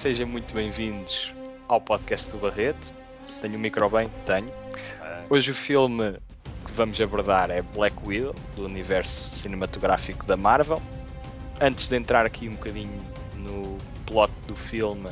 sejam 0.00 0.26
muito 0.26 0.54
bem-vindos 0.54 1.30
ao 1.68 1.78
podcast 1.78 2.30
do 2.30 2.38
Barreto. 2.38 2.94
Tenho 3.42 3.58
o 3.58 3.60
micro 3.60 3.90
bem? 3.90 4.10
Tenho. 4.24 4.50
Hoje 5.28 5.50
o 5.50 5.54
filme 5.54 6.18
que 6.64 6.72
vamos 6.72 6.98
abordar 6.98 7.50
é 7.50 7.60
Black 7.60 8.02
Widow, 8.02 8.34
do 8.56 8.64
universo 8.64 9.36
cinematográfico 9.36 10.24
da 10.24 10.38
Marvel. 10.38 10.80
Antes 11.60 11.86
de 11.86 11.96
entrar 11.96 12.24
aqui 12.24 12.48
um 12.48 12.54
bocadinho 12.54 12.98
no 13.34 13.76
plot 14.06 14.32
do 14.46 14.56
filme, 14.56 15.10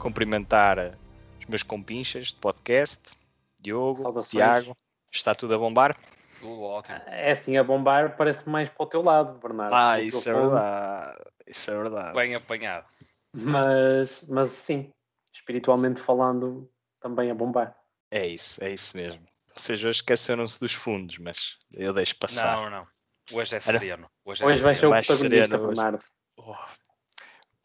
cumprimentar 0.00 0.98
os 1.38 1.46
meus 1.46 1.62
compinchas 1.62 2.26
de 2.26 2.36
podcast, 2.36 3.12
Diogo, 3.60 4.02
Saudações. 4.02 4.30
Tiago. 4.30 4.76
Está 5.12 5.32
tudo 5.32 5.54
a 5.54 5.58
bombar? 5.58 5.96
Tudo 6.40 6.60
ótimo. 6.60 7.00
É 7.06 7.30
assim, 7.30 7.56
a 7.56 7.62
bombar 7.62 8.16
parece 8.16 8.48
mais 8.48 8.68
para 8.68 8.82
o 8.82 8.86
teu 8.88 9.00
lado, 9.00 9.38
Bernardo. 9.38 9.72
Ah, 9.72 10.00
isso 10.00 10.28
é 10.28 10.32
verdade. 10.32 11.18
Isso 11.46 11.70
é 11.70 11.74
verdade. 11.74 12.14
Bem 12.14 12.34
apanhado. 12.34 12.86
Mas, 13.34 14.22
mas 14.28 14.48
sim, 14.50 14.90
espiritualmente 15.32 16.00
falando, 16.00 16.70
também 17.00 17.30
a 17.30 17.34
bombar. 17.34 17.76
É 18.10 18.26
isso, 18.26 18.62
é 18.62 18.72
isso 18.72 18.96
mesmo. 18.96 19.24
Ou 19.52 19.60
seja, 19.60 19.88
hoje 19.88 19.98
esqueceram-se 19.98 20.60
dos 20.60 20.72
fundos, 20.72 21.18
mas 21.18 21.58
eu 21.72 21.92
deixo 21.92 22.16
passar. 22.16 22.56
Não, 22.56 22.70
não. 22.70 22.86
Hoje 23.32 23.56
é 23.56 23.60
sereno. 23.60 24.08
Hoje, 24.24 24.42
é 24.42 24.46
Hoje 24.46 24.62
vai 24.62 24.74
ser 24.74 24.86
o 24.86 24.90
mais 24.90 25.06
protagonista. 25.06 25.58
Bernardo. 25.58 26.04
Oh, 26.36 26.56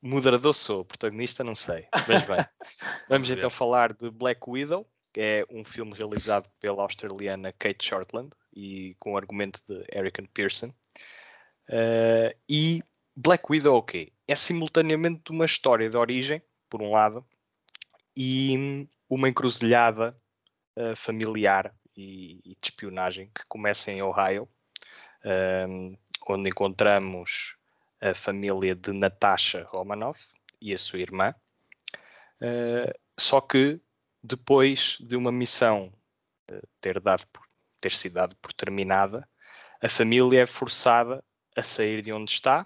Moderador 0.01 0.53
sou, 0.53 0.85
protagonista 0.85 1.43
não 1.43 1.55
sei. 1.55 1.87
Mas 2.07 2.23
bem, 2.23 2.37
vamos 3.09 3.29
então 3.29 3.49
falar 3.49 3.93
de 3.93 4.09
Black 4.09 4.41
Widow, 4.47 4.89
que 5.11 5.20
é 5.20 5.45
um 5.49 5.63
filme 5.63 5.93
realizado 5.93 6.49
pela 6.59 6.83
australiana 6.83 7.51
Kate 7.51 7.85
Shortland 7.85 8.29
e 8.54 8.95
com 8.99 9.13
o 9.13 9.17
argumento 9.17 9.61
de 9.67 9.85
Eric 9.93 10.26
Pearson. 10.29 10.73
Eh, 11.67 12.35
e 12.48 12.83
Black 13.15 13.46
Widow, 13.49 13.76
o 13.77 13.84
quê? 13.84 14.13
É 14.27 14.35
simultaneamente 14.35 15.32
uma 15.32 15.46
história 15.46 15.90
de 15.90 15.98
origem, 15.98 16.41
por 16.70 16.82
um 16.82 16.91
lado, 16.91 17.26
e 18.16 18.88
uma 19.10 19.27
encruzilhada 19.29 20.16
eh, 20.76 20.96
familiar 20.96 21.74
e, 21.96 22.40
e 22.46 22.57
de 22.62 22.70
espionagem 22.70 23.29
que 23.34 23.43
começa 23.48 23.91
em 23.91 24.01
Ohio, 24.01 24.48
ehm, 25.24 25.96
onde 26.27 26.49
encontramos 26.49 27.55
a 28.01 28.13
família 28.13 28.76
de 28.76 28.93
Natasha 28.93 29.63
Romanoff 29.70 30.20
e 30.62 30.73
a 30.73 30.77
sua 30.77 30.99
irmã. 30.99 31.34
Eh, 32.41 32.94
só 33.18 33.41
que 33.41 33.82
depois 34.23 34.98
de 34.99 35.16
uma 35.16 35.32
missão 35.32 35.91
eh, 36.49 36.62
ter, 36.79 36.99
dado 36.99 37.26
por- 37.34 37.48
ter 37.82 37.91
sido 37.91 38.20
por 38.41 38.54
terminada, 38.54 39.27
a 39.82 39.90
família 39.90 40.41
é 40.44 40.46
forçada 40.46 41.23
a 41.55 41.63
sair 41.63 42.01
de 42.01 42.12
onde 42.13 42.32
está 42.32 42.66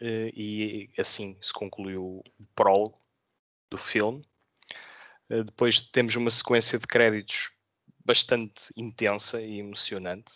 e 0.00 0.90
assim 0.98 1.36
se 1.40 1.52
concluiu 1.52 2.22
o 2.38 2.46
prólogo 2.54 2.98
do 3.70 3.78
filme. 3.78 4.22
Eh, 5.30 5.42
depois 5.42 5.86
temos 5.86 6.14
uma 6.16 6.30
sequência 6.30 6.78
de 6.78 6.86
créditos 6.86 7.50
bastante 8.04 8.72
intensa 8.76 9.40
e 9.42 9.58
emocionante, 9.58 10.32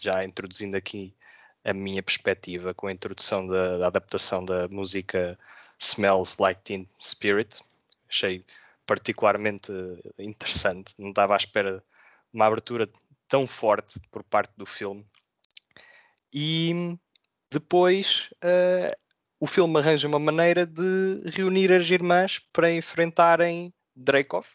já 0.00 0.22
introduzindo 0.24 0.76
aqui 0.76 1.14
a 1.64 1.72
minha 1.72 2.02
perspectiva 2.02 2.74
com 2.74 2.86
a 2.86 2.92
introdução 2.92 3.46
da, 3.46 3.78
da 3.78 3.86
adaptação 3.86 4.44
da 4.44 4.68
música 4.68 5.38
Smells 5.78 6.36
Like 6.40 6.60
Teen 6.62 6.88
Spirit. 7.00 7.60
Achei 8.08 8.44
particularmente 8.86 9.72
eh, 10.18 10.24
interessante, 10.24 10.94
não 10.98 11.10
estava 11.10 11.34
à 11.34 11.36
espera 11.36 11.78
de 11.78 11.84
uma 12.34 12.46
abertura 12.46 12.88
tão 13.28 13.46
forte 13.46 13.98
por 14.10 14.22
parte 14.24 14.52
do 14.56 14.66
filme. 14.66 15.06
E 16.32 16.98
depois 17.52 18.30
eh, 18.40 18.96
o 19.38 19.46
filme 19.46 19.78
arranja 19.78 20.08
uma 20.08 20.18
maneira 20.18 20.64
de 20.64 21.22
reunir 21.26 21.70
as 21.70 21.90
irmãs 21.90 22.38
para 22.50 22.72
enfrentarem 22.72 23.74
Dreykov, 23.94 24.46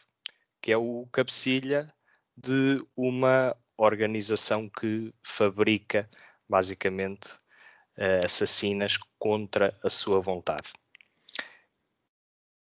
que 0.60 0.72
é 0.72 0.76
o 0.76 1.06
cabecilha 1.12 1.94
de 2.36 2.84
uma 2.96 3.56
organização 3.76 4.68
que 4.68 5.14
fabrica 5.22 6.10
basicamente 6.48 7.28
eh, 7.96 8.20
assassinas 8.24 8.96
contra 9.16 9.78
a 9.84 9.88
sua 9.88 10.20
vontade. 10.20 10.72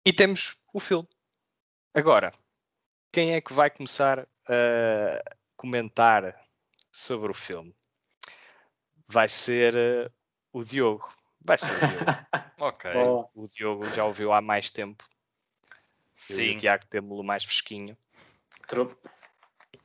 E 0.05 0.13
temos 0.13 0.57
o 0.75 0.81
filme. 0.81 1.09
Agora, 1.95 2.33
quem 3.11 3.33
é 3.33 3.41
que 3.41 3.55
vai 3.55 3.71
começar 3.71 4.29
a 4.47 5.37
comentar 5.57 6.39
sobre 6.93 7.31
o 7.31 7.35
filme? 7.35 7.75
Vai 9.07 9.29
ser 9.29 9.75
eh, 9.75 10.11
o 10.59 10.65
Diogo. 10.65 11.09
Vai 11.45 11.59
ser 11.59 11.73
o 11.73 11.79
Diogo. 11.89 12.05
Ok. 12.61 12.91
Oh, 12.97 13.29
o 13.37 13.47
Diogo 13.49 13.89
já 13.91 14.05
ouviu 14.05 14.33
há 14.33 14.41
mais 14.41 14.69
tempo. 14.71 15.05
Eu 15.05 15.15
e 16.09 16.15
Sim, 16.15 16.57
o 16.57 16.59
Tiago 16.59 16.85
temos-lo 16.91 17.23
mais 17.23 17.45
fresquinho. 17.45 17.97
tru- 18.67 18.99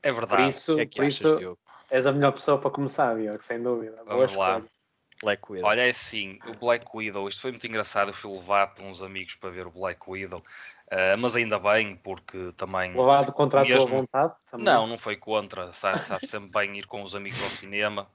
é 0.01 0.11
por 0.11 0.21
verdade. 0.21 0.49
isso, 0.49 0.73
O 0.73 0.75
que 0.77 0.81
é 0.81 0.85
que 0.87 0.95
por 0.95 1.05
achas, 1.05 1.15
isso 1.17 1.37
Diogo? 1.37 1.59
és 1.91 2.07
a 2.07 2.11
melhor 2.11 2.31
pessoa 2.31 2.59
para 2.59 2.71
começar, 2.71 3.15
Diogo, 3.15 3.41
sem 3.43 3.61
dúvida. 3.61 3.97
Boa 4.03 4.25
Vamos 4.25 4.35
lá. 4.35 4.49
escolha. 4.57 4.73
Black 5.21 5.51
Widow. 5.51 5.69
Olha, 5.69 5.85
é 5.85 5.89
assim, 5.89 6.39
o 6.47 6.53
Black 6.55 6.85
Widow, 6.93 7.27
isto 7.29 7.41
foi 7.41 7.51
muito 7.51 7.65
engraçado. 7.67 8.09
Eu 8.09 8.13
fui 8.13 8.31
levado 8.31 8.75
por 8.75 8.83
uns 8.83 9.01
amigos 9.03 9.35
para 9.35 9.51
ver 9.51 9.67
o 9.67 9.71
Black 9.71 10.01
Widow, 10.09 10.43
ah, 10.91 11.15
mas 11.17 11.35
ainda 11.35 11.59
bem, 11.59 11.95
porque 11.97 12.51
também. 12.57 12.91
Levado 12.91 13.31
contra 13.31 13.61
a 13.61 13.63
tua 13.65 13.75
Mesmo- 13.75 13.87
vontade 13.97 14.33
também. 14.49 14.65
Não, 14.65 14.87
não 14.87 14.97
foi 14.97 15.15
contra. 15.15 15.71
Sabe, 15.71 15.99
sabe 15.99 16.25
sempre 16.27 16.49
bem 16.49 16.77
ir 16.79 16.87
com 16.87 17.03
os 17.03 17.15
amigos 17.15 17.41
ao 17.41 17.49
cinema 17.49 18.09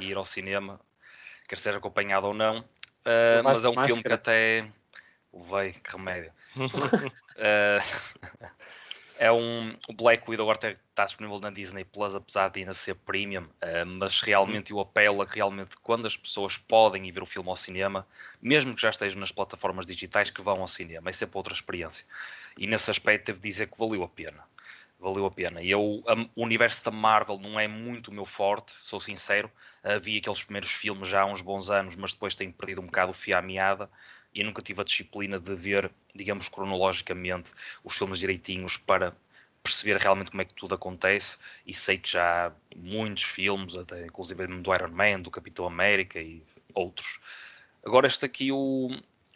e 0.00 0.06
ir 0.06 0.16
ao 0.16 0.24
cinema, 0.24 0.80
quer 1.48 1.58
seja 1.58 1.78
acompanhado 1.78 2.28
ou 2.28 2.34
não. 2.34 2.64
Levaste 3.04 3.42
mas 3.44 3.64
é 3.64 3.68
um 3.68 3.84
filme 3.84 4.02
que 4.02 4.12
até 4.12 4.68
levei, 5.32 5.72
que 5.72 5.92
remédio. 5.92 6.32
Ah, 7.40 7.78
é 9.16 9.30
um. 9.30 9.72
O 9.88 9.92
Black 9.92 10.28
Widow 10.28 10.50
agora 10.50 10.76
está 10.76 11.04
disponível 11.04 11.38
na 11.38 11.50
Disney 11.50 11.84
Plus, 11.84 12.16
apesar 12.16 12.50
de 12.50 12.58
ainda 12.58 12.74
ser 12.74 12.96
premium, 12.96 13.46
ah, 13.62 13.84
mas 13.84 14.20
realmente 14.20 14.72
eu 14.72 14.80
apelo 14.80 15.22
a 15.22 15.26
que 15.26 15.36
realmente 15.36 15.76
quando 15.76 16.06
as 16.06 16.16
pessoas 16.16 16.56
podem 16.56 17.06
ir 17.06 17.12
ver 17.12 17.22
o 17.22 17.26
filme 17.26 17.48
ao 17.48 17.54
cinema, 17.54 18.04
mesmo 18.42 18.74
que 18.74 18.82
já 18.82 18.90
estejam 18.90 19.20
nas 19.20 19.30
plataformas 19.30 19.86
digitais, 19.86 20.30
que 20.30 20.42
vão 20.42 20.60
ao 20.60 20.66
cinema, 20.66 21.10
é 21.10 21.12
sempre 21.12 21.38
outra 21.38 21.54
experiência. 21.54 22.04
E 22.56 22.66
nesse 22.66 22.90
aspecto 22.90 23.26
devo 23.26 23.40
dizer 23.40 23.68
que 23.68 23.78
valeu 23.78 24.02
a 24.02 24.08
pena. 24.08 24.42
Valeu 24.98 25.26
a 25.26 25.30
pena. 25.30 25.62
E 25.62 25.70
Eu, 25.70 26.02
o 26.36 26.42
universo 26.42 26.84
da 26.84 26.90
Marvel 26.90 27.38
não 27.38 27.58
é 27.58 27.68
muito 27.68 28.08
o 28.08 28.14
meu 28.14 28.26
forte, 28.26 28.72
sou 28.80 28.98
sincero. 28.98 29.50
Vi 30.02 30.18
aqueles 30.18 30.42
primeiros 30.42 30.70
filmes 30.70 31.08
já 31.08 31.22
há 31.22 31.26
uns 31.26 31.40
bons 31.40 31.70
anos, 31.70 31.94
mas 31.94 32.12
depois 32.12 32.34
tenho 32.34 32.52
perdido 32.52 32.80
um 32.80 32.86
bocado 32.86 33.12
o 33.12 33.14
fio 33.14 33.36
à 33.36 33.42
meada 33.42 33.88
e 34.34 34.42
nunca 34.42 34.60
tive 34.60 34.80
a 34.80 34.84
disciplina 34.84 35.38
de 35.38 35.54
ver, 35.54 35.90
digamos, 36.14 36.48
cronologicamente 36.48 37.52
os 37.84 37.96
filmes 37.96 38.18
direitinhos 38.18 38.76
para 38.76 39.16
perceber 39.62 39.98
realmente 39.98 40.30
como 40.30 40.42
é 40.42 40.44
que 40.44 40.54
tudo 40.54 40.74
acontece 40.74 41.38
e 41.66 41.72
sei 41.74 41.98
que 41.98 42.10
já 42.10 42.48
há 42.48 42.52
muitos 42.76 43.24
filmes, 43.24 43.76
até 43.76 44.06
inclusive 44.06 44.46
do 44.46 44.74
Iron 44.74 44.90
Man, 44.90 45.20
do 45.20 45.30
Capitão 45.30 45.66
América 45.66 46.20
e 46.20 46.42
outros. 46.74 47.20
Agora 47.84 48.06
este 48.06 48.24
aqui, 48.24 48.50
o, 48.50 48.90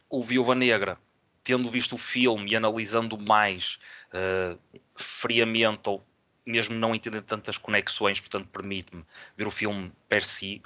o 0.09 0.23
Viúva 0.23 0.55
Negra, 0.55 0.99
tendo 1.45 1.71
visto 1.71 1.95
o 1.95 1.99
filme 1.99 2.53
e 2.53 2.57
analisando 2.57 3.19
mais 3.19 3.79
eh, 4.13 4.57
friamente 4.95 5.89
ou 5.89 6.05
mesmo 6.47 6.75
não 6.75 6.95
entendendo 6.95 7.25
tantas 7.25 7.57
conexões, 7.57 8.21
portanto 8.21 8.49
permite-me 8.49 9.05
ver 9.37 9.47
o 9.47 9.51
filme 9.51 9.93
per 10.09 10.25
si, 10.25 10.63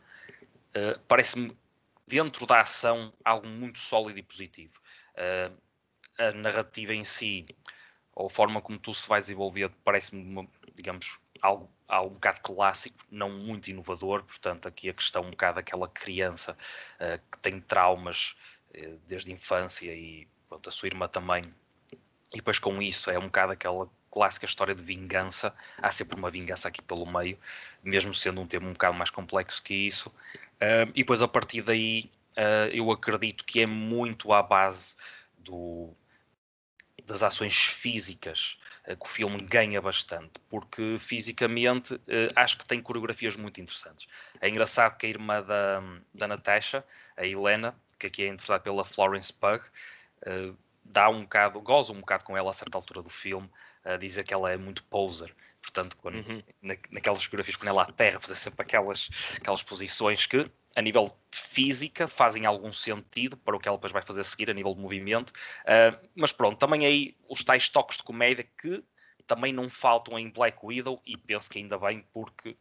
eh, 0.74 0.98
parece-me 1.08 1.56
dentro 2.06 2.46
da 2.46 2.60
ação 2.60 3.12
algo 3.24 3.46
muito 3.46 3.78
sólido 3.78 4.18
e 4.18 4.22
positivo. 4.22 4.74
Eh, 5.16 5.50
a 6.18 6.32
narrativa 6.32 6.94
em 6.94 7.04
si, 7.04 7.46
ou 8.14 8.26
a 8.26 8.30
forma 8.30 8.62
como 8.62 8.78
tu 8.78 8.94
se 8.94 9.08
vai 9.08 9.20
desenvolver, 9.20 9.70
parece-me, 9.84 10.48
digamos, 10.74 11.18
algo, 11.42 11.70
algo 11.86 12.10
um 12.12 12.14
bocado 12.14 12.40
clássico, 12.40 12.98
não 13.10 13.30
muito 13.30 13.68
inovador. 13.68 14.24
Portanto, 14.24 14.66
aqui 14.66 14.88
a 14.88 14.94
questão 14.94 15.24
um 15.24 15.30
bocado 15.30 15.56
daquela 15.56 15.88
criança 15.88 16.56
que 17.30 17.38
tem 17.40 17.60
traumas 17.60 18.34
desde 19.06 19.30
a 19.30 19.34
infância 19.34 19.92
e 19.94 20.26
pronto, 20.48 20.68
a 20.68 20.72
sua 20.72 20.88
irmã 20.88 21.08
também. 21.08 21.52
E 22.32 22.36
depois 22.36 22.58
com 22.58 22.82
isso 22.82 23.10
é 23.10 23.18
um 23.18 23.26
bocado 23.26 23.52
aquela 23.52 23.88
clássica 24.10 24.46
história 24.46 24.74
de 24.74 24.82
vingança. 24.82 25.54
Há 25.78 25.90
sempre 25.90 26.16
uma 26.18 26.30
vingança 26.30 26.68
aqui 26.68 26.82
pelo 26.82 27.06
meio, 27.06 27.38
mesmo 27.82 28.14
sendo 28.14 28.40
um 28.40 28.46
tema 28.46 28.66
um 28.66 28.72
bocado 28.72 28.96
mais 28.96 29.10
complexo 29.10 29.62
que 29.62 29.74
isso. 29.74 30.08
Uh, 30.08 30.90
e 30.94 31.02
depois 31.02 31.22
a 31.22 31.28
partir 31.28 31.62
daí 31.62 32.10
uh, 32.36 32.68
eu 32.72 32.90
acredito 32.90 33.44
que 33.44 33.60
é 33.60 33.66
muito 33.66 34.32
à 34.32 34.42
base 34.42 34.96
do, 35.38 35.92
das 37.04 37.22
ações 37.22 37.56
físicas 37.56 38.58
uh, 38.88 38.96
que 38.96 39.04
o 39.04 39.08
filme 39.08 39.38
ganha 39.42 39.80
bastante, 39.80 40.32
porque 40.48 40.96
fisicamente 40.98 41.94
uh, 41.94 42.32
acho 42.34 42.58
que 42.58 42.66
tem 42.66 42.80
coreografias 42.80 43.36
muito 43.36 43.60
interessantes. 43.60 44.08
É 44.40 44.48
engraçado 44.48 44.96
que 44.96 45.06
a 45.06 45.10
irmã 45.10 45.42
da, 45.42 45.82
da 46.14 46.26
Natasha, 46.26 46.84
a 47.16 47.26
Helena, 47.26 47.74
que 47.98 48.06
aqui 48.06 48.22
é 48.24 48.28
interpretada 48.28 48.62
pela 48.62 48.84
Florence 48.84 49.32
Pugh, 49.32 49.62
uh, 50.22 50.56
dá 50.84 51.08
um 51.08 51.22
bocado, 51.22 51.60
goza 51.60 51.92
um 51.92 52.00
bocado 52.00 52.24
com 52.24 52.36
ela 52.36 52.50
a 52.50 52.54
certa 52.54 52.78
altura 52.78 53.02
do 53.02 53.10
filme, 53.10 53.50
a 53.84 53.96
dizer 53.96 54.24
que 54.24 54.34
ela 54.34 54.50
é 54.50 54.56
muito 54.56 54.82
poser. 54.84 55.34
Portanto, 55.60 55.96
quando, 55.96 56.16
Uhum. 56.16 56.42
na, 56.62 56.76
naquelas 56.90 57.22
fotografias, 57.24 57.56
quando 57.56 57.68
ela 57.68 57.82
aterra, 57.82 58.20
fazer 58.20 58.36
sempre 58.36 58.62
aquelas, 58.62 59.08
aquelas 59.36 59.62
posições 59.62 60.26
que 60.26 60.50
a 60.76 60.82
nível 60.82 61.04
de 61.30 61.38
física, 61.38 62.06
fazem 62.06 62.44
algum 62.44 62.70
sentido 62.70 63.34
para 63.36 63.56
o 63.56 63.58
que 63.58 63.66
ela 63.66 63.78
depois 63.78 63.92
vai 63.92 64.02
fazer 64.02 64.20
a 64.20 64.24
seguir, 64.24 64.50
a 64.50 64.54
nível 64.54 64.74
de 64.74 64.80
movimento. 64.80 65.30
Uh, 65.30 66.08
mas 66.14 66.32
pronto, 66.32 66.58
também 66.58 66.84
aí 66.84 67.16
os 67.30 67.42
tais 67.42 67.70
toques 67.70 67.96
de 67.96 68.02
comédia 68.02 68.46
que 68.60 68.84
também 69.26 69.52
não 69.52 69.68
faltam 69.68 70.18
em 70.18 70.30
Black 70.30 70.58
Widow 70.64 71.00
e 71.04 71.16
penso 71.16 71.50
que 71.50 71.58
ainda 71.58 71.78
bem 71.78 72.04
porque 72.12 72.56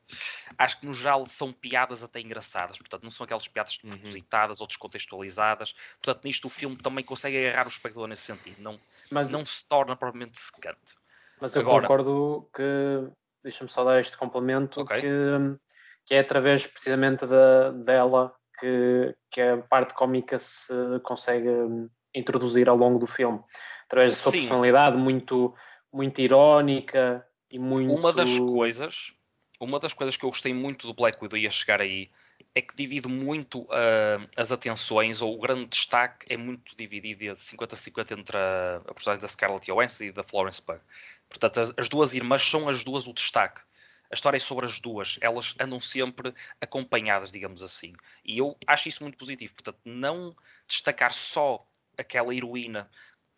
acho 0.58 0.80
que 0.80 0.86
no 0.86 0.94
geral 0.94 1.26
são 1.26 1.54
piadas 1.54 2.04
até 2.04 2.20
engraçadas, 2.20 2.78
portanto 2.78 3.04
não 3.04 3.12
são 3.12 3.24
aquelas 3.24 3.48
piadas 3.48 3.80
uhum. 3.84 3.92
propositadas 3.92 4.62
ou 4.62 4.68
descontextualizadas, 4.68 5.76
portanto 6.02 6.26
nisto 6.26 6.46
o 6.46 6.50
filme 6.50 6.76
também 6.76 7.04
consegue 7.04 7.38
agarrar 7.38 7.66
o 7.66 7.70
espectador 7.70 8.08
nesse 8.08 8.24
sentido, 8.24 8.62
não, 8.62 8.80
mas, 9.12 9.30
não 9.30 9.46
se 9.46 9.68
torna 9.68 9.96
propriamente 9.96 10.38
secante. 10.40 10.96
Mas 11.40 11.56
eu 11.56 11.62
Agora, 11.62 11.82
concordo 11.82 12.50
que, 12.56 13.10
deixa-me 13.44 13.70
só 13.70 13.84
dar 13.84 14.00
este 14.00 14.18
complemento, 14.18 14.82
okay. 14.82 15.02
que, 15.02 15.08
que 16.06 16.16
é 16.16 16.20
através 16.20 16.66
precisamente 16.66 17.26
da, 17.26 17.72
dela 17.72 18.34
que, 18.60 19.16
que 19.30 19.42
a 19.42 19.58
parte 19.58 19.94
cómica 19.94 20.40
se 20.40 20.74
consegue 21.04 21.50
introduzir 22.14 22.70
ao 22.70 22.78
longo 22.78 22.98
do 22.98 23.06
filme, 23.06 23.44
através 23.86 24.14
da 24.14 24.18
sua 24.18 24.32
Sim. 24.32 24.40
personalidade 24.40 24.98
muito 24.98 25.54
muito 25.96 26.20
irónica 26.20 27.26
e 27.50 27.58
muito. 27.58 27.94
Uma 27.94 28.12
das 28.12 28.38
coisas, 28.38 29.14
uma 29.60 29.80
das 29.80 29.94
coisas 29.94 30.18
que 30.18 30.26
eu 30.26 30.30
gostei 30.30 30.54
muito 30.54 30.86
do 30.86 30.94
Black 30.94 31.18
Widow 31.22 31.38
ia 31.38 31.50
chegar 31.50 31.80
aí 31.80 32.12
é 32.54 32.62
que 32.62 32.76
divide 32.76 33.08
muito 33.08 33.62
uh, 33.62 34.28
as 34.36 34.52
atenções, 34.52 35.22
ou 35.22 35.34
o 35.34 35.40
grande 35.40 35.68
destaque 35.68 36.26
é 36.30 36.36
muito 36.36 36.76
dividido 36.76 37.20
de 37.20 37.32
50-50 37.32 38.20
entre 38.20 38.38
a, 38.38 38.82
a 38.86 38.94
personagem 38.94 39.22
da 39.22 39.28
Scarlett 39.28 39.66
Johansson 39.72 40.04
e 40.04 40.12
da 40.12 40.24
Florence 40.24 40.62
Pugh. 40.62 40.82
Portanto, 41.30 41.62
as, 41.62 41.74
as, 41.78 41.88
duas 41.88 42.14
irmãs 42.14 42.42
são 42.42 42.68
as 42.68 42.84
duas 42.84 43.08
o 43.08 43.14
destaque. 43.14 43.62
A 44.12 44.14
história 44.14 44.38
é 44.38 44.40
sobre 44.40 44.66
as 44.66 44.80
duas, 44.80 45.18
elas 45.22 45.56
andam 45.60 45.80
sempre 45.80 46.34
acompanhadas, 46.62 47.32
digamos 47.32 47.64
assim. 47.64 47.94
E 48.24 48.38
eu 48.38 48.56
acho 48.68 48.90
isso 48.90 49.02
muito 49.02 49.18
positivo. 49.18 49.54
Portanto, 49.54 49.80
não 49.84 50.36
destacar 50.68 51.14
só 51.14 51.66
aquela 51.98 52.36
heroína 52.36 52.90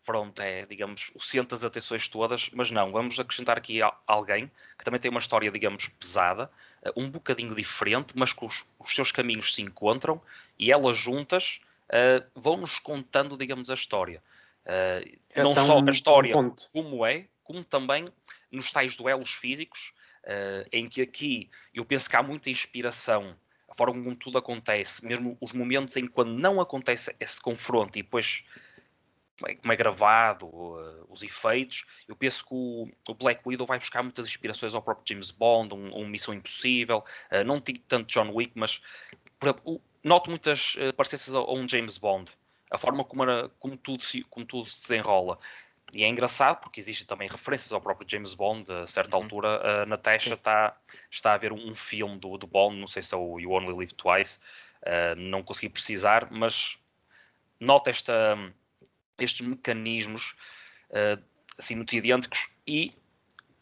pronto, 0.08 0.40
é, 0.40 0.64
digamos, 0.64 1.10
o 1.14 1.20
centro 1.20 1.50
das 1.50 1.62
atenções 1.62 2.08
todas, 2.08 2.48
mas 2.54 2.70
não, 2.70 2.90
vamos 2.90 3.20
acrescentar 3.20 3.58
aqui 3.58 3.80
alguém 4.06 4.50
que 4.78 4.82
também 4.82 4.98
tem 4.98 5.10
uma 5.10 5.20
história, 5.20 5.50
digamos, 5.50 5.88
pesada, 5.88 6.50
eh, 6.82 6.90
um 6.96 7.10
bocadinho 7.10 7.54
diferente, 7.54 8.14
mas 8.16 8.32
que 8.32 8.42
os, 8.42 8.64
os 8.78 8.94
seus 8.94 9.12
caminhos 9.12 9.54
se 9.54 9.60
encontram 9.60 10.18
e 10.58 10.72
elas 10.72 10.96
juntas 10.96 11.60
uh, 11.90 12.24
vão-nos 12.34 12.78
contando, 12.78 13.36
digamos, 13.36 13.68
a 13.68 13.74
história. 13.74 14.22
Uh, 14.64 15.18
não 15.36 15.54
só 15.54 15.78
a 15.78 15.90
história 15.90 16.34
um 16.38 16.56
como 16.72 17.04
é, 17.04 17.26
como 17.44 17.62
também 17.62 18.10
nos 18.50 18.72
tais 18.72 18.96
duelos 18.96 19.34
físicos, 19.34 19.92
uh, 20.24 20.66
em 20.72 20.88
que 20.88 21.02
aqui 21.02 21.50
eu 21.74 21.84
penso 21.84 22.08
que 22.08 22.16
há 22.16 22.22
muita 22.22 22.48
inspiração 22.48 23.36
a 23.68 23.74
forma 23.74 24.02
como 24.02 24.16
tudo 24.16 24.38
acontece, 24.38 25.04
mesmo 25.04 25.36
os 25.38 25.52
momentos 25.52 25.94
em 25.98 26.06
que 26.06 26.12
quando 26.12 26.30
não 26.30 26.62
acontece 26.62 27.14
esse 27.20 27.38
confronto 27.38 27.98
e 27.98 28.02
depois 28.02 28.42
como 29.38 29.72
é 29.72 29.76
gravado, 29.76 30.46
uh, 30.46 31.06
os 31.08 31.22
efeitos. 31.22 31.84
Eu 32.08 32.16
penso 32.16 32.44
que 32.44 32.54
o, 32.54 32.88
o, 33.08 33.14
Black 33.14 33.42
Widow 33.46 33.66
vai 33.66 33.78
buscar 33.78 34.02
muitas 34.02 34.26
inspirações 34.26 34.74
ao 34.74 34.82
próprio 34.82 35.04
James 35.08 35.30
Bond, 35.30 35.74
um, 35.74 35.90
um 35.94 36.08
Missão 36.08 36.34
Impossível, 36.34 37.04
uh, 37.30 37.44
não 37.44 37.60
digo 37.60 37.80
tanto 37.86 38.12
John 38.12 38.30
Wick, 38.32 38.52
mas 38.54 38.80
por 39.38 39.46
exemplo, 39.46 39.80
noto 40.02 40.30
muitas 40.30 40.74
uh, 40.74 40.92
parecenças 40.94 41.34
a, 41.34 41.38
a, 41.38 41.52
um 41.52 41.68
James 41.68 41.98
Bond, 41.98 42.32
a 42.70 42.78
forma 42.78 43.04
como, 43.04 43.22
era, 43.22 43.48
como, 43.60 43.76
tudo 43.76 44.02
se, 44.02 44.22
como 44.24 44.44
tudo 44.44 44.68
se 44.68 44.82
desenrola. 44.82 45.38
E 45.94 46.04
é 46.04 46.08
engraçado 46.08 46.60
porque 46.60 46.80
existem 46.80 47.06
também 47.06 47.28
referências 47.28 47.72
ao 47.72 47.80
próprio 47.80 48.06
James 48.08 48.34
Bond. 48.34 48.70
A 48.70 48.86
certa 48.86 49.16
uhum. 49.16 49.22
altura, 49.22 49.82
a 49.82 49.86
Natasha 49.86 50.34
está, 50.34 50.76
está 51.10 51.32
a 51.32 51.38
ver 51.38 51.50
um, 51.50 51.70
um, 51.70 51.74
filme 51.74 52.18
do, 52.18 52.36
do 52.36 52.46
Bond, 52.46 52.76
não 52.78 52.86
sei 52.86 53.00
se 53.02 53.14
é 53.14 53.16
o 53.16 53.38
You 53.38 53.52
Only 53.52 53.72
Live 53.72 53.94
Twice, 53.94 54.38
uh, 54.82 55.16
não 55.16 55.42
consegui 55.42 55.70
precisar, 55.70 56.28
mas 56.30 56.78
nota 57.58 57.88
esta 57.88 58.36
estes 59.18 59.46
mecanismos 59.46 60.36
uh, 60.90 61.22
assim 61.58 61.74
multidiânticos 61.74 62.50
e 62.66 62.92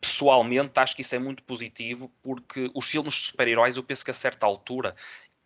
pessoalmente 0.00 0.79
acho 0.79 0.94
que 0.94 1.00
isso 1.00 1.14
é 1.14 1.19
muito 1.19 1.43
positivo 1.43 2.12
porque 2.23 2.70
os 2.75 2.87
filmes 2.87 3.14
de 3.14 3.20
super-heróis 3.20 3.76
eu 3.76 3.82
penso 3.82 4.05
que 4.05 4.11
a 4.11 4.14
certa 4.14 4.47
altura 4.47 4.94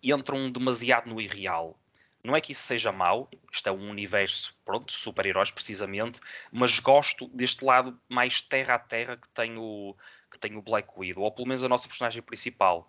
entram 0.02 0.50
demasiado 0.50 1.08
no 1.08 1.20
irreal. 1.20 1.78
Não 2.22 2.36
é 2.36 2.40
que 2.40 2.52
isso 2.52 2.62
seja 2.62 2.92
mau, 2.92 3.30
isto 3.50 3.66
é 3.66 3.72
um 3.72 3.88
universo 3.88 4.54
pronto, 4.64 4.86
de 4.86 4.92
super-heróis 4.92 5.50
precisamente, 5.50 6.20
mas 6.52 6.78
gosto 6.78 7.28
deste 7.28 7.64
lado 7.64 7.98
mais 8.08 8.42
terra 8.42 8.74
a 8.74 8.78
terra 8.78 9.16
que 9.16 9.28
tem 9.30 9.56
o, 9.56 9.96
que 10.30 10.38
tem 10.38 10.56
o 10.56 10.62
Black 10.62 10.88
Widow, 10.96 11.22
ou 11.22 11.32
pelo 11.32 11.48
menos 11.48 11.64
a 11.64 11.68
nossa 11.68 11.88
personagem 11.88 12.20
principal. 12.20 12.86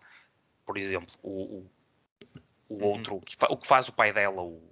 Por 0.65 0.77
exemplo, 0.77 1.13
o, 1.23 1.31
o, 1.41 1.71
o 2.67 2.75
uhum. 2.75 2.83
outro, 2.83 3.21
que 3.21 3.37
o 3.49 3.57
que 3.57 3.67
faz 3.67 3.87
o 3.87 3.93
pai 3.93 4.11
dela, 4.11 4.41
o 4.41 4.70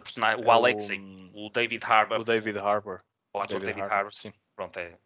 personagem, 0.00 0.44
o 0.44 0.48
é 0.48 0.54
Alexei, 0.54 0.98
o, 0.98 1.46
o 1.46 1.50
David 1.50 1.84
Harbour. 1.84 2.20
O 2.20 2.24
David 2.24 2.58
Harbour. 2.58 3.02
O 3.32 3.40
ator 3.40 3.60
David, 3.60 3.76
David 3.76 3.92
Harbour, 3.92 4.12
sim. 4.12 4.32
Pronto, 4.54 4.76
é, 4.78 4.98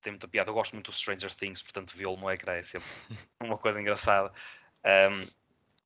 tem 0.00 0.12
muita 0.12 0.28
piada. 0.28 0.50
Eu 0.50 0.54
gosto 0.54 0.72
muito 0.74 0.90
do 0.90 0.94
Stranger 0.94 1.34
Things, 1.34 1.62
portanto 1.62 1.96
vê-lo 1.96 2.16
no 2.16 2.30
ecrã 2.30 2.54
é 2.54 2.62
sempre 2.62 2.88
uma 3.42 3.58
coisa 3.58 3.80
engraçada. 3.80 4.32
Um, 4.84 5.26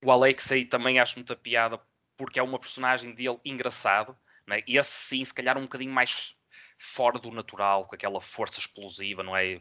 o 0.05 0.11
Alexei 0.11 0.65
também 0.65 0.99
acho 0.99 1.17
muita 1.17 1.37
piada 1.37 1.81
porque 2.17 2.39
é 2.39 2.43
uma 2.43 2.59
personagem 2.59 3.15
dele 3.15 3.39
engraçado, 3.45 4.17
né? 4.47 4.63
e 4.67 4.79
esse 4.79 4.91
sim, 4.91 5.25
se 5.25 5.35
calhar 5.35 5.59
um 5.59 5.63
bocadinho 5.63 5.93
mais 5.93 6.35
fora 6.79 7.19
do 7.19 7.31
natural, 7.31 7.87
com 7.87 7.95
aquela 7.95 8.21
força 8.21 8.59
explosiva, 8.59 9.23
não 9.23 9.37
é? 9.37 9.61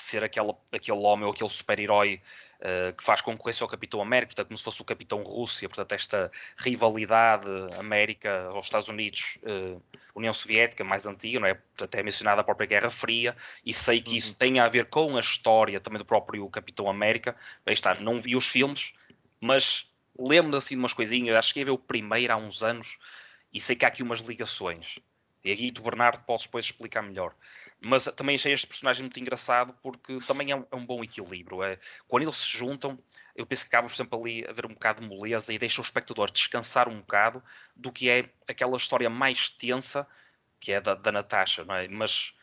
Ser 0.00 0.24
aquele, 0.24 0.52
aquele 0.72 0.98
homem 0.98 1.24
ou 1.24 1.32
aquele 1.32 1.50
super-herói 1.50 2.20
uh, 2.60 2.92
que 2.94 3.04
faz 3.04 3.20
concorrência 3.20 3.64
ao 3.64 3.68
Capitão 3.68 4.00
América, 4.02 4.28
portanto, 4.28 4.48
como 4.48 4.58
se 4.58 4.64
fosse 4.64 4.82
o 4.82 4.84
Capitão 4.84 5.22
Rússia, 5.22 5.68
portanto, 5.68 5.92
esta 5.92 6.32
rivalidade 6.56 7.48
América 7.78 8.48
aos 8.52 8.66
Estados 8.66 8.88
Unidos, 8.88 9.38
uh, 9.42 9.80
União 10.14 10.32
Soviética 10.32 10.82
mais 10.82 11.06
antiga, 11.06 11.40
não 11.40 11.46
é? 11.46 11.54
Portanto, 11.54 11.94
é 11.94 12.02
mencionada 12.02 12.40
a 12.40 12.44
própria 12.44 12.66
Guerra 12.66 12.90
Fria, 12.90 13.36
e 13.64 13.72
sei 13.72 14.00
que 14.00 14.16
isso 14.16 14.30
uhum. 14.30 14.38
tem 14.38 14.58
a 14.58 14.68
ver 14.68 14.86
com 14.86 15.16
a 15.16 15.20
história 15.20 15.80
também 15.80 15.98
do 15.98 16.04
próprio 16.04 16.48
Capitão 16.48 16.88
América. 16.88 17.36
Aí 17.64 17.72
está, 17.72 17.94
não 17.94 18.20
vi 18.20 18.34
os 18.34 18.46
filmes, 18.46 18.94
mas 19.40 19.88
lembro 20.18 20.56
assim 20.56 20.74
de 20.74 20.80
umas 20.80 20.92
coisinhas, 20.92 21.36
acho 21.36 21.52
que 21.52 21.60
ia 21.60 21.66
ver 21.66 21.72
o 21.72 21.78
primeiro 21.78 22.32
há 22.32 22.36
uns 22.36 22.62
anos, 22.62 22.98
e 23.52 23.60
sei 23.60 23.76
que 23.76 23.84
há 23.84 23.88
aqui 23.88 24.02
umas 24.02 24.20
ligações. 24.20 24.98
E 25.44 25.52
aqui 25.52 25.70
tu, 25.70 25.82
Bernardo, 25.82 26.24
podes 26.24 26.46
depois 26.46 26.64
explicar 26.64 27.02
melhor. 27.02 27.34
Mas 27.84 28.04
também 28.16 28.36
achei 28.36 28.52
este 28.52 28.66
personagem 28.66 29.02
muito 29.02 29.20
engraçado 29.20 29.74
porque 29.82 30.18
também 30.26 30.50
é 30.50 30.56
um, 30.56 30.66
é 30.70 30.76
um 30.76 30.86
bom 30.86 31.04
equilíbrio. 31.04 31.62
É, 31.62 31.78
quando 32.08 32.22
eles 32.22 32.36
se 32.36 32.56
juntam, 32.56 32.98
eu 33.36 33.46
penso 33.46 33.62
que 33.62 33.68
acaba, 33.68 33.88
por 33.88 33.94
exemplo, 33.94 34.20
ali 34.20 34.44
a 34.46 34.50
haver 34.50 34.66
um 34.66 34.74
bocado 34.74 35.02
de 35.02 35.08
moleza 35.08 35.52
e 35.52 35.58
deixa 35.58 35.80
o 35.80 35.84
espectador 35.84 36.30
descansar 36.30 36.88
um 36.88 37.00
bocado 37.00 37.42
do 37.76 37.92
que 37.92 38.08
é 38.08 38.30
aquela 38.48 38.76
história 38.76 39.10
mais 39.10 39.50
tensa 39.50 40.06
que 40.64 40.72
é 40.72 40.80
da, 40.80 40.94
da 40.94 41.12
Natasha, 41.12 41.62
não 41.62 41.74
é? 41.74 41.86
Mas 41.88 42.34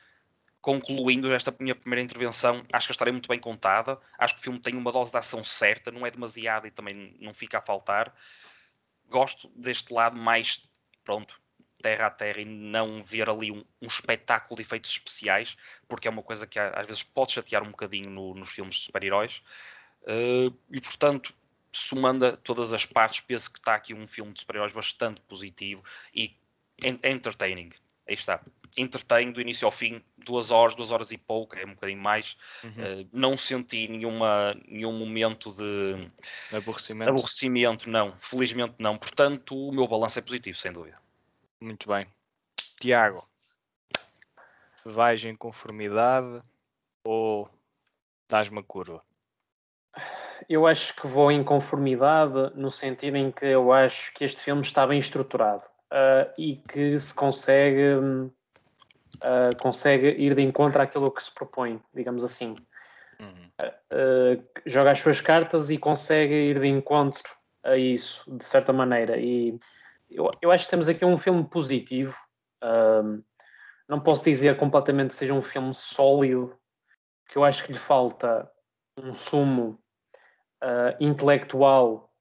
concluindo 0.61 1.33
esta 1.33 1.53
minha 1.59 1.73
primeira 1.73 2.03
intervenção, 2.03 2.63
acho 2.71 2.85
que 2.85 2.91
a 2.91 2.93
história 2.93 3.09
é 3.09 3.11
muito 3.11 3.27
bem 3.27 3.39
contada, 3.39 3.99
acho 4.19 4.35
que 4.35 4.41
o 4.41 4.43
filme 4.43 4.59
tem 4.59 4.75
uma 4.75 4.91
dose 4.91 5.11
de 5.11 5.17
ação 5.17 5.43
certa, 5.43 5.89
não 5.89 6.05
é 6.05 6.11
demasiada 6.11 6.67
e 6.67 6.71
também 6.71 7.17
não 7.19 7.33
fica 7.33 7.57
a 7.57 7.61
faltar. 7.61 8.13
Gosto 9.07 9.49
deste 9.55 9.91
lado 9.91 10.15
mais, 10.15 10.69
pronto, 11.03 11.40
terra 11.81 12.07
a 12.07 12.09
terra 12.09 12.39
e 12.39 12.45
não 12.45 13.03
ver 13.03 13.29
ali 13.29 13.51
um, 13.51 13.63
um, 13.81 13.87
espetáculo 13.87 14.55
de 14.55 14.61
efeitos 14.61 14.91
especiais, 14.91 15.57
porque 15.87 16.07
é 16.07 16.11
uma 16.11 16.23
coisa 16.23 16.47
que 16.47 16.59
às 16.59 16.85
vezes 16.85 17.03
pode 17.03 17.33
chatear 17.33 17.63
um 17.63 17.71
bocadinho 17.71 18.09
no, 18.09 18.33
nos 18.33 18.51
filmes 18.51 18.75
de 18.75 18.81
super-heróis. 18.81 19.41
Uh, 20.03 20.55
e 20.71 20.81
portanto, 20.81 21.33
somando 21.71 22.35
todas 22.37 22.73
as 22.73 22.85
partes, 22.85 23.19
penso 23.21 23.51
que 23.51 23.59
está 23.59 23.75
aqui 23.75 23.93
um 23.93 24.07
filme 24.07 24.33
de 24.33 24.41
super-heróis 24.41 24.73
bastante 24.73 25.21
positivo 25.21 25.83
e 26.13 26.35
entertaining. 26.83 27.71
Aí 28.07 28.15
está. 28.15 28.41
Entretém 28.77 29.31
do 29.31 29.41
início 29.41 29.65
ao 29.65 29.71
fim, 29.71 30.01
duas 30.17 30.49
horas, 30.49 30.75
duas 30.75 30.91
horas 30.91 31.11
e 31.11 31.17
pouco, 31.17 31.57
é 31.57 31.65
um 31.65 31.71
bocadinho 31.71 32.01
mais. 32.01 32.37
Uhum. 32.63 32.69
Uh, 32.71 33.09
não 33.11 33.37
senti 33.37 33.87
nenhuma, 33.87 34.55
nenhum 34.67 34.93
momento 34.93 35.53
de 35.53 36.09
aborrecimento. 36.55 37.09
aborrecimento, 37.09 37.89
não. 37.89 38.15
Felizmente 38.17 38.75
não. 38.79 38.97
Portanto, 38.97 39.55
o 39.55 39.71
meu 39.71 39.87
balanço 39.87 40.19
é 40.19 40.21
positivo, 40.21 40.57
sem 40.57 40.71
dúvida. 40.71 41.00
Muito 41.61 41.87
bem. 41.87 42.07
Tiago, 42.79 43.23
vais 44.83 45.23
em 45.23 45.35
conformidade 45.35 46.41
ou 47.05 47.47
dás 48.27 48.49
uma 48.49 48.63
curva? 48.63 49.03
Eu 50.49 50.65
acho 50.65 50.95
que 50.95 51.05
vou 51.05 51.31
em 51.31 51.43
conformidade 51.43 52.51
no 52.55 52.71
sentido 52.71 53.15
em 53.15 53.31
que 53.31 53.45
eu 53.45 53.71
acho 53.71 54.11
que 54.15 54.23
este 54.23 54.41
filme 54.41 54.63
está 54.63 54.87
bem 54.87 54.97
estruturado 54.97 55.61
uh, 55.91 56.33
e 56.35 56.55
que 56.55 56.99
se 56.99 57.13
consegue, 57.13 57.93
uh, 57.93 59.55
consegue 59.61 60.07
ir 60.07 60.33
de 60.33 60.41
encontro 60.41 60.81
àquilo 60.81 61.11
que 61.11 61.21
se 61.21 61.31
propõe, 61.31 61.79
digamos 61.93 62.23
assim. 62.23 62.55
Uhum. 63.19 63.51
Uh, 63.61 64.43
joga 64.65 64.91
as 64.91 64.99
suas 64.99 65.21
cartas 65.21 65.69
e 65.69 65.77
consegue 65.77 66.33
ir 66.33 66.59
de 66.59 66.67
encontro 66.67 67.37
a 67.63 67.77
isso, 67.77 68.35
de 68.35 68.43
certa 68.43 68.73
maneira. 68.73 69.19
E 69.19 69.59
eu, 70.11 70.29
eu 70.41 70.51
acho 70.51 70.65
que 70.65 70.71
temos 70.71 70.87
aqui 70.87 71.05
um 71.05 71.17
filme 71.17 71.43
positivo. 71.43 72.17
Um, 72.63 73.23
não 73.87 73.99
posso 73.99 74.23
dizer 74.23 74.57
completamente 74.57 75.09
que 75.09 75.15
seja 75.15 75.33
um 75.33 75.41
filme 75.41 75.73
sólido, 75.73 76.55
que 77.29 77.37
eu 77.37 77.43
acho 77.43 77.65
que 77.65 77.73
lhe 77.73 77.79
falta 77.79 78.49
um 78.97 79.13
sumo 79.13 79.79
uh, 80.63 80.95
intelectual 80.99 82.11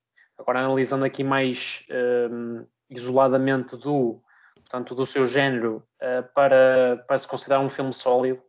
Agora, 0.41 0.61
analisando 0.61 1.05
aqui 1.05 1.23
mais 1.23 1.85
um, 2.31 2.65
isoladamente 2.89 3.77
do, 3.77 4.23
portanto, 4.55 4.95
do 4.95 5.05
seu 5.05 5.27
género, 5.27 5.87
uh, 6.01 6.27
para, 6.35 7.05
para 7.07 7.19
se 7.19 7.29
considerar 7.29 7.61
um 7.61 7.69
filme 7.69 7.93
sólido, 7.93 8.43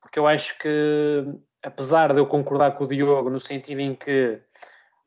porque 0.00 0.18
eu 0.18 0.26
acho 0.26 0.58
que, 0.58 1.26
apesar 1.62 2.14
de 2.14 2.20
eu 2.20 2.26
concordar 2.26 2.72
com 2.72 2.84
o 2.84 2.88
Diogo 2.88 3.28
no 3.28 3.38
sentido 3.38 3.80
em 3.80 3.94
que 3.94 4.40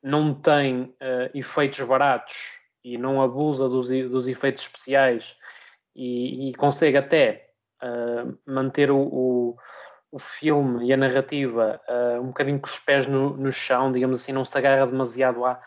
não 0.00 0.32
tem 0.32 0.82
uh, 0.82 1.30
efeitos 1.34 1.80
baratos 1.80 2.59
e 2.84 2.96
não 2.96 3.20
abusa 3.20 3.68
dos, 3.68 3.88
dos 3.88 4.26
efeitos 4.26 4.64
especiais 4.64 5.36
e, 5.94 6.50
e 6.50 6.54
consegue 6.54 6.96
até 6.96 7.50
uh, 7.82 8.38
manter 8.46 8.90
o, 8.90 9.00
o, 9.00 9.56
o, 10.12 10.18
filme 10.18 10.86
e 10.86 10.92
a 10.92 10.96
narrativa 10.96 11.80
uh, 11.88 12.20
um 12.20 12.28
bocadinho 12.28 12.60
com 12.60 12.66
os 12.66 12.78
pés 12.78 13.06
no, 13.06 13.36
no, 13.36 13.52
chão, 13.52 13.92
digamos 13.92 14.18
assim, 14.18 14.32
não 14.32 14.44
se 14.44 14.56
agarra 14.56 14.86
demasiado 14.86 15.44
à, 15.44 15.60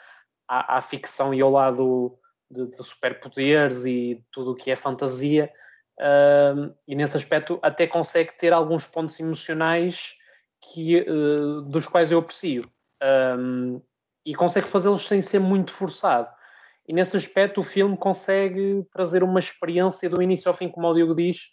à, 0.47 0.77
à 0.77 0.81
ficção 0.81 1.33
e 1.33 1.41
ao 1.41 1.51
lado 1.51 2.17
de, 2.49 2.67
de 2.67 2.83
superpoderes 2.83 3.85
e 3.85 4.23
tudo 4.31 4.51
o 4.51 4.55
que 4.55 4.71
é 4.71 4.75
fantasia. 4.75 5.51
Uh, 5.99 6.73
e 6.87 6.95
nesse 6.95 7.15
aspecto 7.15 7.59
até 7.61 7.85
consegue 7.85 8.35
ter 8.37 8.51
alguns 8.51 8.87
pontos 8.87 9.19
emocionais 9.19 10.15
que, 10.59 11.01
uh, 11.01 11.61
dos 11.61 11.87
quais 11.87 12.11
eu 12.11 12.17
aprecio 12.17 12.63
um, 13.37 13.79
e 14.25 14.33
consegue 14.33 14.67
fazê-los 14.67 15.07
sem 15.07 15.21
ser 15.21 15.39
muito 15.39 15.71
forçado 15.71 16.27
e 16.87 16.93
nesse 16.93 17.15
aspecto 17.15 17.61
o 17.61 17.63
filme 17.63 17.97
consegue 17.97 18.85
trazer 18.91 19.23
uma 19.23 19.39
experiência 19.39 20.09
do 20.09 20.21
início 20.21 20.49
ao 20.49 20.53
fim, 20.53 20.69
como 20.69 20.87
o 20.87 20.93
Diogo 20.93 21.15
diz, 21.15 21.49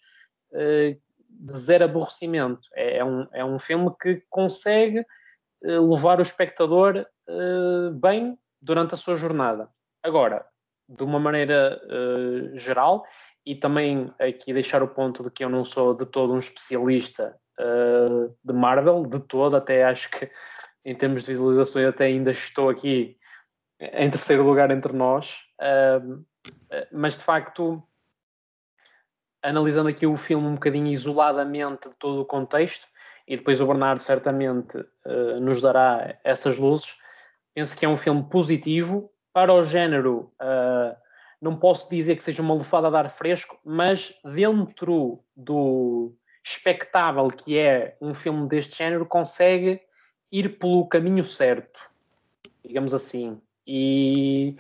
uh, 0.53 1.01
de 1.29 1.59
zero 1.59 1.85
aborrecimento. 1.85 2.69
É, 2.75 2.99
é, 2.99 3.05
um, 3.05 3.27
é 3.33 3.45
um 3.45 3.59
filme 3.59 3.91
que 4.01 4.23
consegue 4.29 5.01
uh, 5.01 5.95
levar 5.95 6.19
o 6.19 6.23
espectador 6.23 7.07
uh, 7.29 7.91
bem 7.95 8.37
durante 8.61 8.95
a 8.95 8.97
sua 8.97 9.15
jornada. 9.15 9.69
Agora, 10.03 10.45
de 10.89 11.05
uma 11.05 11.21
maneira 11.21 11.81
geral, 12.55 13.05
e 13.47 13.55
também 13.55 14.13
aqui 14.19 14.53
deixar 14.53 14.83
o 14.83 14.89
ponto 14.89 15.23
de 15.23 15.31
que 15.31 15.45
eu 15.45 15.49
não 15.49 15.65
sou 15.65 15.95
de 15.95 16.05
todo 16.05 16.33
um 16.33 16.39
especialista 16.39 17.39
de 18.45 18.53
Marvel, 18.53 19.07
de 19.07 19.21
todo, 19.21 19.57
até 19.57 19.85
acho 19.85 20.11
que 20.11 20.29
em 20.85 20.97
termos 20.97 21.23
de 21.23 21.33
visualizações 21.33 21.87
até 21.87 22.07
ainda 22.07 22.33
estou 22.33 22.69
aqui 22.69 23.20
em 23.81 24.11
terceiro 24.11 24.45
lugar 24.45 24.71
entre 24.71 24.93
nós, 24.93 25.39
uh, 25.61 26.25
mas 26.93 27.17
de 27.17 27.25
facto, 27.25 27.83
analisando 29.43 29.89
aqui 29.89 30.07
o 30.07 30.17
filme 30.17 30.47
um 30.47 30.55
bocadinho 30.55 30.89
isoladamente 30.89 31.89
de 31.89 31.97
todo 31.97 32.21
o 32.21 32.27
contexto, 32.27 32.87
e 33.27 33.37
depois 33.37 33.61
o 33.61 33.67
Bernardo 33.67 34.03
certamente 34.03 34.77
uh, 34.77 35.41
nos 35.41 35.61
dará 35.61 36.19
essas 36.23 36.57
luzes, 36.57 36.97
penso 37.55 37.77
que 37.77 37.87
é 37.87 37.89
um 37.89 37.97
filme 37.97 38.29
positivo 38.29 39.11
para 39.33 39.53
o 39.53 39.63
género. 39.63 40.33
Uh, 40.41 40.95
não 41.41 41.57
posso 41.57 41.89
dizer 41.89 42.17
que 42.17 42.23
seja 42.23 42.43
uma 42.43 42.55
lufada 42.55 42.91
de 42.91 42.97
ar 42.97 43.09
fresco, 43.09 43.59
mas 43.65 44.15
dentro 44.25 45.25
do 45.35 46.15
espectável 46.45 47.29
que 47.29 47.57
é 47.59 47.97
um 48.01 48.13
filme 48.13 48.47
deste 48.49 48.77
género, 48.77 49.07
consegue 49.07 49.81
ir 50.31 50.59
pelo 50.59 50.87
caminho 50.87 51.25
certo, 51.25 51.81
digamos 52.65 52.93
assim. 52.93 53.41
E, 53.73 54.57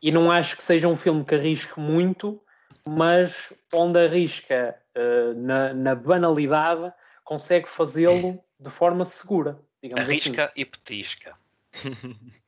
e 0.00 0.12
não 0.12 0.30
acho 0.30 0.56
que 0.56 0.62
seja 0.62 0.86
um 0.86 0.94
filme 0.94 1.24
que 1.24 1.34
arrisque 1.34 1.80
muito, 1.80 2.40
mas 2.88 3.52
onde 3.74 3.98
arrisca 3.98 4.80
uh, 4.96 5.34
na, 5.34 5.74
na, 5.74 5.96
banalidade, 5.96 6.92
consegue 7.24 7.68
fazê-lo 7.68 8.40
de 8.58 8.70
forma 8.70 9.04
segura. 9.04 9.58
Digamos 9.82 10.04
assim. 10.04 10.12
arrisca 10.12 10.44
assim. 10.44 10.52
e 10.54 10.64
petisca. 10.64 11.36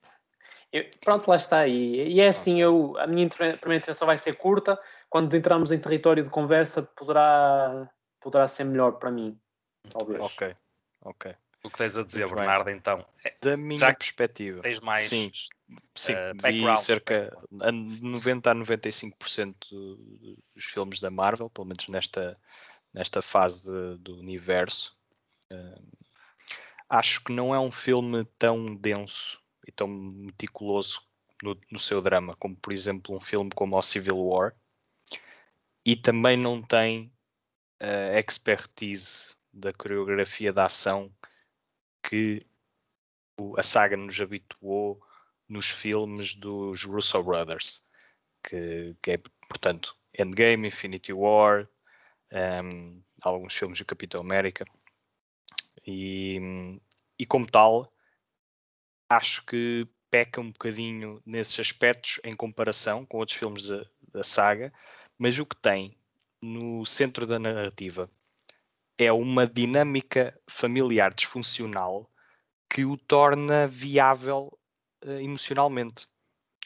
Eu, 0.73 0.87
pronto, 1.05 1.29
lá 1.29 1.37
está. 1.37 1.67
E, 1.67 2.15
e 2.15 2.19
é 2.19 2.29
assim, 2.29 2.63
eu, 2.63 2.97
a 2.97 3.07
minha 3.07 3.29
primeira 3.29 3.59
intervenção 3.59 4.07
vai 4.07 4.17
ser 4.17 4.37
curta. 4.37 4.81
Quando 5.11 5.37
entrarmos 5.37 5.71
em 5.71 5.79
território 5.79 6.25
de 6.25 6.31
conversa, 6.31 6.83
poderá, 6.83 7.91
poderá 8.19 8.49
ser 8.49 8.65
melhor 8.65 8.93
para 8.93 9.11
mim. 9.11 9.39
Talvez. 9.91 10.23
Ok, 10.23 10.57
ok. 11.03 11.35
O 11.65 11.71
que 11.71 11.79
tens 11.79 11.97
a 11.97 12.03
dizer, 12.03 12.27
Muito 12.27 12.37
Bernardo, 12.37 12.65
bem. 12.65 12.77
então? 12.77 13.07
É, 13.25 13.37
da 13.41 13.57
minha 13.57 13.95
perspectiva. 13.95 14.63
Tens 14.63 14.81
mais 14.81 15.05
sim, 15.05 15.31
sim 15.95 16.13
uh, 16.13 16.35
vi 16.43 16.85
cerca 16.85 17.39
de 17.51 18.05
90 18.05 18.51
a 18.51 18.55
95% 18.55 19.55
dos 20.55 20.65
filmes 20.65 21.01
da 21.01 21.11
Marvel, 21.11 21.49
pelo 21.49 21.69
menos 21.69 21.87
nesta, 21.87 22.37
nesta 22.93 23.23
fase 23.23 23.71
do 23.99 24.19
universo. 24.19 24.97
Uh, 25.53 25.87
acho 26.89 27.23
que 27.23 27.33
não 27.33 27.55
é 27.55 27.61
um 27.61 27.71
filme 27.71 28.25
tão 28.39 28.75
denso 28.75 29.41
e 29.67 29.71
tão 29.71 29.87
meticuloso 29.87 31.01
no, 31.41 31.57
no, 31.71 31.79
seu 31.79 32.03
drama, 32.03 32.35
como 32.37 32.57
por 32.57 32.73
exemplo 32.73 33.15
um 33.15 33.21
filme 33.21 33.51
como 33.55 33.79
o 33.79 33.83
Civil 33.83 34.19
War, 34.19 34.53
e 35.87 35.95
também 35.95 36.37
não 36.37 36.61
tem 36.61 37.13
a 37.81 38.19
expertise 38.19 39.37
da 39.53 39.73
coreografia 39.73 40.53
da 40.53 40.67
ação 40.67 41.13
que 42.13 42.41
a 43.57 43.63
saga 43.63 43.97
nos 43.97 44.21
habituou 44.21 45.03
nos 45.49 45.71
filmes 45.71 46.35
dos 46.35 46.85
Russo 46.85 47.23
Brothers, 47.23 47.83
que, 48.45 48.95
que 49.03 49.13
é, 49.13 49.19
portanto, 49.49 49.97
Endgame, 50.19 50.69
Infinity 50.69 51.11
War, 51.11 51.67
um, 52.63 53.03
alguns 53.23 53.55
filmes 53.55 53.79
do 53.79 53.87
Capitão 53.87 54.21
América. 54.21 54.67
E, 55.87 56.39
e 57.19 57.25
como 57.25 57.51
tal, 57.51 57.91
acho 59.09 59.47
que 59.47 59.89
peca 60.11 60.39
um 60.39 60.53
bocadinho 60.53 61.23
nesses 61.25 61.59
aspectos 61.59 62.21
em 62.25 62.37
comparação 62.37 63.07
com 63.07 63.17
outros 63.17 63.39
filmes 63.39 63.67
da, 63.67 63.87
da 64.13 64.23
saga, 64.23 64.71
mas 65.17 65.39
o 65.39 65.47
que 65.47 65.57
tem 65.57 65.97
no 66.43 66.85
centro 66.85 67.27
da 67.27 67.39
narrativa 67.39 68.11
é 69.03 69.13
uma 69.13 69.47
dinâmica 69.47 70.39
familiar 70.49 71.13
disfuncional 71.15 72.11
que 72.69 72.85
o 72.85 72.97
torna 72.97 73.67
viável 73.67 74.59
uh, 75.05 75.11
emocionalmente, 75.21 76.07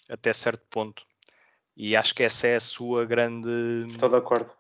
até 0.09 0.33
certo 0.33 0.65
ponto. 0.71 1.05
E 1.77 1.95
acho 1.95 2.15
que 2.15 2.23
essa 2.23 2.47
é 2.47 2.57
a 2.57 2.61
sua 2.61 3.05
grande. 3.05 3.49
Estou 3.87 4.09
de 4.09 4.17
acordo. 4.17 4.51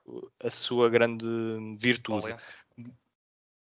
A 0.42 0.50
sua 0.50 0.90
grande 0.90 1.26
virtude. 1.78 2.36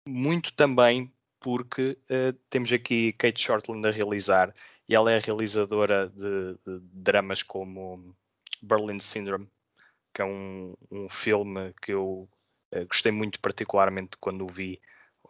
Muito 0.09 0.53
também 0.55 1.13
porque 1.39 1.99
uh, 2.05 2.33
temos 2.49 2.73
aqui 2.73 3.13
Kate 3.13 3.41
Shortland 3.41 3.87
a 3.87 3.91
realizar 3.91 4.55
e 4.89 4.95
ela 4.95 5.13
é 5.13 5.19
realizadora 5.19 6.09
de, 6.09 6.55
de 6.65 6.81
dramas 6.93 7.43
como 7.43 8.15
Berlin 8.63 9.01
Syndrome, 9.01 9.49
que 10.15 10.23
é 10.23 10.25
um, 10.25 10.75
um 10.91 11.09
filme 11.09 11.75
que 11.83 11.93
eu 11.93 12.29
gostei 12.89 13.13
muito, 13.13 13.41
particularmente, 13.41 14.17
quando 14.19 14.45
o 14.45 14.49
vi 14.49 14.81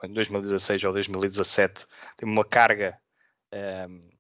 em 0.03 0.13
2016 0.13 0.85
ou 0.85 0.93
2017. 0.93 1.87
Tem 2.17 2.29
uma 2.29 2.45
carga 2.45 2.99
um, 3.53 3.57
ehm, 3.57 4.13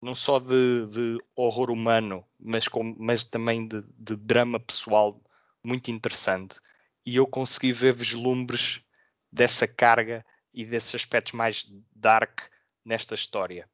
não 0.00 0.14
só 0.14 0.38
de, 0.38 0.86
de, 0.86 1.18
horror 1.36 1.70
humano, 1.70 2.24
mas, 2.38 2.66
com, 2.66 2.94
mas 2.98 3.24
também 3.24 3.66
de, 3.66 3.82
de, 3.98 4.16
drama 4.16 4.58
pessoal 4.58 5.20
muito 5.62 5.90
interessante. 5.90 6.58
E 7.04 7.16
eu 7.16 7.26
consegui 7.26 7.72
ver 7.72 7.94
vislumbres 7.94 8.82
dessa 9.30 9.68
carga 9.68 10.24
e 10.52 10.64
desses 10.64 10.94
aspectos 10.94 11.34
mais 11.34 11.66
dark 11.94 12.40
nesta 12.84 13.14
história, 13.14 13.68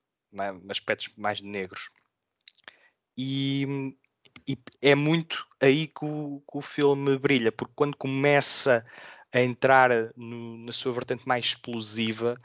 aspectos 0.69 1.11
mais 1.17 1.41
negros. 1.41 1.91
E 3.17 3.97
e 4.49 4.59
é 4.81 4.95
muito 4.95 5.45
aí 5.61 5.89
que 5.89 6.05
o, 6.05 6.43
que 6.51 6.59
o, 6.59 6.61
filme 6.61 7.19
brilha, 7.19 7.51
porque 7.51 7.73
quando 7.75 7.97
começa 7.97 8.85
a 9.33 9.41
entrar 9.41 9.91
no, 10.17 10.59
na 10.59 10.73
sua 10.73 10.93
vertente 10.93 11.27
mais 11.27 11.47
explosiva, 11.47 12.37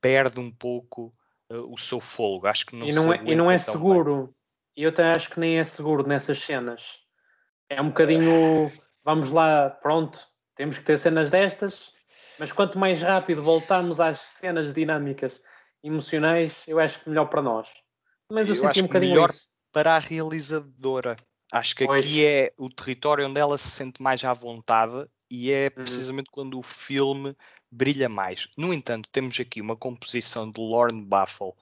perde 0.00 0.40
um 0.40 0.50
pouco 0.50 1.14
uh, 1.50 1.72
o 1.72 1.76
seu 1.76 2.00
fogo. 2.00 2.46
Acho 2.46 2.66
que 2.66 2.76
não 2.76 2.86
e 2.86 2.92
não 2.92 3.12
é, 3.12 3.22
e 3.24 3.36
não 3.36 3.50
é 3.50 3.58
seguro. 3.58 4.34
E 4.74 4.84
eu 4.84 4.90
até 4.90 5.12
acho 5.12 5.30
que 5.30 5.40
nem 5.40 5.58
é 5.58 5.64
seguro 5.64 6.06
nessas 6.06 6.40
cenas. 6.40 7.00
É 7.68 7.80
um 7.80 7.88
bocadinho, 7.88 8.72
vamos 9.04 9.30
lá, 9.30 9.68
pronto, 9.68 10.18
temos 10.54 10.78
que 10.78 10.84
ter 10.84 10.98
cenas 10.98 11.30
destas, 11.30 11.92
mas 12.38 12.52
quanto 12.52 12.78
mais 12.78 13.02
rápido 13.02 13.42
voltarmos 13.42 14.00
às 14.00 14.18
cenas 14.20 14.72
dinâmicas 14.72 15.40
emocionais, 15.82 16.54
eu 16.66 16.80
acho 16.80 17.00
que 17.00 17.08
melhor 17.10 17.26
para 17.26 17.42
nós. 17.42 17.68
Mas 18.30 18.48
eu, 18.48 18.54
eu 18.54 18.60
senti 18.62 18.80
um 18.80 18.86
bocadinho 18.86 19.12
melhor 19.12 19.28
isso. 19.28 19.50
para 19.72 19.96
a 19.96 19.98
realizadora 19.98 21.16
Acho 21.52 21.74
que 21.74 21.86
pois. 21.86 22.02
aqui 22.04 22.24
é 22.24 22.52
o 22.56 22.68
território 22.70 23.26
onde 23.26 23.40
ela 23.40 23.58
se 23.58 23.70
sente 23.70 24.02
mais 24.02 24.22
à 24.24 24.32
vontade 24.32 25.08
e 25.30 25.50
é 25.50 25.66
uhum. 25.66 25.70
precisamente 25.70 26.28
uhum. 26.28 26.32
quando 26.32 26.58
o 26.58 26.62
filme 26.62 27.36
brilha 27.70 28.08
mais. 28.08 28.48
No 28.56 28.72
entanto, 28.72 29.08
temos 29.10 29.38
aqui 29.38 29.60
uma 29.60 29.76
composição 29.76 30.50
de 30.50 30.60
Lorne 30.60 31.02
Buffalo, 31.02 31.56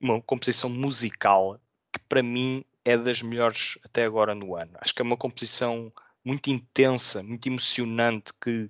uma 0.00 0.20
composição 0.22 0.68
musical 0.70 1.60
que 1.92 2.00
para 2.08 2.22
mim 2.22 2.64
é 2.84 2.96
das 2.96 3.22
melhores 3.22 3.78
até 3.84 4.04
agora 4.04 4.34
no 4.34 4.56
ano. 4.56 4.72
Acho 4.80 4.94
que 4.94 5.02
é 5.02 5.04
uma 5.04 5.16
composição 5.16 5.92
muito 6.24 6.50
intensa, 6.50 7.22
muito 7.22 7.46
emocionante, 7.46 8.32
que 8.40 8.68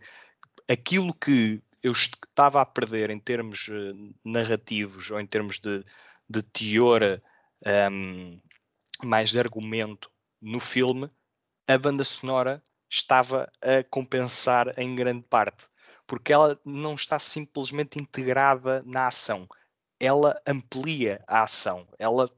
aquilo 0.69 1.15
que 1.15 1.63
eu 1.83 1.93
estava 1.93 2.61
a 2.61 2.67
perder 2.67 3.11
em 3.11 3.19
termos 3.19 3.69
uh, 3.69 4.15
narrativos 4.25 5.11
ou 5.11 5.21
em 5.21 5.27
termos 5.27 5.59
de, 5.59 5.85
de 6.29 6.43
teor 6.43 7.21
um, 7.91 8.41
mais 9.05 9.31
de 9.31 9.39
argumento 9.39 10.11
no 10.41 10.61
filme, 10.61 11.11
a 11.67 11.77
banda 11.77 12.05
sonora 12.05 12.63
estava 12.91 13.51
a 13.61 13.85
compensar 13.85 14.73
em 14.79 14.95
grande 14.95 15.23
parte, 15.23 15.67
porque 16.07 16.33
ela 16.33 16.59
não 16.65 16.95
está 16.95 17.19
simplesmente 17.19 17.99
integrada 17.99 18.83
na 18.87 19.07
ação, 19.07 19.47
ela 20.01 20.41
amplia 20.47 21.23
a 21.27 21.43
ação, 21.43 21.87
ela 21.99 22.31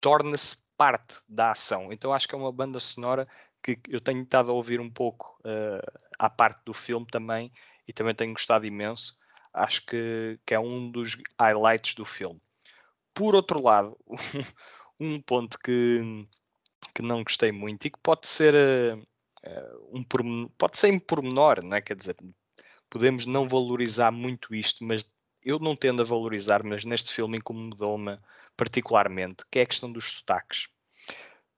torna-se 0.00 0.56
parte 0.76 1.16
da 1.28 1.50
ação. 1.50 1.92
Então 1.92 2.12
acho 2.12 2.26
que 2.26 2.34
é 2.34 2.38
uma 2.38 2.52
banda 2.52 2.80
sonora 2.80 3.28
que 3.62 3.78
eu 3.88 4.00
tenho 4.00 4.22
estado 4.22 4.50
a 4.50 4.54
ouvir 4.54 4.80
um 4.80 4.90
pouco 4.90 5.38
uh, 5.40 6.00
à 6.18 6.30
parte 6.30 6.64
do 6.64 6.72
filme 6.72 7.06
também 7.06 7.52
e 7.86 7.92
também 7.92 8.14
tenho 8.14 8.32
gostado 8.32 8.64
imenso. 8.64 9.18
Acho 9.52 9.84
que, 9.84 10.40
que 10.46 10.54
é 10.54 10.58
um 10.58 10.90
dos 10.90 11.18
highlights 11.38 11.94
do 11.94 12.06
filme. 12.06 12.40
Por 13.12 13.34
outro 13.34 13.60
lado, 13.60 13.98
um 15.00 15.20
ponto 15.20 15.58
que, 15.58 16.26
que 16.94 17.02
não 17.02 17.24
gostei 17.24 17.50
muito 17.50 17.86
e 17.86 17.90
que 17.90 17.98
pode 17.98 18.26
ser 18.26 18.54
uh, 18.54 19.02
um 19.92 20.04
pode 20.58 20.78
ser 20.78 20.88
em 20.88 20.98
pormenor, 20.98 21.64
não 21.64 21.76
é? 21.76 21.80
Quer 21.80 21.96
dizer, 21.96 22.16
podemos 22.90 23.24
não 23.24 23.48
valorizar 23.48 24.10
muito 24.10 24.54
isto, 24.54 24.84
mas 24.84 25.04
eu 25.42 25.58
não 25.58 25.74
tendo 25.74 26.02
a 26.02 26.04
valorizar, 26.04 26.62
mas 26.62 26.84
neste 26.84 27.12
filme 27.12 27.38
incomodou-me 27.38 28.18
particularmente, 28.56 29.44
que 29.50 29.58
é 29.58 29.62
a 29.62 29.66
questão 29.66 29.90
dos 29.90 30.12
sotaques. 30.12 30.68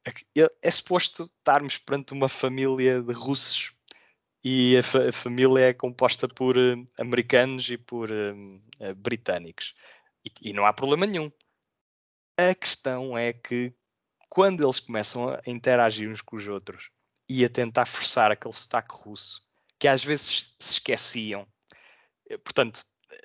É, 0.05 0.49
é 0.63 0.71
suposto 0.71 1.31
estarmos 1.39 1.79
perante 1.79 2.13
uma 2.13 2.29
família 2.29 3.03
de 3.03 3.13
russos 3.13 3.73
e 4.45 4.77
a, 4.77 4.83
fa 4.83 5.09
a 5.09 5.13
família 5.13 5.69
é 5.69 5.73
composta 5.73 6.27
por 6.27 6.57
uh, 6.57 6.89
americanos 6.99 7.69
e 7.71 7.79
por 7.79 8.11
uh, 8.11 8.95
britânicos. 8.97 9.75
E, 10.25 10.51
e 10.51 10.53
não 10.53 10.67
há 10.67 10.73
problema 10.73 11.07
nenhum. 11.07 11.31
A 12.37 12.55
questão 12.55 13.17
é 13.17 13.33
que 13.33 13.75
quando 14.29 14.65
eles 14.65 14.81
começam 14.81 15.29
a 15.29 15.43
interagir 15.47 16.11
uns 16.11 16.23
com 16.23 16.37
os 16.37 16.47
outros 16.47 16.89
e 17.29 17.45
a 17.45 17.49
tentar 17.49 17.87
forçar 17.87 18.31
aquele 18.31 18.55
sotaque 18.55 18.95
russo, 18.95 19.43
que 19.79 19.87
às 19.87 20.03
vezes 20.03 20.55
se 20.59 20.73
esqueciam, 20.73 21.47
eh, 22.29 22.39
portanto, 22.39 22.85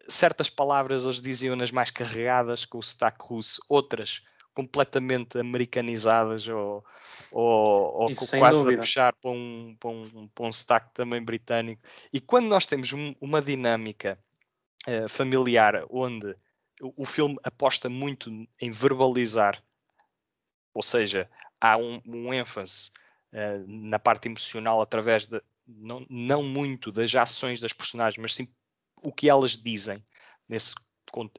certas 0.10 0.50
palavras 0.50 1.04
eles 1.04 1.22
diziam-nas 1.22 1.72
mais 1.72 1.92
carregadas 1.92 2.66
com 2.66 2.78
o 2.78 2.84
sotaque 2.84 3.24
russo, 3.26 3.62
outras 3.70 4.22
completamente 4.54 5.38
americanizadas 5.38 6.48
ou, 6.48 6.84
ou, 7.32 8.02
ou 8.02 8.16
quase 8.16 8.58
dúvida. 8.58 8.82
a 8.82 8.84
puxar 8.84 9.14
para 9.14 9.30
um, 9.30 9.78
para, 9.80 9.90
um, 9.90 10.28
para 10.34 10.46
um 10.46 10.52
sotaque 10.52 10.94
também 10.96 11.24
britânico. 11.24 11.82
E 12.12 12.20
quando 12.20 12.48
nós 12.48 12.66
temos 12.66 12.92
um, 12.92 13.14
uma 13.22 13.40
dinâmica 13.40 14.18
uh, 14.88 15.08
familiar 15.08 15.86
onde 15.92 16.36
o, 16.82 17.06
filme 17.06 17.38
aposta 17.44 17.90
muito 17.90 18.30
em 18.62 18.72
verbalizar, 18.72 19.62
ou 20.74 20.84
seja, 20.84 21.30
há 21.60 21.78
um, 21.78 22.02
um 22.06 22.34
ênfase 22.34 22.92
uh, 23.34 23.66
na 23.68 24.00
parte 24.00 24.28
emocional 24.28 24.82
através 24.82 25.26
de 25.26 25.42
não, 25.68 26.06
não 26.10 26.44
muito 26.44 26.92
das 26.92 27.14
ações 27.16 27.60
das 27.60 27.74
personagens, 27.74 28.22
mas 28.22 28.34
sim 28.36 28.48
o 29.02 29.12
que 29.12 29.30
elas 29.30 29.52
dizem. 29.52 30.04
Nesse 30.48 30.76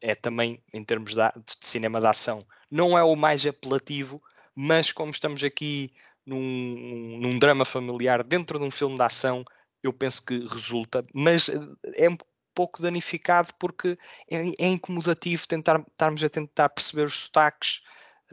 é 0.01 0.15
também 0.15 0.63
em 0.73 0.83
termos 0.83 1.15
de, 1.15 1.21
de 1.21 1.67
cinema 1.67 2.01
de 2.01 2.07
ação. 2.07 2.45
Não 2.71 2.99
é 2.99 3.03
o 3.03 3.15
mais 3.15 3.45
apelativo 3.47 4.21
mas 4.61 4.91
como 4.91 5.13
estamos 5.13 5.45
aqui 5.45 5.93
num, 6.27 7.17
num, 7.21 7.39
drama 7.39 7.65
familiar 7.65 8.25
dentro 8.25 8.59
de 8.59 8.65
um 8.65 8.73
filme 8.73 8.97
de 8.97 9.03
ação 9.03 9.45
eu 9.85 9.93
penso 9.93 10.27
que 10.27 10.37
resulta 10.49 11.07
mas 11.15 11.49
eh, 11.49 11.61
é 11.95 12.11
um 12.11 12.17
pouco 12.59 12.83
danificado 12.83 13.55
porque 13.57 13.97
é, 14.29 14.49
é 14.59 14.67
incomodativo 14.67 15.47
tentar, 15.47 15.79
estarmos 15.79 16.25
a 16.25 16.29
tentar 16.29 16.69
perceber 16.71 17.05
os 17.05 17.15
sotaques 17.15 17.83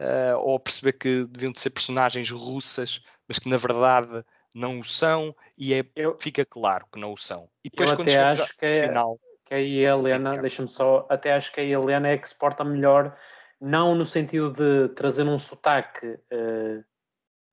uh, 0.00 0.36
ou 0.38 0.58
perceber 0.58 0.94
que 0.94 1.24
deviam 1.26 1.52
de 1.52 1.60
ser 1.60 1.70
personagens 1.70 2.28
russas 2.28 3.00
mas 3.28 3.38
que 3.38 3.48
na 3.48 3.56
verdade 3.56 4.24
não 4.52 4.80
o 4.80 4.84
são 4.84 5.32
e 5.56 5.74
é, 5.74 5.84
eu, 5.94 6.16
fica 6.18 6.44
claro 6.44 6.86
que 6.92 6.98
não 6.98 7.12
o 7.12 7.16
são. 7.16 7.48
E 7.64 7.70
depois 7.70 7.92
quando 7.92 8.08
até 8.08 8.18
acho 8.18 8.56
que, 8.56 8.66
é, 8.66 8.88
final, 8.88 9.20
que 9.44 9.54
a 9.54 9.60
Helena, 9.60 10.32
deixa-me 10.32 10.68
só, 10.68 11.06
até 11.08 11.34
acho 11.34 11.52
que 11.52 11.60
a 11.60 11.64
Helena 11.64 12.08
é 12.08 12.18
que 12.18 12.28
se 12.28 12.34
porta 12.34 12.64
melhor, 12.64 13.16
não 13.60 13.94
no 13.94 14.04
sentido 14.04 14.50
de 14.50 14.92
trazer 14.94 15.22
um 15.22 15.38
sotaque 15.38 16.06
uh, 16.06 16.84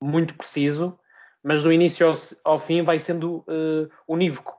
muito 0.01 0.33
preciso, 0.35 0.97
mas 1.43 1.61
do 1.61 1.71
início 1.71 2.07
ao, 2.07 2.13
ao 2.45 2.59
fim 2.59 2.81
vai 2.81 2.99
sendo 2.99 3.45
uh, 3.47 3.91
unívoco. 4.07 4.57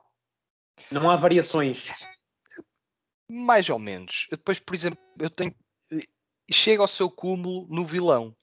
Não 0.91 1.09
há 1.09 1.15
variações. 1.15 1.89
Mais 3.29 3.69
ou 3.69 3.79
menos. 3.79 4.27
Eu 4.31 4.37
depois, 4.37 4.59
por 4.59 4.75
exemplo, 4.75 4.99
eu 5.19 5.29
tenho. 5.29 5.53
Chega 6.51 6.81
ao 6.81 6.87
seu 6.87 7.09
cúmulo 7.09 7.67
no 7.69 7.85
vilão, 7.85 8.35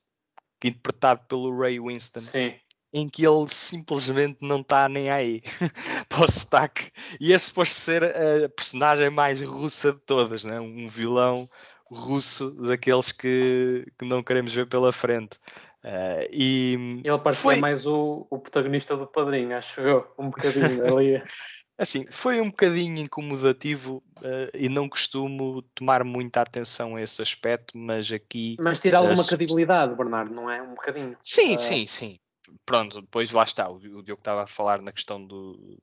interpretado 0.63 1.25
pelo 1.29 1.57
Ray 1.57 1.79
Winston. 1.79 2.21
Sim 2.21 2.55
em 2.93 3.09
que 3.09 3.27
ele 3.27 3.49
simplesmente 3.49 4.39
não 4.43 4.61
está 4.61 4.89
nem 4.89 5.11
aí 5.11 5.43
para 6.09 6.25
o 6.25 6.31
sotaque. 6.31 6.91
E 7.19 7.33
é 7.33 7.39
suposto 7.39 7.75
ser 7.75 8.05
a 8.05 8.49
personagem 8.51 9.09
mais 9.09 9.41
russa 9.41 9.93
de 9.93 10.01
todas, 10.01 10.45
né? 10.45 10.61
um 10.61 10.89
vilão 10.89 11.49
russo 11.87 12.51
daqueles 12.63 13.13
que, 13.13 13.87
que 13.99 14.05
não 14.05 14.23
queremos 14.23 14.53
ver 14.53 14.67
pela 14.67 14.93
frente. 14.93 15.39
Uh, 15.85 16.29
e 16.31 17.03
ele 17.03 17.19
parecia 17.19 17.43
foi... 17.43 17.57
mais 17.57 17.87
o, 17.87 18.27
o 18.31 18.39
protagonista 18.39 18.97
do 18.97 19.07
padrinho, 19.07 19.57
acho 19.57 19.81
eu, 19.81 20.07
um 20.19 20.31
bocadinho 20.31 20.87
ali. 20.87 21.23
Assim, 21.79 22.07
foi 22.11 22.41
um 22.41 22.51
bocadinho 22.51 22.99
incomodativo 22.99 24.03
uh, 24.19 24.51
e 24.55 24.69
não 24.69 24.89
costumo 24.89 25.63
tomar 25.75 26.05
muita 26.05 26.43
atenção 26.43 26.97
a 26.97 27.03
esse 27.03 27.21
aspecto, 27.21 27.77
mas 27.77 28.11
aqui. 28.13 28.57
Mas 28.63 28.79
tira 28.79 28.99
alguma 28.99 29.27
credibilidade, 29.27 29.95
Bernardo, 29.95 30.33
não 30.33 30.51
é? 30.51 30.63
Um 30.63 30.75
bocadinho. 30.75 31.17
Sim, 31.21 31.57
uh... 31.57 31.59
sim, 31.59 31.87
sim 31.87 32.19
pronto, 32.67 33.01
depois 33.01 33.31
lá 33.31 33.45
está, 33.45 33.71
o, 33.71 33.77
o 33.77 34.03
Diogo 34.03 34.21
estava 34.21 34.43
a 34.43 34.47
falar 34.47 34.83
na 34.83 34.93
questão 34.93 35.25
do 35.25 35.79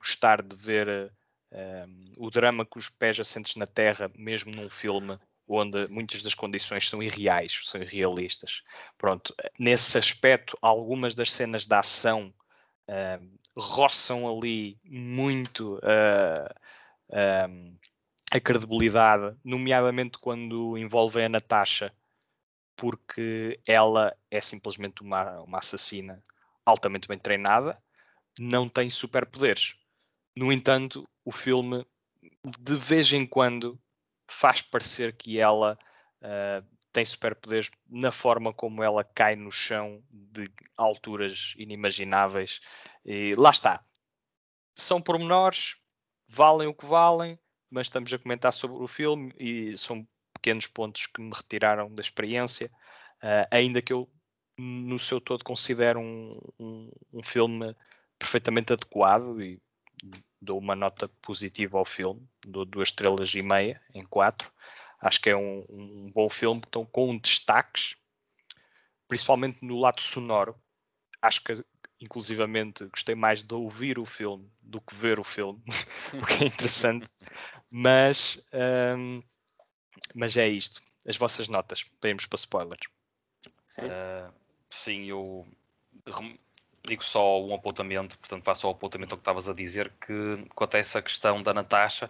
gostar 0.00 0.42
de 0.42 0.56
ver 0.56 1.12
o 2.16 2.30
drama 2.30 2.64
com 2.64 2.78
os 2.78 2.88
pés 2.88 3.18
assentes 3.18 3.56
na 3.56 3.66
terra, 3.66 4.10
mesmo 4.16 4.52
num 4.52 4.70
filme 4.70 5.18
onde 5.46 5.86
muitas 5.88 6.22
das 6.22 6.34
condições 6.34 6.88
são 6.88 7.02
irreais, 7.02 7.60
são 7.64 7.82
irrealistas. 7.82 8.62
Pronto, 8.96 9.34
nesse 9.58 9.98
aspecto, 9.98 10.56
algumas 10.62 11.14
das 11.14 11.30
cenas 11.30 11.66
de 11.66 11.74
ação 11.74 12.32
uh, 12.88 13.38
roçam 13.56 14.28
ali 14.28 14.78
muito 14.84 15.76
uh, 15.76 16.54
a 18.30 18.40
credibilidade, 18.40 19.36
nomeadamente 19.44 20.18
quando 20.18 20.78
envolvem 20.78 21.26
a 21.26 21.28
Natasha 21.28 21.92
porque 22.76 23.60
ela 23.66 24.16
é 24.30 24.40
simplesmente 24.40 25.02
uma, 25.02 25.40
uma 25.42 25.58
assassina 25.58 26.22
altamente 26.64 27.06
bem 27.06 27.18
treinada, 27.18 27.80
não 28.38 28.68
tem 28.68 28.90
superpoderes. 28.90 29.74
No 30.34 30.50
entanto, 30.50 31.08
o 31.24 31.30
filme 31.30 31.86
de 32.58 32.76
vez 32.76 33.12
em 33.12 33.26
quando 33.26 33.78
faz 34.26 34.62
parecer 34.62 35.14
que 35.14 35.38
ela 35.38 35.78
uh, 36.22 36.66
tem 36.92 37.04
superpoderes 37.04 37.70
na 37.88 38.12
forma 38.12 38.52
como 38.52 38.82
ela 38.82 39.02
cai 39.02 39.34
no 39.34 39.50
chão 39.50 40.02
de 40.10 40.50
alturas 40.76 41.54
inimagináveis. 41.56 42.60
E 43.04 43.34
lá 43.36 43.50
está. 43.50 43.80
São 44.74 45.00
pormenores, 45.00 45.76
valem 46.28 46.68
o 46.68 46.74
que 46.74 46.86
valem, 46.86 47.38
mas 47.70 47.86
estamos 47.86 48.12
a 48.12 48.18
comentar 48.18 48.52
sobre 48.52 48.82
o 48.82 48.88
filme 48.88 49.32
e 49.38 49.76
são 49.78 50.06
pequenos 50.34 50.66
pontos 50.66 51.06
que 51.06 51.22
me 51.22 51.32
retiraram 51.34 51.94
da 51.94 52.02
experiência, 52.02 52.70
uh, 53.22 53.46
ainda 53.50 53.80
que 53.80 53.92
eu, 53.92 54.10
no 54.58 54.98
seu 54.98 55.20
todo, 55.20 55.44
considero 55.44 56.00
um, 56.00 56.32
um, 56.58 56.90
um, 57.12 57.22
filme 57.22 57.74
perfeitamente 58.18 58.72
adequado 58.72 59.40
e 59.40 59.60
dou 60.40 60.58
uma 60.58 60.74
nota 60.74 61.08
positiva 61.22 61.78
ao 61.78 61.84
filme, 61.84 62.28
dou 62.44 62.64
duas 62.64 62.88
estrelas 62.88 63.32
e 63.34 63.40
meia 63.40 63.80
em 63.94 64.04
quatro. 64.04 64.52
Acho 65.02 65.20
que 65.20 65.30
é 65.30 65.36
um, 65.36 65.66
um 65.68 66.12
bom 66.14 66.30
filme, 66.30 66.62
então, 66.64 66.86
com 66.86 67.18
destaques, 67.18 67.96
principalmente 69.08 69.64
no 69.64 69.80
lado 69.80 70.00
sonoro. 70.00 70.56
Acho 71.20 71.42
que 71.42 71.64
inclusivamente 72.00 72.86
gostei 72.86 73.16
mais 73.16 73.42
de 73.42 73.52
ouvir 73.52 73.98
o 73.98 74.06
filme 74.06 74.48
do 74.60 74.80
que 74.80 74.94
ver 74.94 75.18
o 75.18 75.24
filme, 75.24 75.60
o 76.14 76.24
que 76.24 76.44
é 76.44 76.46
interessante. 76.46 77.08
Mas 77.68 78.46
um, 78.96 79.22
mas 80.14 80.36
é 80.36 80.48
isto. 80.48 80.80
As 81.06 81.16
vossas 81.16 81.48
notas. 81.48 81.84
Vamos 82.00 82.26
para 82.26 82.36
spoilers. 82.36 82.86
Sim, 83.66 83.82
uh, 83.82 84.32
sim 84.70 85.04
eu 85.06 85.46
digo 86.86 87.02
só 87.02 87.42
um 87.42 87.54
apontamento, 87.54 88.18
portanto 88.18 88.44
faço 88.44 88.62
só 88.62 88.68
o 88.68 88.72
apontamento 88.72 89.14
ao 89.14 89.18
que 89.18 89.22
estavas 89.22 89.48
a 89.48 89.54
dizer, 89.54 89.92
que 90.00 90.44
quanto 90.54 90.76
a 90.76 90.80
essa 90.80 91.02
questão 91.02 91.42
da 91.42 91.54
Natasha, 91.54 92.08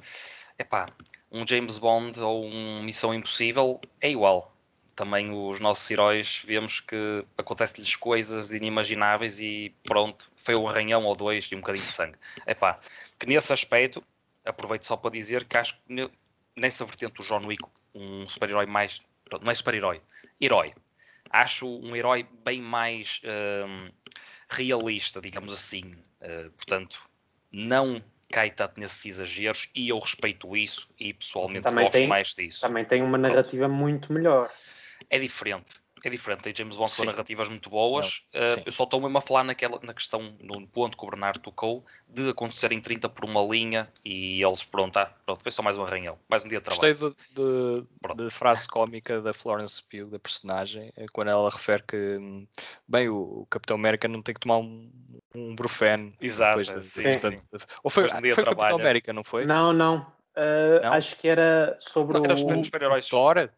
epá, 0.59 0.88
um 1.31 1.47
James 1.47 1.79
Bond 1.79 2.19
ou 2.21 2.45
um 2.45 2.83
Missão 2.83 3.15
Impossível 3.15 3.81
é 4.01 4.11
igual. 4.11 4.55
Também 4.95 5.31
os 5.31 5.59
nossos 5.59 5.91
heróis 5.91 6.43
vemos 6.45 6.81
que 6.81 7.25
acontecem-lhes 7.38 7.97
coisas 7.97 8.53
inimagináveis 8.53 9.41
e 9.41 9.75
pronto, 9.85 10.31
foi 10.37 10.55
um 10.55 10.69
arranhão 10.69 11.05
ou 11.05 11.17
dois 11.17 11.45
e 11.51 11.55
um 11.55 11.61
bocadinho 11.61 11.87
de 11.87 11.93
sangue. 11.93 12.19
Epá, 12.47 12.79
que 13.19 13.27
nesse 13.27 13.53
aspecto, 13.53 14.05
aproveito 14.45 14.85
só 14.85 14.97
para 14.97 15.11
dizer 15.11 15.45
que 15.45 15.57
acho 15.57 15.79
que 15.87 16.11
nessa 16.57 16.85
vertente 16.85 17.15
do 17.15 17.23
John 17.23 17.47
Wick, 17.47 17.65
um 17.95 18.29
super-herói 18.29 18.67
mais. 18.67 19.01
Não 19.41 19.51
é 19.51 19.55
super-herói, 19.55 20.03
herói. 20.41 20.75
acho 21.31 21.67
um 21.67 21.97
herói 21.97 22.27
bem 22.45 22.61
mais 22.61 23.23
um, 23.25 23.91
realista, 24.49 25.21
digamos 25.21 25.53
assim. 25.53 25.95
Uh, 26.21 26.51
portanto, 26.51 27.09
não 27.51 28.03
cai 28.33 28.51
tanto 28.51 28.81
nesses 28.81 29.05
exageros 29.05 29.68
e 29.75 29.90
eu 29.90 29.99
respeito 29.99 30.57
isso 30.57 30.88
e 30.99 31.12
pessoalmente 31.12 31.64
também 31.64 31.85
gosto 31.85 31.92
tem, 31.92 32.09
mais 32.09 32.29
disso. 32.35 32.62
Também 32.62 32.85
tem 32.85 33.03
uma 33.03 33.18
narrativa 33.18 33.66
Pronto. 33.66 33.79
muito 33.79 34.12
melhor. 34.12 34.51
É 35.11 35.18
diferente 35.18 35.75
é 36.09 36.11
diferente. 36.11 36.43
Tem 36.43 36.55
James 36.55 36.77
Bond 36.77 36.95
com 36.97 37.05
narrativas 37.05 37.49
muito 37.49 37.71
boas. 37.71 38.23
Não, 38.33 38.41
uh, 38.41 38.62
eu 38.67 38.73
só 38.73 38.85
estou 38.85 39.01
mesmo 39.01 39.17
a 39.19 39.21
falar 39.21 39.45
naquela, 39.45 39.79
na 39.83 39.95
questão, 39.95 40.35
no 40.41 40.67
ponto 40.67 40.97
que 40.97 41.05
o 41.05 41.11
Bernardo 41.11 41.41
tocou, 41.41 41.85
de 42.09 42.31
acontecerem 42.31 42.81
30 42.81 43.09
por 43.09 43.25
uma 43.25 43.41
linha 43.43 43.81
e 44.05 44.43
eles, 44.43 44.65
pronto, 44.65 44.97
ah, 44.99 45.12
pronto 45.25 45.43
foi 45.43 45.53
só 45.53 45.62
mais 45.62 45.79
um 45.79 45.85
arranhão, 45.85 46.19
mais 46.29 46.45
um 46.45 46.49
dia 46.49 46.59
de 46.59 46.65
trabalho. 46.65 46.99
Gostei 46.99 47.87
da 48.17 48.31
frase 48.31 48.69
cómica 48.69 49.21
da 49.21 49.33
Florence 49.33 49.83
Pugh, 49.83 50.11
da 50.11 50.19
personagem, 50.19 50.93
eh, 50.97 51.07
quando 51.12 51.29
ela 51.29 51.49
refere 51.49 51.83
que, 51.83 51.97
hum, 51.97 52.47
bem, 52.87 53.09
o, 53.09 53.47
Capitão 53.51 53.77
América 53.77 54.09
não 54.09 54.23
tem 54.23 54.35
que 54.35 54.41
tomar 54.41 54.59
um, 54.59 54.91
um 55.35 55.55
brufen. 55.55 56.12
Exato, 56.21 56.62
de, 56.62 56.83
sim, 56.85 57.03
portanto, 57.03 57.43
sim. 57.53 57.67
Ou 57.83 57.91
foi, 57.91 58.05
um 58.05 58.09
foi 58.09 58.33
o 58.33 58.37
Capitão 58.37 58.79
América, 58.79 59.12
não 59.12 59.25
foi? 59.25 59.45
Não, 59.45 59.73
não. 59.73 60.01
Uh, 60.37 60.83
não? 60.83 60.93
Acho 60.95 61.17
que 61.17 61.29
era 61.29 61.77
sobre 61.79 62.15
não, 62.15 62.23
o... 62.23 62.25
Era 62.25 62.35
os 62.35 62.41
super-heróis. 62.41 63.09
Thor? 63.09 63.51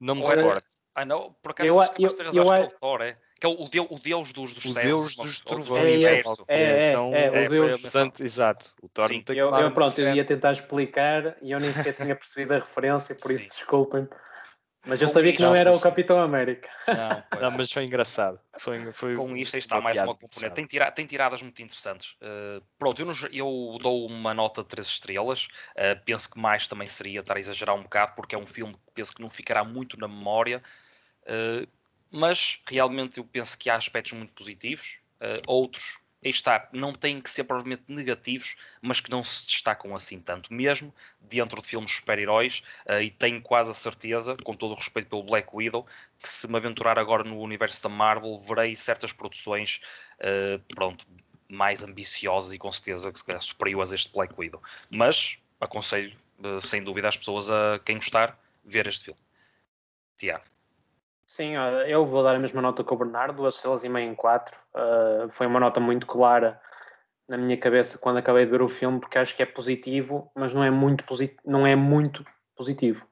Não 0.00 0.14
me 0.14 0.22
recordo. 0.24 0.64
Ah, 0.98 1.04
não, 1.04 1.32
por 1.40 1.52
acaso 1.52 1.68
eu, 1.68 1.80
acho 1.80 1.92
que 1.92 2.02
eu, 2.04 2.16
ter 2.16 2.26
razão, 2.26 2.42
eu, 2.42 2.50
acho 2.50 2.66
que 2.66 2.74
é 2.74 2.76
o 2.76 2.80
Thor, 2.80 3.02
é? 3.02 3.16
Que 3.40 3.46
é 3.46 3.48
o, 3.48 3.68
deus, 3.68 3.86
o 3.88 3.98
deus 4.00 4.32
dos, 4.32 4.52
dos 4.52 4.64
o 4.64 4.72
céus. 4.72 4.84
Deus 4.84 5.14
dos 5.14 5.38
trovões. 5.38 6.02
É, 6.02 6.14
é, 6.48 6.62
é, 6.62 6.88
então, 6.88 7.14
é, 7.14 7.26
é, 7.26 7.46
o 7.46 7.48
Deus. 7.48 7.80
Bastante, 7.80 8.24
exato. 8.24 8.66
O 8.82 8.88
Thor 8.88 9.06
Sim, 9.06 9.18
não 9.18 9.22
tem 9.22 9.38
eu, 9.38 9.54
eu, 9.54 9.70
pronto, 9.70 10.00
eu 10.00 10.12
ia 10.12 10.24
tentar 10.24 10.50
explicar 10.50 11.36
e 11.40 11.52
eu 11.52 11.60
nem 11.60 11.72
sequer 11.72 11.92
tinha 11.92 12.16
percebido 12.16 12.54
a 12.54 12.58
referência, 12.58 13.14
por 13.14 13.30
isso 13.30 13.48
desculpem. 13.48 14.08
Mas 14.88 15.02
eu 15.02 15.06
sabia 15.06 15.32
que 15.32 15.42
não 15.42 15.54
era 15.54 15.72
o 15.72 15.80
Capitão 15.80 16.20
América. 16.20 16.68
Não, 16.86 17.40
não, 17.42 17.50
mas 17.58 17.70
foi 17.70 17.84
engraçado. 17.84 18.40
Foi, 18.58 18.90
foi 18.92 19.14
Com 19.14 19.36
isto 19.36 19.56
está 19.56 19.80
mais 19.80 20.00
uma 20.00 20.16
componente. 20.16 20.54
Tem, 20.54 20.66
tira, 20.66 20.90
tem, 20.90 21.06
tiradas 21.06 21.42
muito 21.42 21.62
interessantes. 21.62 22.16
Uh, 22.22 22.64
pronto, 22.78 23.00
eu, 23.02 23.12
eu, 23.30 23.78
dou 23.80 24.06
uma 24.06 24.32
nota 24.32 24.62
de 24.62 24.68
3 24.68 24.86
estrelas. 24.86 25.44
Uh, 25.76 26.02
penso 26.04 26.30
que 26.30 26.40
mais 26.40 26.66
também 26.66 26.88
seria 26.88 27.20
estar 27.20 27.36
a 27.36 27.40
exagerar 27.40 27.76
um 27.76 27.82
bocado, 27.82 28.14
porque 28.16 28.34
é 28.34 28.38
um 28.38 28.46
filme 28.46 28.72
que 28.72 28.80
penso 28.94 29.14
que 29.14 29.20
não 29.20 29.28
ficará 29.28 29.62
muito 29.62 29.98
na 30.00 30.08
memória. 30.08 30.62
Uh, 31.28 31.68
mas 32.10 32.60
realmente 32.66 33.18
eu 33.18 33.24
penso 33.24 33.58
que 33.58 33.68
há 33.68 33.74
aspectos 33.74 34.14
muito 34.14 34.32
positivos, 34.32 34.98
uh, 35.20 35.42
outros 35.46 35.98
aí 36.24 36.30
está, 36.30 36.68
não 36.72 36.92
têm 36.92 37.20
que 37.20 37.30
ser 37.30 37.44
provavelmente 37.44 37.84
negativos, 37.86 38.56
mas 38.82 38.98
que 38.98 39.08
não 39.08 39.22
se 39.22 39.46
destacam 39.46 39.94
assim 39.94 40.18
tanto, 40.18 40.52
mesmo 40.52 40.92
dentro 41.20 41.62
de 41.62 41.68
filmes 41.68 41.92
super-heróis, 41.92 42.62
uh, 42.86 43.00
e 43.00 43.10
tenho 43.10 43.40
quase 43.40 43.70
a 43.70 43.74
certeza, 43.74 44.36
com 44.42 44.54
todo 44.54 44.72
o 44.72 44.74
respeito 44.74 45.08
pelo 45.08 45.22
Black 45.22 45.48
Widow, 45.52 45.86
que 46.20 46.28
se 46.28 46.48
me 46.48 46.56
aventurar 46.56 46.98
agora 46.98 47.22
no 47.22 47.38
universo 47.38 47.82
da 47.82 47.88
Marvel, 47.88 48.40
verei 48.40 48.74
certas 48.74 49.12
produções, 49.12 49.80
pronto, 50.74 51.06
mais 51.48 51.84
ambiciosas 51.84 52.52
e 52.52 52.58
com 52.58 52.72
certeza 52.72 53.12
que 53.12 53.18
se 53.20 53.24
calhar 53.24 53.40
superiores 53.40 53.92
a 53.92 53.94
este 53.94 54.12
Black 54.12 54.34
Widow. 54.36 54.60
Mas 54.90 55.38
aconselho, 55.60 56.18
sem 56.60 56.82
dúvida, 56.82 57.06
às 57.06 57.16
pessoas 57.16 57.48
a 57.48 57.78
quem 57.84 57.96
gostar, 57.96 58.36
ver 58.64 58.88
este 58.88 59.04
filme. 59.04 59.20
Tiago. 60.16 60.44
Sim, 61.28 61.52
eu 61.86 62.06
vou 62.06 62.22
dar 62.22 62.34
a 62.34 62.38
mesma 62.38 62.62
nota 62.62 62.82
que 62.82 62.90
o 62.90 62.96
Bernardo, 62.96 63.36
duas 63.36 63.56
estrelas 63.56 63.84
e 63.84 63.88
meio 63.90 64.10
em 64.10 64.14
quatro. 64.14 64.56
Uh, 64.74 65.28
foi 65.28 65.46
uma 65.46 65.60
nota 65.60 65.78
muito 65.78 66.06
clara 66.06 66.58
na 67.28 67.36
minha 67.36 67.54
cabeça 67.58 67.98
quando 67.98 68.16
acabei 68.16 68.46
de 68.46 68.50
ver 68.50 68.62
o 68.62 68.68
filme, 68.68 68.98
porque 68.98 69.18
acho 69.18 69.36
que 69.36 69.42
é 69.42 69.46
positivo, 69.46 70.32
mas 70.34 70.54
não 70.54 70.64
é 70.64 70.70
muito, 70.70 71.04
posit 71.04 71.36
não 71.44 71.66
é 71.66 71.76
muito 71.76 72.24
positivo. 72.56 73.06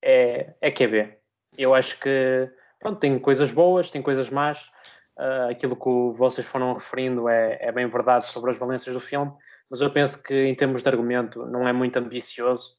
É, 0.00 0.54
é 0.60 0.70
que 0.70 0.84
é 0.84 0.86
ver. 0.86 1.18
Eu 1.58 1.74
acho 1.74 1.98
que 1.98 2.48
pronto, 2.78 3.00
tem 3.00 3.18
coisas 3.18 3.50
boas, 3.50 3.90
tem 3.90 4.00
coisas 4.00 4.30
más. 4.30 4.70
Uh, 5.18 5.50
aquilo 5.50 5.74
que 5.74 6.16
vocês 6.16 6.46
foram 6.46 6.72
referindo 6.72 7.28
é, 7.28 7.58
é 7.60 7.72
bem 7.72 7.88
verdade 7.88 8.28
sobre 8.28 8.52
as 8.52 8.58
valências 8.58 8.94
do 8.94 9.00
filme, 9.00 9.32
mas 9.68 9.80
eu 9.80 9.90
penso 9.90 10.22
que 10.22 10.44
em 10.44 10.54
termos 10.54 10.84
de 10.84 10.88
argumento 10.88 11.44
não 11.46 11.66
é 11.66 11.72
muito 11.72 11.96
ambicioso. 11.96 12.76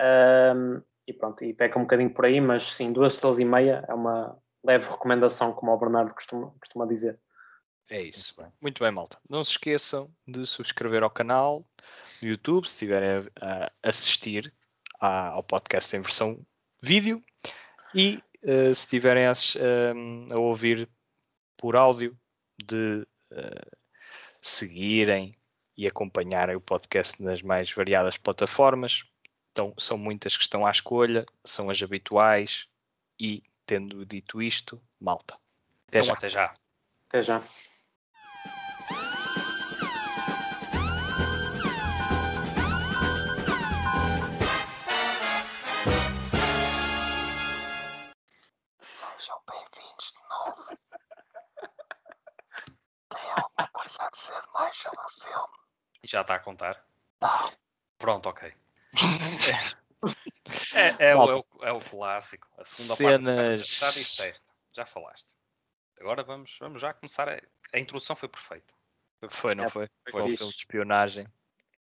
Uh, 0.00 0.82
e 1.12 1.18
pronto, 1.18 1.44
e 1.44 1.52
peca 1.52 1.78
um 1.78 1.82
bocadinho 1.82 2.12
por 2.12 2.24
aí, 2.24 2.40
mas 2.40 2.62
sim, 2.62 2.92
duas 2.92 3.14
estrelas 3.14 3.38
e 3.38 3.44
meia 3.44 3.84
é 3.88 3.94
uma 3.94 4.36
leve 4.64 4.88
recomendação, 4.88 5.52
como 5.52 5.72
o 5.72 5.78
Bernardo 5.78 6.14
costuma, 6.14 6.52
costuma 6.60 6.86
dizer. 6.86 7.18
É 7.90 8.00
isso. 8.00 8.34
Muito 8.36 8.42
bem. 8.42 8.58
Muito 8.60 8.84
bem, 8.84 8.92
malta. 8.92 9.18
Não 9.28 9.44
se 9.44 9.52
esqueçam 9.52 10.10
de 10.26 10.46
subscrever 10.46 11.02
ao 11.02 11.10
canal 11.10 11.64
no 12.20 12.28
YouTube, 12.28 12.66
se 12.66 12.74
estiverem 12.74 13.28
a 13.40 13.70
assistir 13.82 14.52
ao 14.98 15.42
podcast 15.42 15.94
em 15.96 16.00
versão 16.00 16.46
vídeo 16.80 17.22
e 17.94 18.22
uh, 18.44 18.74
se 18.74 18.84
estiverem 18.84 19.26
a, 19.26 19.32
uh, 19.32 20.34
a, 20.34 20.38
ouvir 20.38 20.88
por 21.56 21.76
áudio, 21.76 22.16
de 22.64 23.06
uh, 23.32 23.76
seguirem 24.40 25.36
e 25.76 25.86
acompanharem 25.86 26.54
o 26.54 26.60
podcast 26.60 27.22
nas 27.22 27.42
mais 27.42 27.70
variadas 27.72 28.16
plataformas. 28.16 29.04
Então, 29.52 29.74
são 29.78 29.98
muitas 29.98 30.34
que 30.34 30.42
estão 30.44 30.64
à 30.64 30.70
escolha, 30.70 31.26
são 31.44 31.68
as 31.68 31.82
habituais 31.82 32.66
e, 33.20 33.42
tendo 33.66 34.06
dito 34.06 34.40
isto, 34.40 34.82
malta. 34.98 35.38
Até 35.88 36.00
então, 36.00 36.04
já. 36.06 36.14
Até 36.14 36.28
já. 36.30 36.54
Até 37.06 37.22
já. 37.22 37.42
Sejam 48.78 49.38
bem-vindos 49.46 50.14
de 50.14 50.28
novo. 50.30 50.78
Tem 53.10 53.30
alguma 53.32 53.68
coisa 53.68 54.02
a 54.02 54.10
dizer 54.10 54.42
mais 54.54 54.74
sobre 54.74 54.98
o 54.98 55.08
filme? 55.10 55.58
Já 56.04 56.22
está 56.22 56.36
a 56.36 56.40
contar? 56.40 56.82
Não. 57.20 57.52
Pronto, 57.98 58.30
ok. 58.30 58.61
É, 60.74 61.10
é, 61.10 61.16
o, 61.16 61.30
é, 61.30 61.34
o, 61.34 61.44
é, 61.62 61.72
o, 61.72 61.80
clássico. 61.80 62.48
A 62.58 62.64
segunda 62.64 62.96
Cenas... 62.96 63.36
parte 63.36 63.56
já, 63.56 63.86
já 63.86 63.90
disseste, 63.92 64.50
já 64.72 64.84
falaste. 64.84 65.28
Agora 66.00 66.22
vamos, 66.24 66.56
vamos 66.58 66.80
já 66.80 66.92
começar. 66.92 67.28
A, 67.28 67.40
a 67.72 67.78
introdução 67.78 68.16
foi 68.16 68.28
perfeita. 68.28 68.74
Foi, 69.30 69.54
não 69.54 69.64
é, 69.64 69.68
foi? 69.68 69.88
Foi, 70.10 70.12
foi 70.12 70.22
um 70.22 70.36
filme 70.36 70.52
de 70.52 70.58
espionagem. 70.58 71.28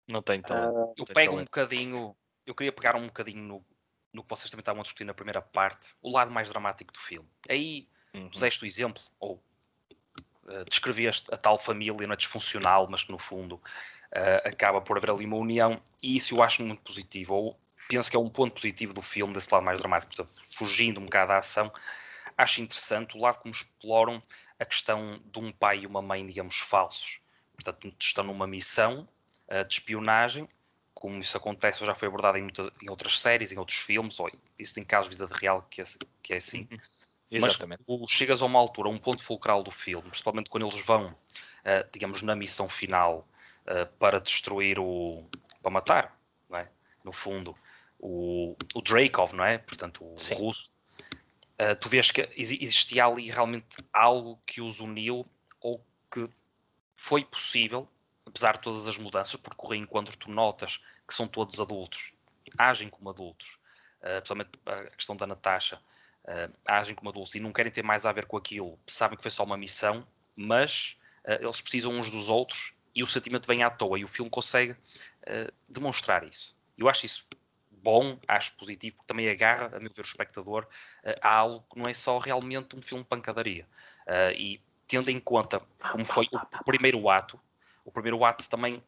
Não 0.07 0.21
tem 0.21 0.41
tão. 0.41 0.89
Uh, 0.89 0.93
eu 0.97 1.05
pego 1.05 1.37
um 1.37 1.43
bocadinho. 1.43 2.15
Eu 2.45 2.53
queria 2.53 2.71
pegar 2.71 2.95
um 2.95 3.07
bocadinho 3.07 3.41
no, 3.41 3.65
no 4.13 4.23
que 4.23 4.29
vocês 4.29 4.51
também 4.51 4.61
estavam 4.61 4.81
a 4.81 4.83
discutir 4.83 5.05
na 5.05 5.13
primeira 5.13 5.41
parte, 5.41 5.95
o 6.01 6.11
lado 6.11 6.29
mais 6.29 6.49
dramático 6.49 6.93
do 6.93 6.99
filme. 6.99 7.29
Aí 7.49 7.87
uhum. 8.13 8.29
tu 8.29 8.39
deste 8.39 8.63
o 8.63 8.65
exemplo, 8.65 9.01
ou 9.19 9.43
uh, 10.43 10.65
descreveste 10.69 11.33
a 11.33 11.37
tal 11.37 11.57
família 11.57 12.05
não 12.05 12.13
é 12.13 12.17
disfuncional, 12.17 12.87
mas 12.89 13.03
que 13.03 13.11
no 13.11 13.17
fundo 13.17 13.61
uh, 14.15 14.47
acaba 14.47 14.81
por 14.81 14.97
haver 14.97 15.09
ali 15.09 15.25
uma 15.25 15.37
união, 15.37 15.81
e 16.01 16.15
isso 16.15 16.35
eu 16.35 16.43
acho 16.43 16.63
muito 16.63 16.81
positivo. 16.81 17.33
Ou 17.33 17.59
penso 17.89 18.09
que 18.09 18.15
é 18.15 18.19
um 18.19 18.29
ponto 18.29 18.53
positivo 18.53 18.93
do 18.93 19.01
filme, 19.01 19.33
desse 19.33 19.51
lado 19.53 19.63
mais 19.63 19.79
dramático, 19.79 20.15
portanto, 20.15 20.41
fugindo 20.51 20.99
um 20.99 21.05
bocado 21.05 21.29
da 21.29 21.37
ação, 21.37 21.71
acho 22.37 22.61
interessante 22.61 23.17
o 23.17 23.21
lado 23.21 23.39
como 23.39 23.53
exploram 23.53 24.21
a 24.59 24.65
questão 24.65 25.19
de 25.25 25.39
um 25.39 25.51
pai 25.51 25.79
e 25.79 25.87
uma 25.87 26.01
mãe, 26.01 26.25
digamos, 26.25 26.57
falsos. 26.57 27.19
Portanto, 27.53 27.93
estão 27.99 28.23
numa 28.23 28.47
missão 28.47 29.07
uh, 29.47 29.65
de 29.65 29.73
espionagem, 29.73 30.47
como 30.93 31.19
isso 31.19 31.35
acontece, 31.35 31.85
já 31.85 31.93
foi 31.93 32.07
abordado 32.07 32.37
em, 32.37 32.43
muita, 32.43 32.71
em, 32.81 32.89
outras 32.89 33.19
séries, 33.19 33.51
em 33.51 33.57
outros 33.57 33.77
filmes, 33.79 34.19
ou 34.19 34.31
isso 34.57 34.73
tem 34.73 34.83
casos 34.83 35.11
de 35.11 35.17
vida 35.17 35.33
real 35.35 35.65
que 35.69 35.81
é, 35.81 35.85
que 36.21 36.33
é 36.33 36.37
assim. 36.37 36.67
Uhum. 36.71 36.77
Exatamente. 37.29 37.81
Mas 37.87 38.09
chegas 38.09 38.41
a 38.41 38.45
uma 38.45 38.59
altura, 38.59 38.89
a 38.89 38.91
um 38.91 38.97
ponto 38.97 39.23
fulcral 39.23 39.63
do 39.63 39.71
filme, 39.71 40.07
principalmente 40.07 40.49
quando 40.49 40.67
eles 40.67 40.79
vão, 40.81 41.07
uh, 41.07 41.89
digamos, 41.91 42.21
na 42.21 42.35
missão 42.35 42.69
final 42.69 43.27
uh, 43.67 43.85
para 43.97 44.19
destruir 44.19 44.79
o. 44.79 45.27
para 45.61 45.71
matar, 45.71 46.19
não 46.49 46.59
é? 46.59 46.69
no 47.03 47.11
fundo, 47.11 47.55
o, 47.99 48.55
o 48.73 48.81
não 49.33 49.43
é? 49.43 49.57
Portanto, 49.57 50.05
o 50.05 50.17
Sim. 50.17 50.35
russo. 50.35 50.73
Uh, 51.53 51.75
tu 51.79 51.87
vês 51.87 52.09
que 52.09 52.27
existia 52.35 53.05
ali 53.05 53.29
realmente 53.29 53.67
algo 53.91 54.39
que 54.45 54.59
os 54.59 54.79
uniu 54.79 55.25
ou 55.61 55.83
que 56.11 56.27
foi 56.95 57.23
possível, 57.23 57.87
apesar 58.25 58.53
de 58.53 58.61
todas 58.61 58.87
as 58.87 58.97
mudanças, 58.97 59.35
porque 59.35 59.65
o 59.65 59.69
reencontro 59.69 60.17
tu 60.17 60.31
notas 60.31 60.81
que 61.07 61.13
são 61.13 61.27
todos 61.27 61.59
adultos, 61.59 62.11
agem 62.57 62.89
como 62.89 63.09
adultos, 63.09 63.59
uh, 64.01 64.21
principalmente 64.21 64.49
a 64.65 64.83
questão 64.95 65.15
da 65.15 65.27
Natasha, 65.27 65.79
uh, 66.25 66.53
agem 66.65 66.95
como 66.95 67.09
adultos 67.09 67.35
e 67.35 67.39
não 67.39 67.53
querem 67.53 67.71
ter 67.71 67.83
mais 67.83 68.05
a 68.05 68.11
ver 68.11 68.25
com 68.25 68.35
aquilo, 68.35 68.79
sabem 68.87 69.15
que 69.15 69.21
foi 69.21 69.31
só 69.31 69.43
uma 69.43 69.57
missão, 69.57 70.05
mas 70.35 70.97
uh, 71.25 71.43
eles 71.43 71.61
precisam 71.61 71.91
uns 71.91 72.09
dos 72.09 72.29
outros 72.29 72.75
e 72.95 73.03
o 73.03 73.07
sentimento 73.07 73.47
vem 73.47 73.63
à 73.63 73.69
toa 73.69 73.99
e 73.99 74.03
o 74.03 74.07
filme 74.07 74.29
consegue 74.29 74.75
demonstrar 75.67 76.23
isso. 76.23 76.55
Eu 76.77 76.89
acho 76.89 77.05
isso 77.05 77.25
bom, 77.83 78.17
acho 78.27 78.53
positivo, 78.53 78.95
porque 78.95 79.07
também 79.07 79.29
agarra, 79.29 79.75
a 79.75 79.79
meu 79.79 79.91
ver, 79.91 80.01
o 80.01 80.05
espectador 80.05 80.63
uh, 81.03 81.19
a 81.21 81.29
algo 81.29 81.65
que 81.69 81.77
não 81.77 81.89
é 81.89 81.93
só 81.93 82.17
realmente 82.17 82.75
um 82.75 82.81
filme 82.81 83.03
de 83.03 83.09
pancadaria. 83.09 83.67
Uh, 84.07 84.31
e 84.35 84.61
tendo 84.87 85.09
em 85.09 85.19
conta 85.19 85.61
como 85.91 86.05
foi 86.05 86.27
o, 86.31 86.63
primeiro 86.63 87.09
ato, 87.09 87.39
o 87.83 87.91
primeiro 87.91 88.23
ato 88.23 88.49
também 88.49 88.81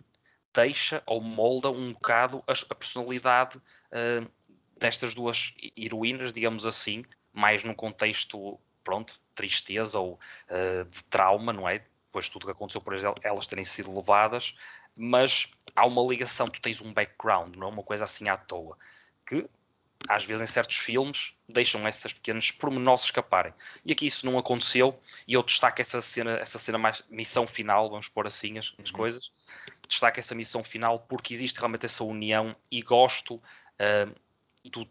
deixa 0.53 1.03
ou 1.05 1.19
molda 1.19 1.69
um 1.69 1.91
bocado 1.91 2.41
a, 2.47 2.53
a 2.53 2.75
personalidade 2.75 3.57
uh, 3.57 4.31
destas 4.77 5.13
duas 5.13 5.53
heroínas, 5.77 6.31
digamos 6.31 6.65
assim, 6.65 7.03
mais 7.33 7.65
num 7.65 7.73
contexto, 7.73 8.57
pronto, 8.81 9.19
tristeza 9.33 9.99
ou 9.99 10.13
uh, 10.49 10.85
de 10.89 11.03
trauma, 11.05 11.51
não 11.51 11.67
é? 11.67 11.83
Depois 12.15 12.27
de 12.27 12.31
tudo 12.31 12.45
que 12.45 12.51
aconteceu 12.53 12.79
por 12.79 12.93
elas 13.21 13.45
terem 13.45 13.65
sido 13.65 13.93
levadas, 13.93 14.55
mas 14.95 15.51
há 15.75 15.85
uma 15.85 16.01
ligação, 16.01 16.47
tu 16.47 16.61
tens 16.61 16.79
um 16.79 16.93
background, 16.93 17.57
não 17.57 17.67
é 17.67 17.71
uma 17.71 17.83
coisa 17.83 18.05
assim 18.05 18.29
à 18.29 18.37
toa, 18.37 18.77
que 19.27 19.45
às 20.07 20.23
vezes 20.23 20.41
em 20.41 20.53
certos 20.53 20.77
filmes 20.77 21.33
deixam 21.49 21.85
essas 21.85 22.13
pequenas 22.13 22.51
pormenores 22.51 23.03
escaparem. 23.03 23.53
E 23.83 23.91
aqui 23.91 24.05
isso 24.05 24.25
não 24.25 24.37
aconteceu, 24.37 24.97
e 25.27 25.33
eu 25.33 25.43
destaco 25.43 25.81
essa 25.81 26.01
cena, 26.01 26.37
essa 26.37 26.57
cena 26.57 26.77
mais 26.77 27.03
missão 27.09 27.45
final, 27.45 27.89
vamos 27.89 28.07
pôr 28.07 28.27
assim 28.27 28.57
as, 28.57 28.73
as 28.81 28.91
uhum. 28.91 28.95
coisas. 28.95 29.29
Destaco 29.85 30.17
essa 30.17 30.33
missão 30.33 30.63
final 30.63 30.99
porque 30.99 31.33
existe 31.33 31.57
realmente 31.57 31.85
essa 31.85 32.05
união 32.05 32.55
e 32.71 32.81
gosto 32.81 33.35
uh, 33.35 34.15
do, 34.69 34.87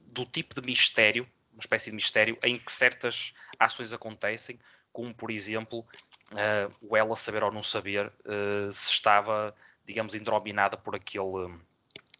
do 0.00 0.26
tipo 0.26 0.60
de 0.60 0.66
mistério, 0.66 1.28
uma 1.52 1.60
espécie 1.60 1.90
de 1.90 1.94
mistério, 1.94 2.36
em 2.42 2.58
que 2.58 2.72
certas 2.72 3.32
ações 3.56 3.92
acontecem, 3.92 4.58
como 4.92 5.14
por 5.14 5.30
exemplo 5.30 5.86
uh, 6.32 6.72
o 6.80 6.96
ela 6.96 7.16
saber 7.16 7.42
ou 7.42 7.52
não 7.52 7.62
saber 7.62 8.06
uh, 8.06 8.72
se 8.72 8.90
estava, 8.90 9.54
digamos, 9.86 10.14
indrominada 10.14 10.76
por 10.76 10.94
aquele, 10.94 11.54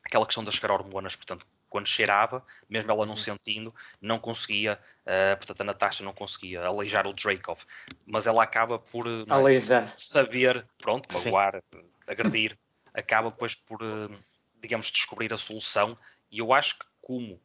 aquela 0.04 0.26
questão 0.26 0.44
das 0.44 0.56
feromonas, 0.56 1.16
portanto, 1.16 1.46
quando 1.68 1.86
cheirava, 1.86 2.44
mesmo 2.68 2.90
ela 2.90 3.06
não 3.06 3.12
uhum. 3.12 3.16
sentindo, 3.16 3.74
não 4.00 4.18
conseguia, 4.18 4.78
uh, 5.02 5.36
portanto 5.36 5.60
a 5.60 5.64
Natasha 5.64 6.04
não 6.04 6.12
conseguia 6.12 6.64
aleijar 6.66 7.06
o 7.06 7.12
Dracov, 7.12 7.60
mas 8.04 8.26
ela 8.26 8.42
acaba 8.42 8.78
por 8.78 9.06
uh, 9.06 9.24
saber, 9.88 10.66
pronto, 10.78 11.12
magoar, 11.12 11.62
Sim. 11.72 11.84
agredir, 12.08 12.58
acaba 12.92 13.30
depois 13.30 13.54
por, 13.54 13.78
digamos, 14.60 14.90
descobrir 14.90 15.32
a 15.32 15.36
solução 15.36 15.96
e 16.30 16.40
eu 16.40 16.52
acho 16.52 16.78
que 16.78 16.86
como 17.00 17.40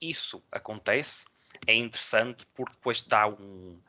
isso 0.00 0.42
acontece, 0.50 1.24
é 1.66 1.74
interessante 1.74 2.46
porque 2.54 2.74
depois 2.74 3.02
dá 3.02 3.26
um, 3.26 3.80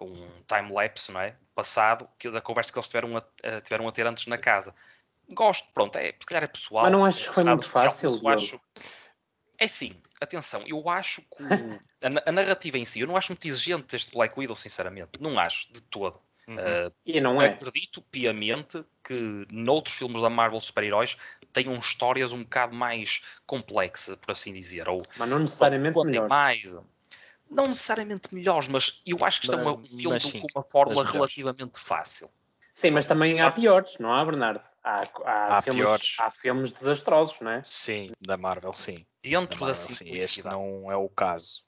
um 0.00 0.28
time-lapse, 0.46 1.12
não 1.12 1.20
é? 1.20 1.36
Passado, 1.54 2.08
que, 2.18 2.30
da 2.30 2.40
conversa 2.40 2.72
que 2.72 2.78
eles 2.78 2.88
tiveram 2.88 3.10
a, 3.16 3.60
tiveram 3.60 3.88
a 3.88 3.92
ter 3.92 4.06
antes 4.06 4.26
na 4.26 4.38
casa. 4.38 4.74
Gosto, 5.30 5.72
pronto, 5.72 5.96
é, 5.96 6.12
se 6.18 6.26
calhar 6.26 6.44
é 6.44 6.46
pessoal. 6.46 6.84
Mas 6.84 6.92
não 6.92 7.04
acho 7.04 7.28
que 7.28 7.34
foi 7.34 7.44
muito 7.44 7.70
fácil. 7.70 8.10
Eu 8.10 8.28
acho, 8.28 8.60
é 9.58 9.68
sim, 9.68 9.96
atenção, 10.20 10.62
eu 10.66 10.88
acho 10.88 11.22
que 11.22 11.28
a, 12.04 12.28
a, 12.28 12.32
narrativa 12.32 12.78
em 12.78 12.84
si, 12.84 13.00
eu 13.00 13.06
não 13.06 13.16
acho 13.16 13.32
muito 13.32 13.46
exigente 13.46 13.86
deste 13.88 14.12
Black 14.12 14.38
Widow, 14.38 14.56
sinceramente. 14.56 15.12
Não 15.20 15.38
acho, 15.38 15.72
de 15.72 15.80
todo. 15.80 16.20
Uhum. 16.46 16.56
Uh, 16.56 16.92
e 17.06 17.20
não 17.20 17.40
é. 17.40 17.48
Acredito 17.48 18.02
piamente 18.02 18.84
que 19.02 19.46
noutros 19.50 19.96
filmes 19.96 20.20
da 20.20 20.28
Marvel 20.28 20.60
super-heróis 20.60 21.16
tenham 21.52 21.74
histórias 21.74 22.32
um 22.32 22.42
bocado 22.42 22.74
mais 22.74 23.22
complexas, 23.46 24.16
por 24.16 24.32
assim 24.32 24.52
dizer. 24.52 24.88
Ou, 24.88 25.06
mas 25.16 25.28
não 25.28 25.38
necessariamente 25.38 25.98
melhores. 26.04 26.28
Mais, 26.28 26.74
não 27.50 27.68
necessariamente 27.68 28.34
melhores, 28.34 28.68
mas 28.68 29.02
eu 29.06 29.24
acho 29.24 29.40
que 29.40 29.46
isto 29.46 29.58
é 29.58 29.66
um 29.66 29.86
filme 29.86 30.40
com 30.40 30.58
uma 30.58 30.64
fórmula 30.64 31.04
relativamente 31.04 31.78
fácil. 31.78 32.30
Sim, 32.74 32.90
mas 32.90 33.06
também 33.06 33.40
há 33.40 33.50
piores, 33.50 33.96
não 33.98 34.12
há, 34.12 34.24
Bernardo? 34.24 34.60
Há, 34.82 35.04
há, 35.24 35.56
há 35.56 35.62
filmes, 35.62 36.16
há 36.18 36.30
filmes 36.30 36.72
desastrosos, 36.72 37.38
não 37.40 37.52
é? 37.52 37.62
Sim, 37.64 38.12
da 38.20 38.36
Marvel, 38.36 38.72
sim. 38.72 39.06
Dentro 39.22 39.60
da, 39.60 39.66
Marvel, 39.66 39.68
da 39.68 39.74
simplicidade. 39.74 40.18
Sim, 40.18 40.40
este 40.40 40.42
não 40.44 40.90
é 40.90 40.96
o 40.96 41.08
caso. 41.08 41.64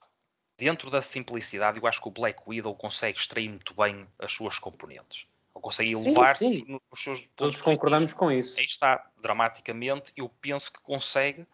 Dentro 0.57 0.89
da 0.89 1.01
simplicidade, 1.01 1.79
eu 1.79 1.87
acho 1.87 2.01
que 2.01 2.07
o 2.07 2.11
Black 2.11 2.41
Widow 2.45 2.75
consegue 2.75 3.17
extrair 3.17 3.49
muito 3.49 3.73
bem 3.73 4.07
as 4.19 4.31
suas 4.31 4.59
componentes. 4.59 5.25
Ele 5.55 5.61
consegue 5.61 5.91
elevar 5.93 6.35
sim. 6.35 6.79
os 6.91 7.01
seus 7.01 7.27
Todos 7.35 7.59
concordamos 7.61 8.13
com 8.13 8.31
isso. 8.31 8.59
Aí 8.59 8.65
está, 8.65 9.09
dramaticamente, 9.21 10.11
eu 10.15 10.29
penso 10.41 10.71
que 10.71 10.81
consegue 10.81 11.47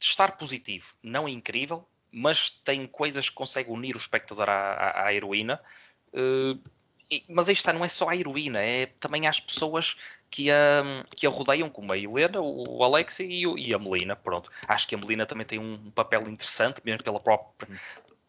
estar 0.00 0.36
positivo. 0.36 0.94
Não 1.02 1.26
é 1.26 1.30
incrível, 1.30 1.88
mas 2.14 2.50
tem 2.50 2.86
coisas 2.86 3.28
que 3.28 3.34
consegue 3.34 3.70
unir 3.70 3.96
o 3.96 3.98
espectador 3.98 4.48
à, 4.48 4.72
à, 4.72 5.06
à 5.06 5.14
heroína. 5.14 5.60
Uh, 6.12 6.58
mas 7.28 7.48
aí 7.48 7.52
está, 7.52 7.72
não 7.72 7.84
é 7.84 7.88
só 7.88 8.08
a 8.08 8.16
heroína, 8.16 8.60
é 8.60 8.86
também 8.86 9.26
as 9.26 9.38
pessoas 9.38 9.96
que 10.30 10.50
a, 10.50 10.82
que 11.14 11.26
a 11.26 11.30
rodeiam, 11.30 11.68
como 11.68 11.92
a 11.92 11.98
Helena, 11.98 12.40
o 12.40 12.82
Alex 12.82 13.20
e, 13.20 13.42
e, 13.44 13.74
a 13.74 13.78
Melina. 13.78 14.16
Pronto, 14.16 14.50
acho 14.66 14.88
que 14.88 14.94
a 14.94 14.98
Melina 14.98 15.26
também 15.26 15.46
tem 15.46 15.58
um 15.58 15.90
papel 15.90 16.22
interessante, 16.28 16.80
mesmo 16.84 17.02
pela 17.02 17.20
própria 17.20 17.68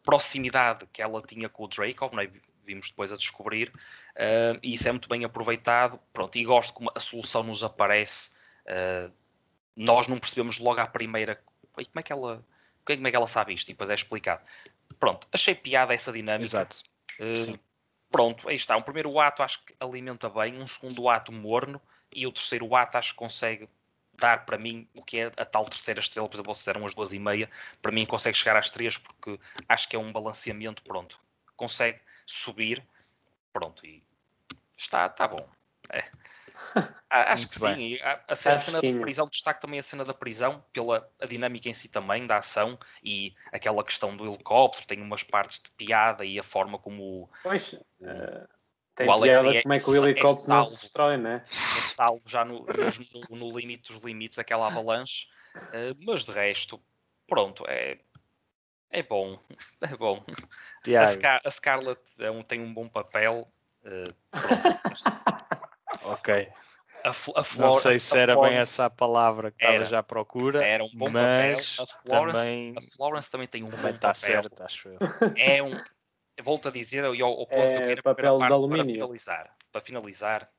proximidade 0.03 0.85
que 0.93 1.01
ela 1.01 1.21
tinha 1.21 1.49
com 1.49 1.63
o 1.63 1.67
Dracov, 1.67 2.13
é? 2.19 2.29
vimos 2.65 2.89
depois 2.89 3.11
a 3.11 3.15
descobrir, 3.15 3.69
uh, 3.69 4.59
e 4.61 4.73
isso 4.73 4.87
é 4.87 4.91
muito 4.91 5.09
bem 5.09 5.23
aproveitado. 5.23 5.99
Pronto, 6.11 6.35
e 6.37 6.43
gosto 6.43 6.73
como 6.73 6.91
a 6.93 6.99
solução 6.99 7.43
nos 7.43 7.63
aparece. 7.63 8.31
Uh, 8.65 9.11
nós 9.75 10.07
não 10.07 10.19
percebemos 10.19 10.59
logo 10.59 10.79
à 10.79 10.87
primeira 10.87 11.39
como 11.73 11.87
é 11.95 12.03
que 12.03 12.13
ela 12.13 12.43
como 12.85 13.07
é 13.07 13.11
que 13.11 13.17
ela 13.17 13.27
sabe 13.27 13.53
isto, 13.53 13.69
e 13.69 13.73
depois 13.73 13.89
é 13.89 13.95
explicado. 13.95 14.43
Pronto, 14.99 15.27
achei 15.31 15.55
piada 15.55 15.93
essa 15.93 16.11
dinâmica. 16.11 16.45
Exato. 16.45 16.83
Uh, 17.19 17.59
pronto, 18.09 18.47
aí 18.47 18.55
está. 18.55 18.77
Um 18.77 18.81
primeiro 18.81 19.19
ato 19.19 19.43
acho 19.43 19.63
que 19.65 19.75
alimenta 19.79 20.29
bem, 20.29 20.61
um 20.61 20.67
segundo 20.67 21.09
ato 21.09 21.31
morno 21.31 21.81
e 22.11 22.25
o 22.25 22.31
terceiro 22.31 22.75
ato 22.75 22.97
acho 22.97 23.11
que 23.11 23.17
consegue 23.17 23.69
dar 24.17 24.45
para 24.45 24.57
mim 24.57 24.87
o 24.93 25.03
que 25.03 25.19
é 25.19 25.31
a 25.37 25.45
tal 25.45 25.65
terceira 25.65 25.99
estrela, 25.99 26.29
por 26.29 26.35
exemplo, 26.35 26.55
se 26.55 26.65
deram 26.65 26.85
as 26.85 26.95
duas 26.95 27.11
e 27.11 27.19
meia, 27.19 27.49
para 27.81 27.91
mim 27.91 28.05
consegue 28.05 28.37
chegar 28.37 28.55
às 28.55 28.69
três 28.69 28.97
porque 28.97 29.37
acho 29.67 29.89
que 29.89 29.95
é 29.95 29.99
um 29.99 30.11
balanceamento, 30.11 30.81
pronto, 30.83 31.19
consegue 31.57 31.99
subir, 32.25 32.81
pronto, 33.51 33.85
e 33.85 34.01
está, 34.77 35.07
está 35.07 35.27
bom. 35.27 35.47
É. 35.89 36.03
Acho 37.09 37.47
que 37.47 37.59
sim. 37.59 37.97
A, 38.01 38.19
a 38.29 38.35
cena, 38.35 38.55
a 38.55 38.59
cena 38.59 38.81
da 38.81 39.01
prisão, 39.01 39.27
destaque 39.27 39.61
também 39.61 39.79
a 39.79 39.83
cena 39.83 40.03
da 40.03 40.13
prisão, 40.13 40.63
pela 40.73 41.09
a 41.19 41.25
dinâmica 41.25 41.69
em 41.69 41.73
si 41.73 41.87
também, 41.87 42.25
da 42.25 42.37
ação 42.37 42.77
e 43.03 43.33
aquela 43.51 43.83
questão 43.83 44.15
do 44.15 44.25
helicóptero, 44.25 44.87
tem 44.87 45.01
umas 45.01 45.23
partes 45.23 45.61
de 45.61 45.71
piada 45.71 46.25
e 46.25 46.39
a 46.39 46.43
forma 46.43 46.77
como 46.77 47.29
pois, 47.43 47.73
uh, 47.73 48.47
tem 48.95 49.07
o 49.07 49.11
Alex 49.11 49.39
piada 49.39 49.57
é, 49.57 49.61
como 49.61 49.73
é 49.73 49.79
que 49.79 49.89
o 49.89 49.95
helicóptero 49.95 50.29
é 50.29 50.35
salvo, 50.35 50.69
não 50.69 50.75
se 50.75 50.81
destrói, 50.81 51.17
né? 51.17 51.43
É 51.45 51.81
salvo 51.81 52.21
já 52.25 52.43
no, 52.43 52.65
no, 53.29 53.37
no, 53.37 53.57
limite 53.57 53.93
dos 53.93 54.03
limites, 54.03 54.39
aquela 54.39 54.67
avalanche, 54.67 55.27
uh, 55.55 55.95
mas 56.05 56.25
de 56.25 56.31
resto, 56.31 56.81
pronto, 57.27 57.63
é, 57.67 57.97
é 58.89 59.03
bom, 59.03 59.39
é 59.81 59.95
bom. 59.95 60.23
A, 60.97 61.07
Scar 61.07 61.41
a, 61.43 61.49
Scarlett 61.49 62.01
é 62.19 62.31
um, 62.31 62.41
tem 62.41 62.61
um 62.61 62.73
bom 62.73 62.87
papel. 62.87 63.47
Uh, 63.83 64.13
pronto, 64.31 65.34
ok 66.05 66.51
a, 67.05 67.09
a 67.09 67.13
Flor, 67.13 67.39
Não 67.59 67.71
sei 67.73 67.99
se 67.99 68.17
era 68.17 68.33
Florence, 68.33 68.51
bem 68.51 68.59
essa 68.59 68.85
a 68.85 68.89
palavra 68.89 69.51
que 69.51 69.63
estava 69.63 69.85
já 69.85 69.99
à 69.99 70.03
procura. 70.03 70.65
Era 70.65 70.83
um 70.83 70.89
bom 70.91 71.09
mas 71.11 71.75
papel. 71.75 71.83
A 71.83 72.01
Florence 72.01 72.37
também, 72.37 72.73
a 72.75 72.81
Florence 72.81 73.31
também 73.31 73.47
tem 73.47 73.63
um 73.63 73.69
bom 73.69 73.77
está 73.77 73.91
papel. 73.91 74.13
certo, 74.13 74.63
acho 74.63 74.89
eu. 74.89 74.97
É 75.37 75.61
um, 75.61 75.79
volto 76.41 76.67
a 76.67 76.71
dizer, 76.71 77.03
e 77.13 77.21
ao, 77.21 77.29
ao 77.29 77.45
ponto 77.45 77.61
é, 77.61 77.73
que 77.73 77.77
eu 77.77 77.87
quero 77.87 78.03
papel 78.03 78.37
parte, 78.39 78.47
de 78.47 78.53
alumínio. 78.53 78.85
para 78.85 78.93
finalizar. 78.93 79.55
Para 79.71 79.81
finalizar, 79.81 80.49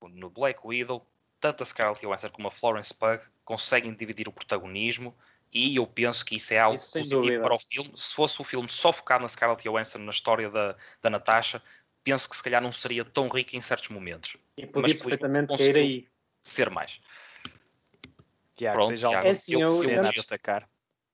no 0.00 0.30
Black 0.30 0.60
Widow, 0.64 1.04
tanto 1.40 1.64
a 1.64 1.66
Scarlett 1.66 2.00
Johansson 2.06 2.28
como 2.30 2.46
a 2.46 2.50
Florence 2.52 2.94
Pugh 2.94 3.20
conseguem 3.44 3.92
dividir 3.92 4.28
o 4.28 4.32
protagonismo 4.32 5.12
e 5.52 5.76
eu 5.76 5.86
penso 5.86 6.24
que 6.24 6.36
isso 6.36 6.54
é 6.54 6.58
algo 6.58 6.76
isso 6.76 6.92
positivo 6.92 7.42
para 7.42 7.54
o 7.54 7.58
filme. 7.58 7.92
Se 7.96 8.14
fosse 8.14 8.40
o 8.40 8.44
filme 8.44 8.68
só 8.68 8.92
focado 8.92 9.22
na 9.22 9.28
Scarlett 9.28 9.62
Johansson, 9.62 9.98
na 9.98 10.10
história 10.10 10.50
da, 10.50 10.76
da 11.02 11.10
Natasha, 11.10 11.60
penso 12.04 12.28
que 12.28 12.36
se 12.36 12.42
calhar 12.42 12.62
não 12.62 12.72
seria 12.72 13.04
tão 13.04 13.28
rico 13.28 13.56
em 13.56 13.60
certos 13.60 13.88
momentos. 13.88 14.36
E 14.56 14.66
podia 14.66 14.94
perfeitamente 14.94 15.56
cair 15.56 15.76
aí. 15.76 16.08
Ser 16.42 16.68
mais. 16.68 17.00
Tiago, 18.54 18.76
Pronto, 18.76 18.96
Tiago, 18.96 19.26
é 19.26 19.30
assim, 19.30 19.54
eu, 19.54 19.82
eu, 19.82 19.90
eu, 19.90 20.12
destacar. 20.12 20.68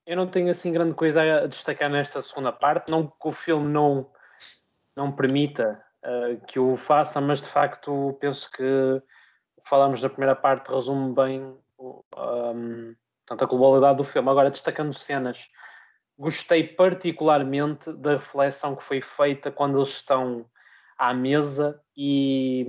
eu 0.05 0.17
não 0.17 0.27
tenho 0.27 0.49
assim 0.51 0.73
grande 0.73 0.93
coisa 0.93 1.21
a 1.21 1.47
destacar 1.47 1.89
nesta 1.89 2.21
segunda 2.21 2.51
parte, 2.51 2.91
não 2.91 3.07
que 3.07 3.27
o 3.27 3.31
filme 3.31 3.71
não, 3.71 4.11
não 4.95 5.11
permita 5.11 5.81
uh, 6.03 6.45
que 6.45 6.59
o 6.59 6.75
faça, 6.75 7.21
mas 7.21 7.41
de 7.41 7.47
facto 7.47 8.15
penso 8.19 8.51
que 8.51 8.61
o 8.61 9.61
que 9.61 9.69
falamos 9.69 10.01
da 10.01 10.09
primeira 10.09 10.35
parte 10.35 10.71
resume 10.71 11.15
bem 11.15 11.57
um, 11.79 12.95
tanto 13.25 13.43
a 13.43 13.47
globalidade 13.47 13.97
do 13.97 14.03
filme. 14.03 14.29
Agora, 14.29 14.51
destacando 14.51 14.93
cenas, 14.93 15.49
gostei 16.17 16.67
particularmente 16.67 17.91
da 17.93 18.11
reflexão 18.11 18.75
que 18.75 18.83
foi 18.83 19.01
feita 19.01 19.49
quando 19.49 19.77
eles 19.77 19.89
estão 19.89 20.45
à 21.01 21.15
mesa 21.15 21.81
e, 21.97 22.67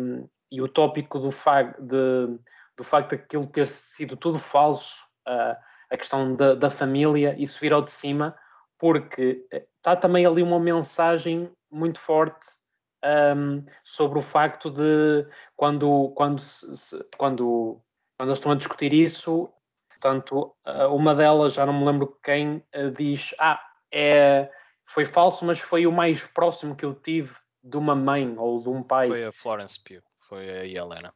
e 0.50 0.62
o 0.62 0.66
tópico 0.66 1.18
do, 1.18 1.30
fa 1.30 1.64
de, 1.78 2.38
do 2.74 2.82
facto 2.82 3.10
de 3.10 3.16
aquilo 3.16 3.46
ter 3.46 3.66
sido 3.66 4.16
tudo 4.16 4.38
falso, 4.38 5.02
uh, 5.28 5.54
a 5.90 5.96
questão 5.98 6.34
da, 6.34 6.54
da 6.54 6.70
família, 6.70 7.36
isso 7.38 7.60
virou 7.60 7.82
de 7.82 7.90
cima, 7.90 8.34
porque 8.78 9.46
está 9.76 9.94
também 9.94 10.24
ali 10.24 10.42
uma 10.42 10.58
mensagem 10.58 11.52
muito 11.70 12.00
forte 12.00 12.46
um, 13.36 13.62
sobre 13.84 14.18
o 14.18 14.22
facto 14.22 14.70
de 14.70 15.26
quando, 15.54 16.10
quando, 16.16 16.40
se, 16.40 17.06
quando, 17.18 17.82
quando 18.18 18.30
eles 18.30 18.38
estão 18.38 18.52
a 18.52 18.56
discutir 18.56 18.94
isso, 18.94 19.52
portanto, 19.90 20.56
uma 20.90 21.14
delas, 21.14 21.52
já 21.52 21.66
não 21.66 21.78
me 21.78 21.84
lembro 21.84 22.18
quem, 22.24 22.64
diz: 22.96 23.34
Ah, 23.38 23.60
é, 23.92 24.50
foi 24.86 25.04
falso, 25.04 25.44
mas 25.44 25.60
foi 25.60 25.86
o 25.86 25.92
mais 25.92 26.26
próximo 26.26 26.74
que 26.74 26.86
eu 26.86 26.94
tive 26.94 27.41
de 27.62 27.76
uma 27.76 27.94
mãe 27.94 28.36
ou 28.36 28.62
de 28.62 28.68
um 28.68 28.82
pai. 28.82 29.08
Foi 29.08 29.24
a 29.24 29.32
Florence 29.32 29.78
Pugh, 29.80 30.02
foi 30.28 30.48
a 30.50 30.66
Helena. 30.66 31.14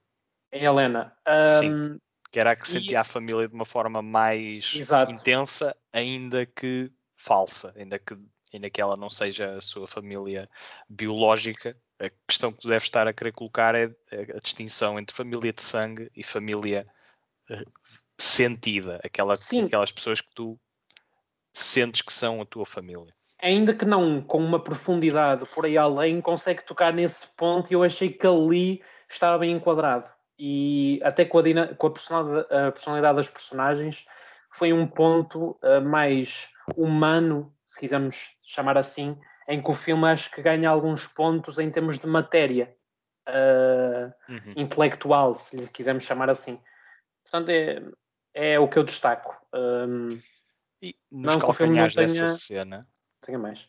A 0.52 0.56
Helena. 0.56 1.16
Um, 1.26 1.60
Sim, 1.60 2.00
que 2.30 2.40
era 2.40 2.52
a 2.52 2.56
que 2.56 2.68
sentia 2.68 2.92
e... 2.92 2.96
a 2.96 3.04
família 3.04 3.48
de 3.48 3.54
uma 3.54 3.64
forma 3.64 4.02
mais 4.02 4.72
Exato. 4.74 5.12
intensa, 5.12 5.76
ainda 5.92 6.46
que 6.46 6.92
falsa, 7.16 7.72
ainda 7.76 7.98
que, 7.98 8.16
ainda 8.52 8.70
que 8.70 8.80
ela 8.80 8.96
não 8.96 9.10
seja 9.10 9.56
a 9.56 9.60
sua 9.60 9.88
família 9.88 10.48
biológica. 10.88 11.76
A 11.98 12.10
questão 12.28 12.52
que 12.52 12.60
tu 12.60 12.68
deves 12.68 12.84
estar 12.84 13.08
a 13.08 13.12
querer 13.12 13.32
colocar 13.32 13.74
é 13.74 13.90
a, 14.12 14.38
distinção 14.40 14.98
entre 14.98 15.16
família 15.16 15.52
de 15.52 15.62
sangue 15.62 16.10
e 16.14 16.22
família 16.22 16.86
eh, 17.48 17.64
sentida, 18.18 19.00
aquela, 19.02 19.34
Sim. 19.34 19.64
aquelas 19.64 19.90
pessoas 19.90 20.20
que 20.20 20.30
tu 20.34 20.60
sentes 21.54 22.02
que 22.02 22.12
são 22.12 22.42
a 22.42 22.44
tua 22.44 22.66
família. 22.66 23.14
Ainda 23.46 23.72
que 23.74 23.84
não 23.84 24.20
com 24.20 24.38
uma 24.38 24.62
profundidade 24.62 25.46
por 25.54 25.64
aí 25.64 25.78
além, 25.78 26.20
consegue 26.20 26.62
tocar 26.64 26.92
nesse 26.92 27.26
ponto 27.36 27.70
e 27.70 27.74
eu 27.74 27.82
achei 27.82 28.10
que 28.10 28.26
ali 28.26 28.82
estava 29.08 29.38
bem 29.38 29.52
enquadrado. 29.52 30.10
E 30.38 31.00
até 31.02 31.24
com 31.24 31.38
a, 31.38 31.42
com 31.76 31.86
a 31.86 31.90
personalidade, 31.90 32.46
a 32.54 32.72
personalidade 32.72 33.16
das 33.16 33.28
personagens 33.30 34.04
foi 34.50 34.72
um 34.72 34.86
ponto 34.86 35.58
uh, 35.62 35.80
mais 35.82 36.48
humano, 36.76 37.54
se 37.64 37.78
quisermos 37.80 38.30
chamar 38.42 38.76
assim, 38.76 39.16
em 39.48 39.62
que 39.62 39.70
o 39.70 39.74
filme 39.74 40.06
acho 40.08 40.30
que 40.30 40.42
ganha 40.42 40.68
alguns 40.68 41.06
pontos 41.06 41.58
em 41.58 41.70
termos 41.70 41.98
de 41.98 42.06
matéria 42.06 42.74
uh, 43.28 44.12
Uhum. 44.28 44.52
intelectual, 44.56 45.34
se 45.36 45.56
lhe 45.56 45.68
quisermos 45.68 46.04
chamar 46.04 46.28
assim. 46.28 46.60
Portanto, 47.22 47.48
é, 47.50 47.82
é 48.34 48.58
o 48.58 48.68
que 48.68 48.78
eu 48.78 48.84
destaco. 48.84 49.36
Um, 49.54 50.20
E 50.82 50.94
nos 51.10 51.34
não 51.34 51.40
calcanhares 51.40 51.94
dessa 51.94 52.14
tenha- 52.14 52.28
cena, 52.28 52.88
mais. 53.36 53.68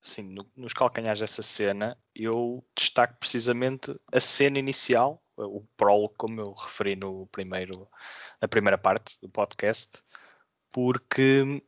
sim, 0.00 0.22
no- 0.34 0.50
nos 0.56 0.72
calcanhares 0.72 1.20
dessa 1.20 1.42
cena, 1.42 1.98
eu 2.14 2.64
destaco 2.76 3.16
precisamente 3.18 3.98
a 4.12 4.20
cena 4.20 4.58
inicial, 4.58 5.22
o 5.36 5.62
prólogo, 5.76 6.14
como 6.16 6.40
eu 6.40 6.52
referi 6.52 6.94
no 6.96 7.26
primeiro, 7.28 7.88
na 8.40 8.46
primeira 8.48 8.78
parte 8.78 9.18
do 9.20 9.28
podcast, 9.28 10.02
porque 10.72 11.62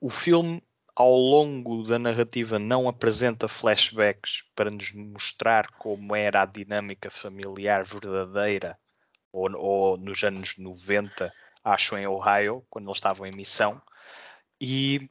o 0.00 0.10
filme, 0.10 0.62
ao 0.96 1.12
longo 1.16 1.84
da 1.84 1.98
narrativa, 1.98 2.58
não 2.58 2.88
apresenta 2.88 3.48
flashbacks 3.48 4.42
para 4.54 4.70
nos 4.70 4.92
mostrar 4.92 5.68
como 5.78 6.14
era 6.16 6.42
a 6.42 6.46
dinâmica 6.46 7.10
familiar 7.10 7.84
verdadeira, 7.84 8.78
ou, 9.32 9.50
ou 9.56 9.96
nos 9.96 10.22
anos 10.24 10.56
90, 10.58 11.32
acho 11.64 11.96
em 11.96 12.06
Ohio, 12.06 12.64
quando 12.70 12.86
eles 12.88 12.98
estavam 12.98 13.26
em 13.26 13.32
missão, 13.32 13.82
e 14.60 15.10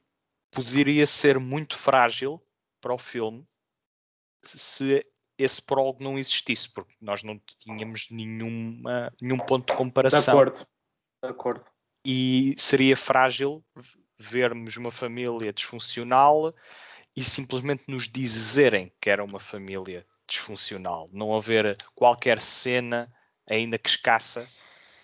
poderia 0.53 1.07
ser 1.07 1.39
muito 1.39 1.77
frágil 1.77 2.41
para 2.81 2.93
o 2.93 2.97
filme 2.97 3.47
se 4.43 5.05
esse 5.37 5.61
prólogo 5.61 6.03
não 6.03 6.17
existisse, 6.17 6.71
porque 6.71 6.93
nós 7.01 7.23
não 7.23 7.39
tínhamos 7.59 8.07
nenhuma, 8.11 9.11
nenhum 9.21 9.37
ponto 9.37 9.67
de 9.67 9.73
De 9.73 9.77
comparação 9.77 10.33
acordo. 10.33 10.67
De 11.23 11.29
acordo. 11.29 11.65
e 12.05 12.53
seria 12.57 12.95
frágil 12.97 13.63
vermos 14.19 14.75
uma 14.77 14.91
família 14.91 15.51
disfuncional 15.51 16.53
e 17.15 17.23
simplesmente 17.23 17.83
nos 17.87 18.11
dizerem 18.11 18.91
que 19.01 19.09
era 19.09 19.23
uma 19.23 19.39
família 19.39 20.05
disfuncional, 20.27 21.09
não 21.11 21.35
haver 21.35 21.77
qualquer 21.95 22.39
cena, 22.39 23.11
ainda 23.47 23.77
que 23.77 23.89
escassa, 23.89 24.47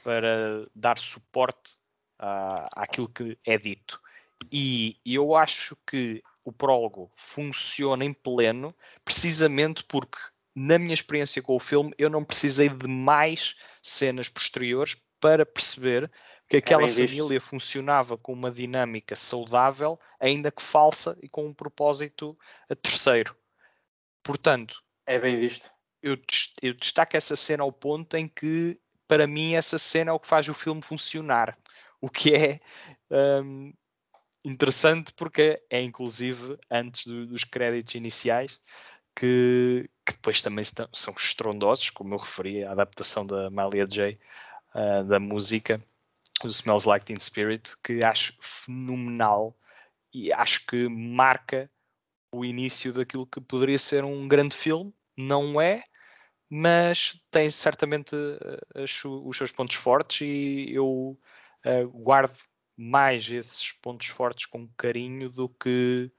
para 0.04 0.68
dar 0.74 0.98
suporte 0.98 1.76
à, 2.18 2.84
àquilo 2.84 3.10
que 3.10 3.38
é 3.46 3.58
dito. 3.58 4.02
E 4.52 4.98
eu 5.06 5.36
acho 5.36 5.76
que 5.86 6.24
o 6.44 6.52
prólogo 6.52 7.12
funciona 7.16 8.04
em 8.06 8.14
pleno, 8.14 8.76
precisamente 9.06 9.84
porque, 9.84 10.18
na 10.56 10.80
minha 10.80 10.94
experiência 10.94 11.42
com 11.42 11.56
o 11.56 11.60
filme, 11.60 11.94
eu 11.98 12.10
não 12.10 12.24
precisei 12.26 12.70
de 12.70 12.88
mais 12.88 13.56
cenas 13.84 14.30
posteriores 14.30 14.96
para 15.20 15.46
perceber 15.46 16.12
que 16.48 16.58
aquela 16.58 16.88
visto. 16.88 17.18
família 17.18 17.40
funcionava 17.42 18.18
com 18.18 18.34
uma 18.34 18.50
dinâmica 18.50 19.16
saudável, 19.16 20.00
ainda 20.20 20.52
que 20.52 20.64
falsa 20.64 21.18
e 21.22 21.30
com 21.30 21.46
um 21.46 21.54
propósito 21.54 22.38
a 22.70 22.76
terceiro. 22.76 23.36
Portanto, 24.24 24.82
É 25.06 25.20
bem 25.20 25.40
visto. 25.40 25.70
eu, 26.02 26.18
eu 26.62 26.74
destaco 26.74 27.16
essa 27.18 27.36
cena 27.36 27.64
ao 27.64 27.72
ponto 27.72 28.16
em 28.16 28.28
que, 28.28 28.80
para 29.08 29.28
mim, 29.28 29.54
essa 29.54 29.78
cena 29.78 30.12
é 30.12 30.14
o 30.14 30.20
que 30.20 30.28
faz 30.28 30.48
o 30.48 30.54
filme 30.54 30.82
funcionar. 30.82 31.58
O 32.02 32.10
que 32.10 32.34
é 32.34 32.60
hum, 33.44 33.74
interessante 34.44 35.14
porque 35.14 35.62
é, 35.70 35.82
inclusive, 35.82 36.58
antes 36.72 37.06
do- 37.06 37.28
dos 37.28 37.44
créditos 37.44 37.96
iniciais, 37.96 38.60
que, 39.16 39.90
que 40.06 40.14
depois 40.14 40.42
também 40.42 40.64
estão- 40.64 40.90
são 40.94 41.14
estrondosos, 41.16 41.90
como 41.92 42.14
eu 42.16 42.20
referi, 42.20 42.64
a 42.64 42.72
adaptação 42.72 43.26
da 43.26 43.50
Malia 43.50 43.86
J. 43.88 44.20
ah, 44.74 45.04
da 45.04 45.20
música 45.20 45.84
do 46.44 46.50
Smells 46.50 46.88
Like 46.88 47.06
Teen 47.06 47.20
Spirit, 47.20 47.72
que 47.84 48.04
acho 48.04 48.34
fenomenal 48.42 49.58
e 50.14 50.32
acho 50.34 50.66
que 50.68 50.88
marca 50.90 51.70
o 52.32 52.46
início 52.46 52.94
daquilo 52.94 53.28
que 53.28 53.42
poderia 53.42 53.80
ser 53.80 54.04
um 54.04 54.28
grande 54.28 54.56
filme. 54.56 54.94
Não 55.18 55.60
é, 55.62 55.84
mas 56.50 57.20
tem 57.32 57.52
certamente 57.52 58.16
su- 58.88 59.28
os 59.28 59.38
seus 59.38 59.52
pontos 59.52 59.76
fortes 59.76 60.22
e 60.22 60.72
eu 60.74 61.18
eh, 61.64 61.84
guardo 61.86 62.38
mais 62.80 63.30
esses 63.30 63.74
pontos 63.74 64.08
fortes 64.08 64.46
com 64.46 64.68
carinho 64.78 65.30
do 65.30 65.50
que 65.50 66.10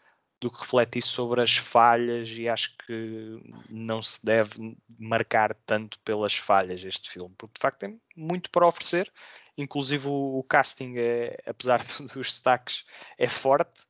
do 0.40 0.50
que 0.50 0.60
refletir 0.60 1.02
sobre 1.02 1.42
as 1.42 1.56
falhas 1.56 2.28
e 2.30 2.48
acho 2.48 2.74
que 2.86 3.38
não 3.68 4.02
se 4.02 4.24
deve 4.24 4.76
marcar 4.98 5.54
tanto 5.66 5.98
pelas 6.00 6.34
falhas 6.34 6.82
este 6.82 7.10
filme, 7.10 7.34
porque 7.36 7.54
de 7.58 7.62
facto 7.62 7.80
tem 7.80 8.00
muito 8.16 8.50
para 8.50 8.66
oferecer, 8.66 9.12
inclusive 9.56 10.08
o, 10.08 10.38
o 10.38 10.44
casting 10.44 10.94
é, 10.96 11.36
apesar 11.46 11.84
dos 12.00 12.12
destaques, 12.12 12.84
é 13.18 13.28
forte. 13.28 13.80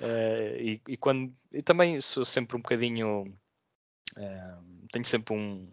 Eh, 0.00 0.58
e, 0.60 0.82
e 0.88 0.96
quando 0.98 1.34
e 1.52 1.62
também 1.62 2.00
sou 2.00 2.24
sempre 2.24 2.56
um 2.56 2.60
bocadinho 2.60 3.34
eh, 4.16 4.58
tenho 4.92 5.04
sempre 5.04 5.34
um, 5.34 5.70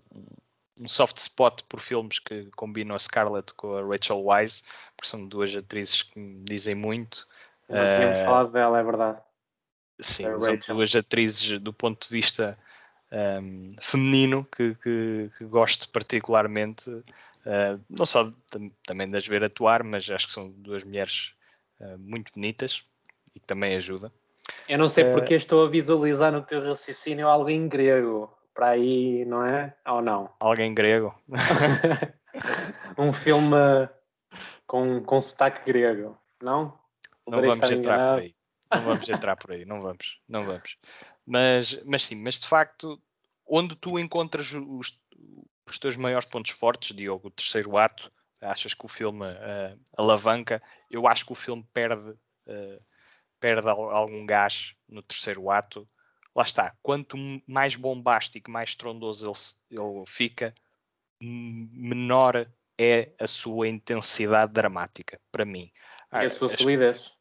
um 0.80 0.88
soft 0.88 1.18
spot 1.18 1.62
por 1.68 1.80
filmes 1.80 2.20
que 2.20 2.46
combinam 2.56 2.96
a 2.96 3.00
Scarlett 3.00 3.54
com 3.54 3.76
a 3.76 3.82
Rachel 3.84 4.24
Wise, 4.26 4.64
porque 4.96 5.10
são 5.10 5.28
duas 5.28 5.56
atrizes 5.56 6.04
que 6.04 6.18
me 6.20 6.44
dizem 6.46 6.76
muito. 6.76 7.28
Não 7.70 7.90
tínhamos 7.92 8.20
Eh, 8.20 8.26
falado 8.26 8.52
dela, 8.52 8.80
é 8.80 8.84
verdade. 8.84 9.20
Sim, 10.00 10.24
são 10.42 10.76
duas 10.76 10.96
atrizes 10.96 11.60
do 11.60 11.72
ponto 11.72 12.08
de 12.08 12.14
vista 12.14 12.58
um, 13.12 13.76
feminino 13.82 14.48
que, 14.56 14.74
que- 14.76 15.30
que 15.38 15.46
gosto 15.46 15.90
particularmente, 15.90 16.90
uh, 16.90 17.04
não 17.90 18.06
só 18.06 18.32
tam- 18.50 18.72
também 18.86 19.10
das 19.12 19.28
ver 19.28 19.44
atuar, 19.44 19.84
mas 19.84 20.10
acho 20.10 20.28
que 20.28 20.34
são 20.34 20.50
duas 20.50 20.84
mulheres 20.84 21.34
uh, 21.82 21.98
muito 22.00 22.32
bonitas 22.34 22.84
e 23.36 23.40
que 23.40 23.46
também 23.46 23.76
ajuda. 23.76 24.12
Eu 24.68 24.78
não 24.78 24.88
sei 24.90 25.04
porque 25.06 25.34
estou 25.36 25.66
a 25.66 25.70
visualizar 25.70 26.32
no 26.32 26.42
teu 26.42 26.64
raciocínio 26.64 27.28
algo 27.28 27.50
em 27.50 27.68
grego. 27.68 28.34
Para 28.54 28.70
aí, 28.70 29.26
não 29.26 29.46
é? 29.46 29.76
Ou 29.88 30.02
não? 30.02 30.34
Alguém 30.40 30.74
grego? 30.74 31.16
um 32.98 33.14
filme 33.14 33.56
com, 34.68 35.02
com 35.04 35.22
sotaque 35.22 35.66
grego, 35.66 36.18
não? 36.42 36.78
Não 37.28 37.42
vamos 37.42 37.70
entrar 37.70 37.76
enganado. 37.76 38.12
por 38.14 38.20
aí. 38.22 38.36
Não 38.74 38.84
vamos 38.84 39.10
entrar 39.10 39.36
por 39.36 39.52
aí, 39.52 39.66
não 39.66 39.82
vamos, 39.82 40.20
não 40.28 40.46
vamos. 40.46 40.78
Mas, 41.26 41.82
mas 41.84 42.06
sim, 42.06 42.16
mas 42.16 42.40
de 42.40 42.48
facto, 42.48 43.02
onde 43.46 43.76
tu 43.76 44.00
encontras 44.00 44.52
os, 44.54 45.02
os 45.68 45.78
teus 45.80 45.96
maiores 45.98 46.28
pontos 46.28 46.52
fortes, 46.52 46.96
Diogo, 46.96 47.28
o 47.28 47.32
terceiro 47.32 47.78
ato, 47.78 48.12
achas 48.40 48.74
que 48.74 48.86
o 48.86 48.90
filme 48.90 49.26
eh, 49.28 49.76
alavanca? 49.98 50.62
Eu 50.90 51.06
acho 51.08 51.26
que 51.26 51.32
o 51.34 51.36
filme 51.36 51.66
perde, 51.74 52.14
eh, 52.48 52.80
perde 53.40 53.68
al- 53.70 53.92
algum 53.92 54.26
gás 54.26 54.74
no 54.88 55.02
terceiro 55.04 55.50
ato. 55.52 55.88
Lá 56.36 56.44
está, 56.44 56.74
quanto 56.82 57.18
mais 57.46 57.76
bombástico, 57.76 58.50
mais 58.50 58.70
estrondoso 58.70 59.32
ele, 59.70 59.82
ele 59.82 60.04
fica, 60.08 60.56
menor 61.22 62.48
é 62.78 63.12
a 63.20 63.28
sua 63.28 63.68
intensidade 63.68 64.54
dramática, 64.54 65.20
para 65.32 65.46
mim. 65.46 65.72
E 66.14 66.26
a 66.26 66.30
sua 66.30 66.48
As- 66.48 66.58
solidez. 66.58 67.12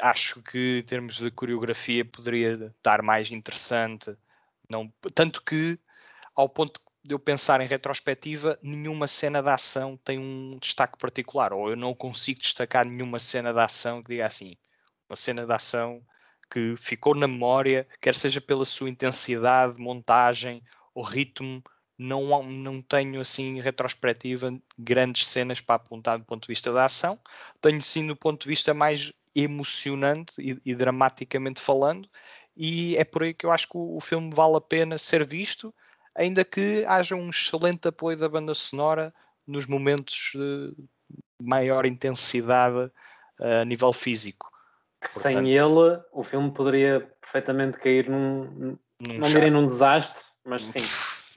acho 0.00 0.42
que 0.42 0.80
em 0.80 0.86
termos 0.86 1.16
de 1.16 1.30
coreografia 1.30 2.04
poderia 2.04 2.72
estar 2.76 3.02
mais 3.02 3.30
interessante. 3.30 4.14
Não, 4.68 4.92
tanto 5.14 5.42
que, 5.42 5.78
ao 6.34 6.48
ponto 6.48 6.80
de 7.02 7.14
eu 7.14 7.18
pensar 7.18 7.60
em 7.60 7.66
retrospectiva, 7.66 8.58
nenhuma 8.62 9.06
cena 9.06 9.42
de 9.42 9.48
ação 9.48 9.96
tem 9.96 10.18
um 10.18 10.58
destaque 10.60 10.98
particular. 10.98 11.52
Ou 11.52 11.70
eu 11.70 11.76
não 11.76 11.94
consigo 11.94 12.40
destacar 12.40 12.84
nenhuma 12.84 13.18
cena 13.18 13.52
de 13.52 13.60
ação 13.60 14.02
que 14.02 14.10
diga 14.10 14.26
assim, 14.26 14.56
uma 15.08 15.16
cena 15.16 15.46
de 15.46 15.52
ação 15.52 16.04
que 16.50 16.74
ficou 16.76 17.14
na 17.14 17.26
memória, 17.26 17.86
quer 18.00 18.14
seja 18.14 18.40
pela 18.40 18.64
sua 18.64 18.88
intensidade, 18.88 19.80
montagem 19.80 20.62
ou 20.94 21.02
ritmo, 21.02 21.62
não, 21.98 22.42
não 22.42 22.82
tenho 22.82 23.20
assim 23.20 23.60
retrospectiva 23.60 24.54
grandes 24.78 25.26
cenas 25.28 25.60
para 25.60 25.76
apontar 25.76 26.18
do 26.18 26.24
ponto 26.24 26.42
de 26.42 26.48
vista 26.48 26.72
da 26.72 26.84
ação. 26.84 27.18
Tenho 27.60 27.80
sim 27.80 28.06
do 28.06 28.16
ponto 28.16 28.42
de 28.42 28.48
vista 28.48 28.74
mais 28.74 29.12
emocionante 29.34 30.34
e, 30.38 30.60
e 30.64 30.74
dramaticamente 30.74 31.60
falando, 31.60 32.08
e 32.56 32.96
é 32.96 33.04
por 33.04 33.22
aí 33.22 33.34
que 33.34 33.44
eu 33.44 33.52
acho 33.52 33.68
que 33.68 33.76
o, 33.76 33.96
o 33.96 34.00
filme 34.00 34.34
vale 34.34 34.56
a 34.56 34.60
pena 34.60 34.96
ser 34.96 35.26
visto, 35.26 35.74
ainda 36.14 36.44
que 36.44 36.84
haja 36.86 37.14
um 37.14 37.28
excelente 37.28 37.88
apoio 37.88 38.16
da 38.16 38.28
banda 38.28 38.54
sonora 38.54 39.14
nos 39.46 39.66
momentos 39.66 40.30
de 40.34 40.74
maior 41.38 41.84
intensidade 41.84 42.90
eh, 43.40 43.60
a 43.60 43.64
nível 43.64 43.92
físico. 43.92 44.50
Que 45.00 45.08
Portanto- 45.12 45.22
sem 45.22 45.48
ele 45.52 46.02
o 46.12 46.22
filme 46.24 46.50
poderia 46.52 47.00
perfeitamente 47.20 47.78
cair 47.78 48.08
num. 48.08 48.78
Num 48.98 49.18
Não 49.18 49.28
direi 49.28 49.50
num 49.50 49.66
desastre, 49.66 50.22
mas 50.44 50.62
sim. 50.62 50.80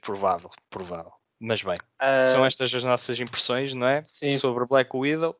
Provável, 0.01 0.49
provável. 0.69 1.11
Mas 1.41 1.61
bem, 1.61 1.77
Ah, 1.99 2.31
são 2.31 2.45
estas 2.45 2.73
as 2.73 2.83
nossas 2.83 3.19
impressões, 3.19 3.73
não 3.73 3.85
é? 3.87 4.01
sim. 4.03 4.37
Sobre 4.37 4.65
Black 4.65 4.95
Widow. 4.95 5.37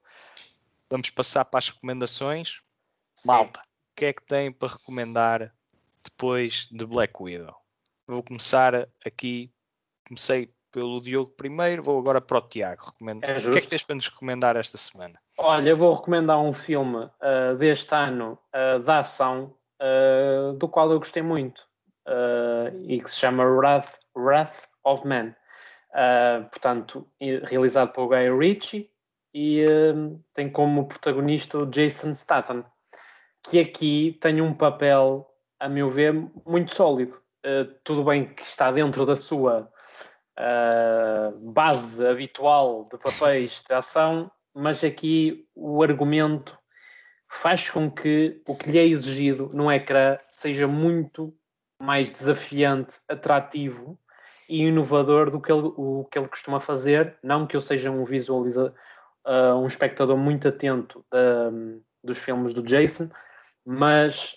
Vamos 0.89 1.09
passar 1.09 1.45
para 1.45 1.59
as 1.59 1.69
recomendações. 1.69 2.61
sim. 3.15 3.27
Malta, 3.27 3.59
o 3.59 3.95
que 3.95 4.05
é 4.05 4.13
que 4.13 4.23
tem 4.23 4.51
para 4.51 4.73
recomendar 4.73 5.53
depois 6.03 6.67
de 6.71 6.85
Black 6.85 7.13
Widow? 7.21 7.55
Vou 8.07 8.23
começar 8.23 8.87
aqui. 9.05 9.51
Comecei 10.07 10.53
pelo 10.71 11.01
Diogo 11.01 11.31
primeiro, 11.31 11.83
vou 11.83 11.99
agora 11.99 12.19
para 12.21 12.37
o 12.37 12.41
Tiago. 12.47 12.85
Recomendo. 12.87 13.23
É 13.23 13.37
o 13.37 13.41
que 13.51 13.57
é 13.57 13.61
que 13.61 13.67
tens 13.67 13.83
para 13.83 13.95
nos 13.95 14.07
recomendar 14.07 14.55
esta 14.55 14.77
semana? 14.77 15.19
Olha, 15.41 15.69
eu 15.69 15.77
vou 15.77 15.93
recomendar 15.93 16.37
um 16.37 16.51
filme 16.51 17.09
ah, 17.21 17.53
deste 17.57 17.95
ano 17.95 18.37
ah, 18.51 18.77
da 18.79 18.99
ação, 18.99 19.55
ah, 19.79 20.51
do 20.57 20.67
qual 20.67 20.91
eu 20.91 20.99
gostei 20.99 21.23
muito, 21.23 21.65
e 22.83 22.99
que 22.99 23.09
se 23.09 23.17
chama 23.17 23.45
Wrath, 23.45 23.99
Wrath 24.13 24.67
of 24.83 25.07
Man. 25.07 25.33
Portanto, 26.51 27.07
realizado 27.43 27.93
pelo 27.93 28.09
Guy 28.09 28.37
Ritchie 28.37 28.91
e 29.33 29.65
tem 30.33 30.51
como 30.51 30.89
protagonista 30.89 31.59
o 31.59 31.65
Jason 31.65 32.13
Statham, 32.13 32.65
que 33.41 33.61
aqui 33.61 34.17
tem 34.19 34.41
um 34.41 34.53
papel, 34.53 35.25
a 35.57 35.69
meu 35.69 35.89
ver, 35.89 36.13
muito 36.45 36.75
sólido. 36.75 37.17
Tudo 37.85 38.03
bem 38.03 38.33
que 38.33 38.41
está 38.41 38.73
dentro 38.73 39.05
da 39.05 39.15
sua 39.15 39.71
base 41.37 42.05
habitual 42.05 42.89
de 42.91 42.97
papéis 42.97 43.63
de 43.65 43.73
ação, 43.73 44.29
mas 44.59 44.83
aqui 44.83 45.47
o 45.55 45.81
argumento 45.81 46.59
faz 47.29 47.69
com 47.69 47.89
que 47.89 48.41
o 48.45 48.55
que 48.55 48.69
lhe 48.69 48.77
é 48.77 48.85
exigido 48.85 49.47
no 49.53 49.71
ecrã 49.71 50.17
seja 50.27 50.67
muito 50.67 51.33
mais 51.81 52.11
desafiante, 52.11 52.97
atrativo 53.07 53.97
e 54.49 54.63
inovador 54.63 55.31
do 55.31 55.39
que 55.39 55.49
ele, 55.49 55.71
o 55.77 56.05
que 56.11 56.19
ele 56.19 56.27
costuma 56.27 56.59
fazer. 56.59 57.17
Não 57.23 57.47
que 57.47 57.55
eu 57.55 57.61
seja 57.61 57.89
um 57.89 58.03
visualiza, 58.03 58.73
ah, 59.23 59.55
um 59.55 59.65
espectador 59.65 60.17
muito 60.17 60.49
atento 60.49 61.05
dos 62.03 62.17
filmes 62.17 62.53
do 62.53 62.61
Jason, 62.61 63.09
mas 63.65 64.35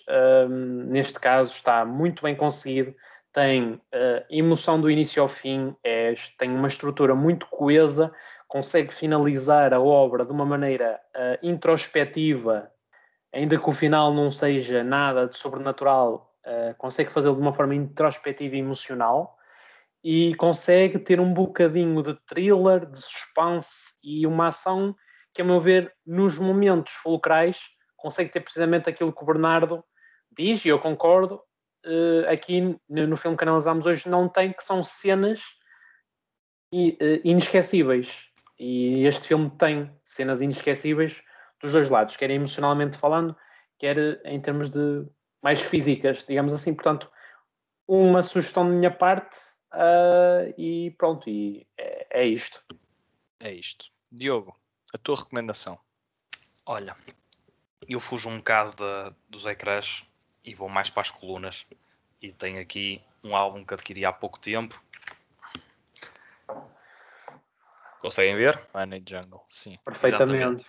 neste 0.87 1.19
caso 1.19 1.51
está 1.51 1.83
muito 1.83 2.23
bem 2.23 2.35
conseguido. 2.35 2.95
Tem 3.33 3.81
ah, 3.91 4.23
emoção 4.29 4.79
do 4.79 4.89
início 4.89 5.21
ao 5.21 5.27
fim, 5.27 5.75
é, 5.83 6.13
tem 6.37 6.49
uma 6.51 6.67
estrutura 6.67 7.13
muito 7.13 7.45
coesa, 7.47 8.13
consegue 8.53 8.93
finalizar 8.93 9.73
a 9.73 9.81
obra 9.81 10.23
de 10.23 10.31
uma 10.31 10.45
maneira 10.45 11.01
ah, 11.15 11.39
introspectiva, 11.41 12.71
ainda 13.33 13.57
que 13.57 13.67
o 13.67 13.73
final 13.73 14.13
não 14.13 14.29
seja 14.29 14.83
nada 14.83 15.27
de 15.27 15.35
sobrenatural, 15.35 16.31
ah, 16.45 16.75
consegue 16.77 17.09
fazê-lo 17.09 17.33
de 17.33 17.41
uma 17.41 17.51
forma 17.51 17.73
introspectiva 17.73 18.55
e 18.55 18.59
emocional 18.59 19.35
e 20.03 20.35
consegue 20.35 20.99
ter 20.99 21.19
um 21.19 21.33
bocadinho 21.33 22.03
de 22.03 22.13
thriller, 22.27 22.85
de 22.85 22.99
suspense 22.99 23.95
e 24.03 24.27
uma 24.27 24.49
ação 24.49 24.95
que, 25.33 25.41
a 25.41 25.45
meu 25.45 25.59
ver, 25.59 25.91
nos 26.05 26.37
momentos 26.37 26.93
fulcrais, 26.93 27.59
consegue 27.97 28.29
ter 28.29 28.41
precisamente 28.41 28.87
aquilo 28.87 29.11
que 29.11 29.23
o 29.23 29.25
Bernardo 29.25 29.83
diz, 30.31 30.63
e 30.63 30.69
eu 30.69 30.77
concordo, 30.77 31.41
eh, 31.83 32.31
aqui 32.31 32.61
no 32.87 33.07
no 33.07 33.17
filme 33.17 33.35
que 33.35 33.43
analisámos 33.45 33.87
hoje 33.87 34.07
não 34.07 34.29
tem, 34.29 34.53
que 34.53 34.63
são 34.63 34.83
cenas 34.83 35.41
inesquecíveis. 37.23 38.32
E 38.65 39.05
este 39.05 39.27
filme 39.27 39.49
tem 39.57 39.91
cenas 40.01 40.39
inesquecíveis 40.39 41.21
dos 41.59 41.73
dois 41.73 41.89
lados, 41.89 42.15
quer 42.15 42.29
emocionalmente 42.29 42.97
falando, 42.97 43.35
quer 43.77 44.21
em 44.23 44.39
termos 44.39 44.69
de 44.69 45.05
mais 45.41 45.61
físicas, 45.61 46.25
digamos 46.25 46.53
assim. 46.53 46.73
Portanto, 46.73 47.11
uma 47.85 48.23
sugestão 48.23 48.65
de 48.69 48.77
minha 48.77 48.89
parte 48.89 49.37
ah, 49.69 50.45
e 50.57 50.91
pronto, 50.97 51.29
e 51.29 51.67
é, 51.77 52.21
é 52.21 52.25
isto. 52.25 52.63
É 53.37 53.51
isto. 53.51 53.91
Diogo, 54.09 54.57
a 54.93 54.97
tua 54.97 55.17
recomendação. 55.17 55.77
Olha, 56.65 56.95
eu 57.85 57.99
fujo 57.99 58.29
um 58.29 58.37
bocado 58.37 58.77
da- 58.77 59.13
dos 59.27 59.45
ecrãs 59.45 60.05
e 60.41 60.55
vou 60.55 60.69
mais 60.69 60.89
para 60.89 61.01
as 61.01 61.11
colunas. 61.11 61.65
E 62.21 62.31
tenho 62.31 62.61
aqui 62.61 63.01
um 63.21 63.35
álbum 63.35 63.65
que 63.65 63.73
adquiri 63.73 64.05
há 64.05 64.13
pouco 64.13 64.39
tempo. 64.39 64.81
Conseguem 68.03 68.35
ver? 68.35 68.59
Money 68.73 69.01
Jungle, 69.07 69.41
sim. 69.47 69.79
Perfeitamente. 69.85 70.65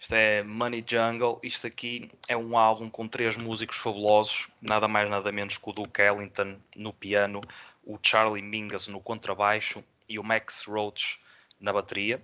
Isto 0.00 0.14
é 0.14 0.42
Money 0.42 0.82
Jungle. 0.88 1.38
Isto 1.42 1.66
aqui 1.66 2.10
é 2.26 2.34
um 2.34 2.56
álbum 2.56 2.88
com 2.88 3.06
três 3.06 3.36
músicos 3.36 3.76
fabulosos, 3.76 4.48
nada 4.62 4.88
mais 4.88 5.10
nada 5.10 5.30
menos 5.30 5.58
que 5.58 5.68
o 5.68 5.72
Duke 5.74 6.00
Ellington 6.00 6.56
no 6.74 6.94
piano, 6.94 7.42
o 7.84 7.98
Charlie 8.02 8.42
Mingus 8.42 8.88
no 8.88 9.02
contrabaixo 9.02 9.84
e 10.08 10.18
o 10.18 10.24
Max 10.24 10.64
Roach 10.64 11.20
na 11.60 11.74
bateria. 11.74 12.22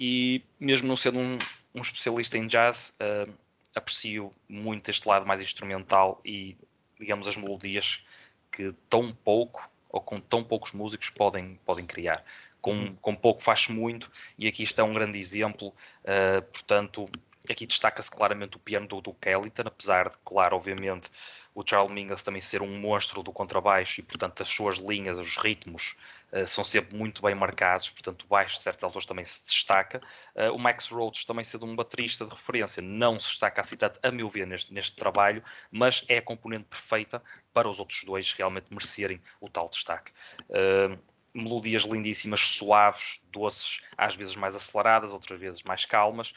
E 0.00 0.42
mesmo 0.58 0.88
não 0.88 0.96
sendo 0.96 1.18
um, 1.18 1.36
um 1.74 1.82
especialista 1.82 2.38
em 2.38 2.46
jazz, 2.46 2.96
eh, 2.98 3.28
aprecio 3.74 4.32
muito 4.48 4.90
este 4.90 5.06
lado 5.06 5.26
mais 5.26 5.42
instrumental 5.42 6.18
e, 6.24 6.56
digamos, 6.98 7.28
as 7.28 7.36
melodias 7.36 8.02
que 8.50 8.72
tão 8.88 9.12
pouco 9.12 9.68
ou 9.90 10.00
com 10.00 10.18
tão 10.18 10.42
poucos 10.42 10.72
músicos 10.72 11.10
podem, 11.10 11.60
podem 11.66 11.84
criar. 11.86 12.24
Com, 12.66 12.96
com 12.96 13.14
pouco 13.14 13.44
faz 13.44 13.68
muito 13.68 14.10
e 14.36 14.48
aqui 14.48 14.64
está 14.64 14.82
um 14.82 14.92
grande 14.92 15.16
exemplo. 15.16 15.68
Uh, 16.02 16.42
portanto, 16.52 17.08
aqui 17.48 17.64
destaca-se 17.64 18.10
claramente 18.10 18.56
o 18.56 18.58
piano 18.58 18.88
do 18.88 19.00
Duke 19.00 19.28
Ellington, 19.28 19.62
apesar 19.66 20.08
de, 20.08 20.16
claro, 20.24 20.56
obviamente, 20.56 21.08
o 21.54 21.64
Charles 21.64 21.92
Mingus 21.92 22.24
também 22.24 22.40
ser 22.40 22.62
um 22.62 22.76
monstro 22.80 23.22
do 23.22 23.32
contrabaixo 23.32 24.00
e, 24.00 24.02
portanto, 24.02 24.42
as 24.42 24.48
suas 24.48 24.78
linhas, 24.78 25.16
os 25.16 25.36
ritmos 25.36 25.96
uh, 26.32 26.44
são 26.44 26.64
sempre 26.64 26.96
muito 26.96 27.22
bem 27.22 27.36
marcados, 27.36 27.88
portanto, 27.88 28.24
o 28.24 28.26
baixo 28.26 28.56
de 28.56 28.62
certos 28.62 28.82
autores 28.82 29.06
também 29.06 29.24
se 29.24 29.46
destaca. 29.46 30.02
Uh, 30.34 30.52
o 30.52 30.58
Max 30.58 30.88
Roach 30.88 31.24
também 31.24 31.44
sendo 31.44 31.66
um 31.66 31.76
baterista 31.76 32.24
de 32.24 32.32
referência, 32.32 32.82
não 32.82 33.20
se 33.20 33.30
destaca 33.30 33.60
assim 33.60 33.76
tanto, 33.76 34.00
a 34.02 34.10
meu 34.10 34.28
ver, 34.28 34.44
neste, 34.44 34.74
neste 34.74 34.96
trabalho, 34.96 35.40
mas 35.70 36.04
é 36.08 36.18
a 36.18 36.22
componente 36.22 36.64
perfeita 36.64 37.22
para 37.52 37.68
os 37.68 37.78
outros 37.78 38.02
dois 38.02 38.32
realmente 38.32 38.66
merecerem 38.70 39.22
o 39.40 39.48
tal 39.48 39.68
destaque. 39.68 40.10
Uh, 40.50 40.98
melodias 41.36 41.82
lindíssimas, 41.82 42.40
suaves, 42.40 43.20
doces, 43.30 43.80
às 43.96 44.14
vezes 44.14 44.34
mais 44.34 44.56
aceleradas, 44.56 45.12
outras 45.12 45.38
vezes 45.38 45.62
mais 45.62 45.84
calmas. 45.84 46.32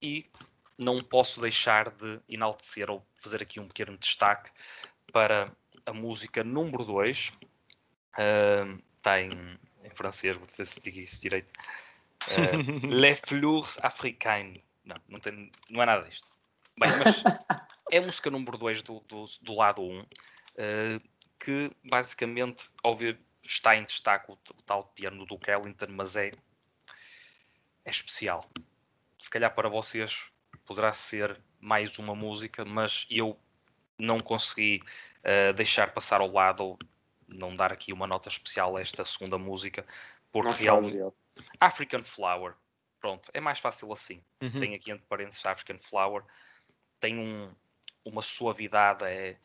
E 0.00 0.26
não 0.78 1.02
posso 1.02 1.40
deixar 1.40 1.90
de 1.90 2.20
enaltecer 2.28 2.90
ou 2.90 3.04
fazer 3.20 3.42
aqui 3.42 3.58
um 3.58 3.66
pequeno 3.66 3.96
destaque 3.96 4.50
para 5.12 5.50
a 5.86 5.92
música 5.92 6.44
número 6.44 6.84
2. 6.84 7.32
Uh, 8.18 8.82
está 8.96 9.20
em, 9.20 9.30
em 9.84 9.90
francês, 9.90 10.36
vou 10.36 10.46
ver 10.56 10.66
se 10.66 10.80
digo 10.80 11.00
isso 11.00 11.20
direito. 11.20 11.50
Uh, 12.28 12.86
Les 12.86 13.18
Fleurs 13.20 13.78
Africaines. 13.82 14.60
Não, 14.84 14.96
não, 15.08 15.18
tem, 15.18 15.50
não 15.70 15.82
é 15.82 15.86
nada 15.86 16.06
disto. 16.06 16.26
Bem, 16.78 16.90
mas 16.98 17.24
é 17.90 17.98
a 17.98 18.02
música 18.02 18.30
número 18.30 18.58
2 18.58 18.82
do, 18.82 19.00
do, 19.08 19.24
do 19.40 19.54
lado 19.54 19.82
1, 19.82 19.84
um, 19.84 20.00
uh, 20.00 20.06
que 21.38 21.70
basicamente, 21.84 22.68
ao 22.82 22.96
ver 22.96 23.18
está 23.46 23.76
em 23.76 23.84
destaque 23.84 24.30
o, 24.30 24.34
o 24.34 24.62
tal 24.62 24.84
piano 24.84 25.18
do 25.18 25.26
Duke 25.26 25.50
Ellington, 25.50 25.86
mas 25.90 26.16
é, 26.16 26.32
é 27.84 27.90
especial. 27.90 28.44
Se 29.18 29.30
calhar 29.30 29.54
para 29.54 29.68
vocês 29.68 30.30
poderá 30.64 30.92
ser 30.92 31.40
mais 31.60 31.98
uma 31.98 32.14
música, 32.14 32.64
mas 32.64 33.06
eu 33.08 33.38
não 33.98 34.18
consegui 34.18 34.82
uh, 35.20 35.52
deixar 35.54 35.92
passar 35.92 36.20
ao 36.20 36.30
lado 36.30 36.64
ou 36.64 36.78
não 37.26 37.54
dar 37.54 37.72
aqui 37.72 37.92
uma 37.92 38.06
nota 38.06 38.28
especial 38.28 38.76
a 38.76 38.80
esta 38.80 39.04
segunda 39.04 39.38
música, 39.38 39.86
porque 40.30 40.64
realmente 40.64 40.98
African 41.58 42.04
Flower, 42.04 42.54
pronto, 43.00 43.30
é 43.32 43.40
mais 43.40 43.58
fácil 43.58 43.92
assim. 43.92 44.22
Uhum. 44.40 44.60
Tem 44.60 44.74
aqui 44.74 44.90
entre 44.90 45.06
parênteses 45.06 45.44
African 45.46 45.78
Flower, 45.78 46.22
tem 47.00 47.18
um, 47.18 47.52
uma 48.04 48.22
suavidade, 48.22 49.04
é, 49.04 49.38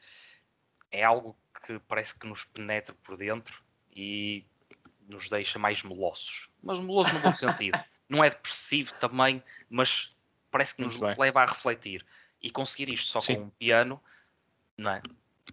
é 0.91 1.03
algo 1.03 1.37
que 1.65 1.79
parece 1.79 2.17
que 2.17 2.27
nos 2.27 2.43
penetra 2.43 2.95
por 3.03 3.17
dentro 3.17 3.63
e 3.93 4.45
nos 5.07 5.29
deixa 5.29 5.59
mais 5.59 5.83
molossos. 5.83 6.49
Mas 6.63 6.79
moloso 6.79 7.13
no 7.13 7.19
bom 7.19 7.33
sentido. 7.33 7.79
Não 8.07 8.23
é 8.23 8.29
depressivo 8.29 8.93
também, 8.95 9.43
mas 9.69 10.09
parece 10.49 10.75
que 10.75 10.81
nos 10.81 10.97
leva 11.17 11.41
a 11.41 11.45
refletir. 11.45 12.05
E 12.41 12.49
conseguir 12.49 12.91
isto 12.91 13.09
só 13.09 13.21
Sim. 13.21 13.35
com 13.35 13.41
um 13.43 13.49
piano, 13.49 14.01
não 14.77 14.91
é? 14.91 15.01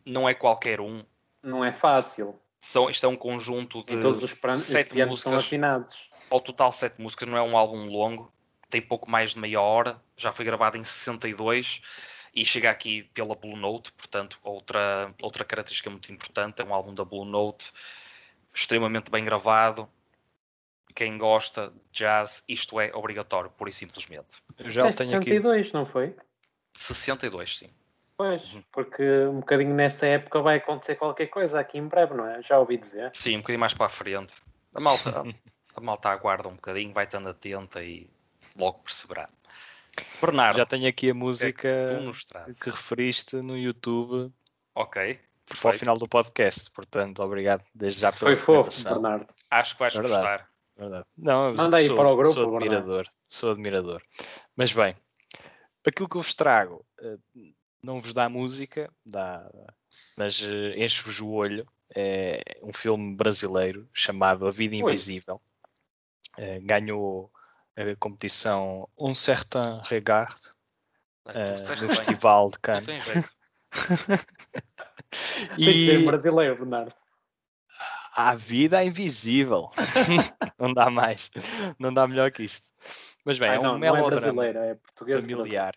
Não 0.07 0.29
é 0.29 0.35
qualquer 0.35 0.81
um. 0.81 1.05
Não 1.43 1.65
é 1.65 1.73
fácil. 1.73 2.39
São, 2.59 2.91
isto 2.91 3.07
é 3.07 3.09
um 3.09 3.17
conjunto 3.17 3.83
de 3.85 4.01
todos 4.01 4.25
os, 4.25 4.31
sete 4.59 4.95
pianos 4.95 5.21
são 5.21 5.33
músicas. 5.33 5.47
afinados. 5.47 6.11
Ao 6.31 6.41
total, 6.41 6.73
sete 6.73 7.01
músicas. 7.01 7.29
Não 7.29 7.37
é 7.37 7.43
um 7.43 7.57
álbum 7.57 7.87
longo. 7.87 8.33
Tem 8.69 8.83
pouco 8.83 9.09
mais 9.11 9.33
de 9.33 9.39
meia 9.39 9.61
hora. 9.61 10.01
Já 10.17 10.33
foi 10.33 10.45
gravado 10.45 10.77
em 10.77 10.83
62 10.83 11.81
e 12.35 12.45
chega 12.45 12.71
aqui 12.71 13.05
pela 13.15 13.35
Blue 13.35 13.57
Note, 13.57 13.93
portanto, 13.93 14.39
outra, 14.43 15.15
outra 15.23 15.45
característica 15.45 15.91
muito 15.91 16.11
importante. 16.13 16.61
É 16.61 16.65
um 16.65 16.75
álbum 16.75 16.93
da 16.93 17.05
Blue 17.05 17.25
Note 17.25 17.73
extremamente 18.61 19.11
bem 19.11 19.25
gravado. 19.25 19.89
Quem 20.95 21.17
gosta 21.17 21.69
de 21.69 21.81
jazz, 21.93 22.45
isto 22.49 22.81
é 22.81 22.91
obrigatório, 22.95 23.51
pura 23.51 23.71
e 23.71 23.73
simplesmente. 23.73 24.37
Eu 24.59 24.71
já 24.71 24.93
tenho 24.93 25.17
aqui. 25.17 25.31
62, 25.31 25.73
não 25.73 25.87
foi? 25.87 26.17
62, 26.75 27.59
sim. 27.59 27.71
Pois, 28.17 28.53
Uhum. 28.53 28.65
porque 28.73 29.03
um 29.27 29.39
bocadinho 29.39 29.75
nessa 29.75 30.07
época 30.07 30.41
vai 30.43 30.57
acontecer 30.57 30.97
qualquer 30.97 31.29
coisa 31.29 31.61
aqui 31.61 31.79
em 31.79 31.87
breve, 31.87 32.15
não 32.15 32.27
é? 32.27 32.43
Já 32.43 32.59
ouvi 32.59 32.77
dizer. 32.77 33.13
Sim, 33.15 33.37
um 33.37 33.41
bocadinho 33.41 33.61
mais 33.61 33.75
para 33.75 33.87
a 33.87 33.91
frente. 33.91 34.35
A 34.75 34.81
malta, 34.81 35.23
a 35.77 35.81
malta 35.81 36.09
aguarda 36.09 36.49
um 36.49 36.55
bocadinho, 36.57 36.93
vai 36.93 37.05
estando 37.05 37.29
atenta 37.29 37.83
e 37.85 38.11
logo 38.57 38.81
perceberá. 38.81 39.29
Bernardo, 40.21 40.57
Já 40.57 40.67
tenho 40.67 40.89
aqui 40.89 41.07
a 41.11 41.15
que 41.15 41.19
é 41.45 41.53
que 41.53 41.95
música 41.95 42.47
que 42.61 42.71
referiste 42.71 43.37
no 43.37 43.57
YouTube 43.57 44.33
Ok, 44.75 45.19
para 45.49 45.57
o 45.57 45.61
perfeito. 45.63 45.79
final 45.81 45.99
do 45.99 46.09
podcast. 46.09 46.71
Portanto, 46.71 47.23
obrigado 47.23 47.65
desde 47.75 48.01
já 48.01 48.09
Isso 48.11 48.19
pela 48.21 48.37
foi 48.37 48.65
fofo. 48.65 48.85
Bernardo. 48.85 49.27
Acho 49.51 49.75
que 49.75 49.81
vais 49.81 49.95
Verdade. 49.95 50.15
gostar. 50.15 50.49
Verdade. 50.77 51.07
Não, 51.17 51.55
Manda 51.55 51.77
aí 51.79 51.87
sou, 51.87 51.97
para 51.97 52.13
o 52.13 52.17
grupo, 52.17 52.35
sou 52.35 52.51
Bernardo. 52.51 52.65
admirador. 52.77 53.09
Sou 53.27 53.51
admirador. 53.53 54.03
Mas 54.55 54.73
bem, 54.73 54.95
aquilo 55.87 56.09
que 56.09 56.17
eu 56.17 56.23
vos 56.23 56.35
trago 56.35 56.85
eh, 57.01 57.17
não 57.83 58.01
vos 58.01 58.13
dá 58.13 58.29
música, 58.29 58.91
dá, 59.05 59.49
mas 60.17 60.41
eh, 60.43 60.85
enche-vos 60.85 61.21
o 61.21 61.31
olho. 61.31 61.67
É 61.95 62.43
um 62.63 62.73
filme 62.73 63.17
brasileiro 63.17 63.89
chamado 63.95 64.47
A 64.47 64.51
Vida. 64.51 64.77
Invisível. 64.77 65.41
Eh, 66.37 66.61
ganhou 66.61 67.33
a 67.75 67.97
competição 67.99 68.89
Um 68.99 69.15
Certain 69.15 69.81
Regard 69.85 70.37
disseste 71.57 71.85
no. 71.85 71.95
Festival 71.95 72.51
de 72.51 72.59
Cannes. 72.59 72.89
Tem 75.57 75.57
que 75.57 75.87
ser 75.87 76.01
E 76.01 76.07
brasileiro, 76.07 76.57
Bernardo. 76.57 76.95
a 78.15 78.35
vida 78.35 78.83
é 78.83 78.87
invisível. 78.87 79.71
não 80.59 80.73
dá 80.73 80.91
mais. 80.91 81.31
Não 81.79 81.93
dá 81.93 82.07
melhor 82.07 82.31
que 82.31 82.43
isto. 82.45 82.67
Mas 83.25 83.39
bem, 83.39 83.49
Ai, 83.51 83.57
é 83.57 83.61
um 83.61 83.63
não, 83.63 83.79
não 83.79 83.87
é 83.87 83.93
melodrama. 83.93 84.47
é 84.47 84.75
português. 84.75 85.21
familiar. 85.21 85.75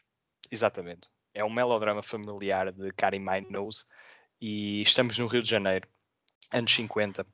Exatamente. 0.49 1.09
É 1.33 1.43
um 1.43 1.49
melodrama 1.49 2.03
familiar 2.03 2.71
de 2.71 2.91
Karen 2.93 3.23
Knows 3.49 3.87
e 4.39 4.81
estamos 4.81 5.17
no 5.17 5.27
Rio 5.27 5.43
de 5.43 5.49
Janeiro, 5.49 5.87
anos 6.51 6.73
50. 6.73 7.25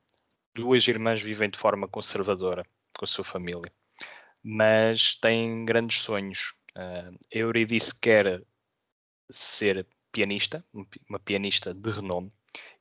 Duas 0.54 0.86
irmãs 0.86 1.20
vivem 1.20 1.50
de 1.50 1.58
forma 1.58 1.88
conservadora 1.88 2.64
com 2.96 3.04
a 3.04 3.08
sua 3.08 3.24
família, 3.24 3.72
mas 4.42 5.14
têm 5.20 5.64
grandes 5.64 6.00
sonhos. 6.00 6.54
Uh, 6.76 7.18
quer 8.00 8.42
ser 9.30 9.86
pianista, 10.12 10.64
um 10.72 10.84
pi- 10.84 11.00
uma 11.08 11.18
pianista 11.18 11.74
de 11.74 11.90
renome, 11.90 12.32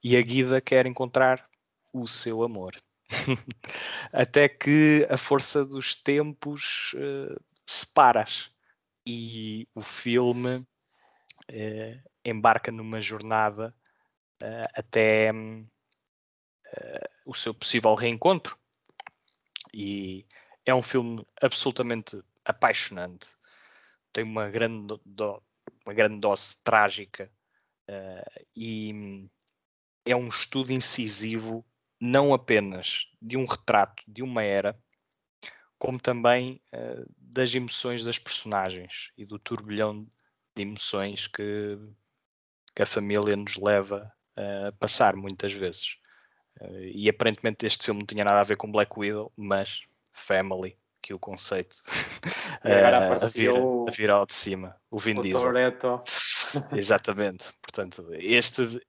e 0.04 0.16
a 0.18 0.22
Guida 0.22 0.62
quer 0.62 0.86
encontrar 0.86 1.48
o 1.94 2.08
seu 2.08 2.44
amor. 2.44 2.76
Até 4.12 4.50
que 4.50 5.08
a 5.10 5.18
força 5.18 5.66
dos 5.66 5.96
tempos 5.96 6.94
uh, 6.96 7.42
separa-as 7.66 8.50
e 9.06 9.68
o 9.74 9.82
filme 9.82 10.66
eh, 11.50 12.02
embarca 12.26 12.72
numa 12.72 13.00
jornada 13.00 13.74
eh, 14.42 14.68
até 14.74 15.32
eh, 16.74 17.10
o 17.26 17.34
seu 17.34 17.54
possível 17.54 17.96
reencontro. 17.96 18.58
E 19.74 20.26
é 20.66 20.74
um 20.74 20.84
filme 20.84 21.26
absolutamente 21.42 22.22
apaixonante. 22.44 23.30
Tem 24.12 24.24
uma 24.24 24.50
grande, 24.50 25.00
uma 25.88 25.94
grande 25.94 26.20
dose 26.20 26.62
trágica 26.66 27.32
eh, 27.88 28.44
e 28.54 29.30
é 30.06 30.14
um 30.14 30.28
estudo 30.28 30.74
incisivo 30.74 31.66
não 32.00 32.34
apenas 32.34 33.08
de 33.22 33.38
um 33.38 33.46
retrato 33.46 34.04
de 34.06 34.22
uma 34.22 34.44
era, 34.44 34.78
como 35.80 35.98
também 35.98 36.62
eh, 36.74 37.06
das 37.18 37.56
emoções 37.56 38.04
das 38.04 38.20
personagens 38.20 39.12
e 39.18 39.26
do 39.26 39.40
turbilhão 39.40 40.06
de 40.54 40.62
emoções 40.62 41.26
que, 41.26 41.80
que 42.76 42.84
a 42.84 42.86
família 42.86 43.38
nos 43.38 43.56
leva 43.56 44.12
a 44.36 44.72
passar 44.74 45.16
muitas 45.16 45.54
vezes. 45.54 45.96
Eh, 46.60 46.92
e 46.96 47.10
aparentemente 47.10 47.66
este 47.66 47.86
filme 47.86 48.02
não 48.02 48.08
tinha 48.08 48.26
nada 48.26 48.42
a 48.42 48.44
ver 48.44 48.58
com 48.58 48.70
Black 48.70 48.92
Widow, 49.00 49.32
mas 49.38 49.84
Family, 50.14 50.78
que 51.08 51.14
o 51.14 51.20
conceito 51.20 51.78
eh, 52.66 52.84
a, 52.84 53.16
vir, 53.28 53.50
a 53.56 53.92
vir 53.92 54.12
ao 54.12 54.26
de 54.26 54.34
cima, 54.34 54.76
o 54.92 55.00
Vin 55.00 55.18
O 55.18 55.22
Diesel. 55.22 55.42
Toretto. 55.42 56.02
Exatamente. 56.76 57.46
Portanto, 57.62 58.06
este, 58.12 58.82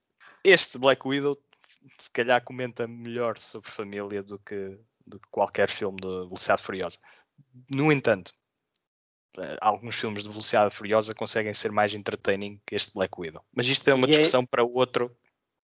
este 0.43 0.77
Black 0.77 1.07
Widow 1.07 1.37
se 1.97 2.09
calhar 2.11 2.43
comenta 2.43 2.85
melhor 2.85 3.37
sobre 3.37 3.71
família 3.71 4.21
do 4.21 4.37
que, 4.39 4.77
do 5.07 5.17
que 5.17 5.27
qualquer 5.31 5.69
filme 5.69 5.95
de 6.01 6.07
Velocidade 6.07 6.61
Furiosa. 6.61 6.97
No 7.73 7.89
entanto, 7.89 8.33
eh, 9.37 9.57
alguns 9.61 9.95
filmes 9.95 10.23
de 10.23 10.29
Velocidade 10.29 10.75
Furiosa 10.75 11.15
conseguem 11.15 11.53
ser 11.53 11.71
mais 11.71 11.93
entertaining 11.93 12.59
que 12.67 12.75
este 12.75 12.93
Black 12.93 13.13
Widow. 13.17 13.41
Mas 13.55 13.65
isto 13.67 13.89
é 13.89 13.93
uma 13.93 14.07
E 14.07 14.09
é- 14.09 14.11
discussão 14.11 14.45
para 14.45 14.61
outro. 14.61 15.15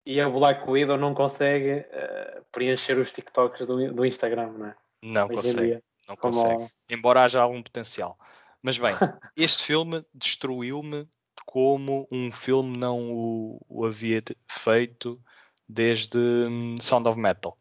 E 0.06 0.22
a 0.22 0.30
Black 0.30 0.70
Widow 0.70 0.96
não 0.98 1.14
consegue 1.14 1.86
eh, 1.92 2.42
preencher 2.50 2.98
os 2.98 3.12
TikToks 3.12 3.68
do, 3.68 3.92
do 3.94 4.06
Instagram, 4.06 4.54
não 4.54 4.68
é? 4.68 4.76
Não 5.04 5.26
Hoje 5.28 5.36
consegue. 5.36 5.84
Não 6.08 6.16
Como 6.16 6.34
consegue. 6.34 6.72
Embora 6.90 7.24
haja 7.24 7.42
algum 7.42 7.62
potencial. 7.62 8.18
Mas 8.62 8.78
bem, 8.78 8.94
este 9.36 9.64
filme 9.64 10.06
destruiu-me 10.14 11.08
como 11.46 12.08
um 12.12 12.32
filme 12.32 12.78
não 12.78 13.12
o, 13.12 13.66
o 13.70 13.86
havia 13.86 14.24
feito 14.50 15.22
desde 15.68 16.18
hum, 16.18 16.76
Sound 16.82 17.08
of 17.08 17.20
Metal. 17.20 17.58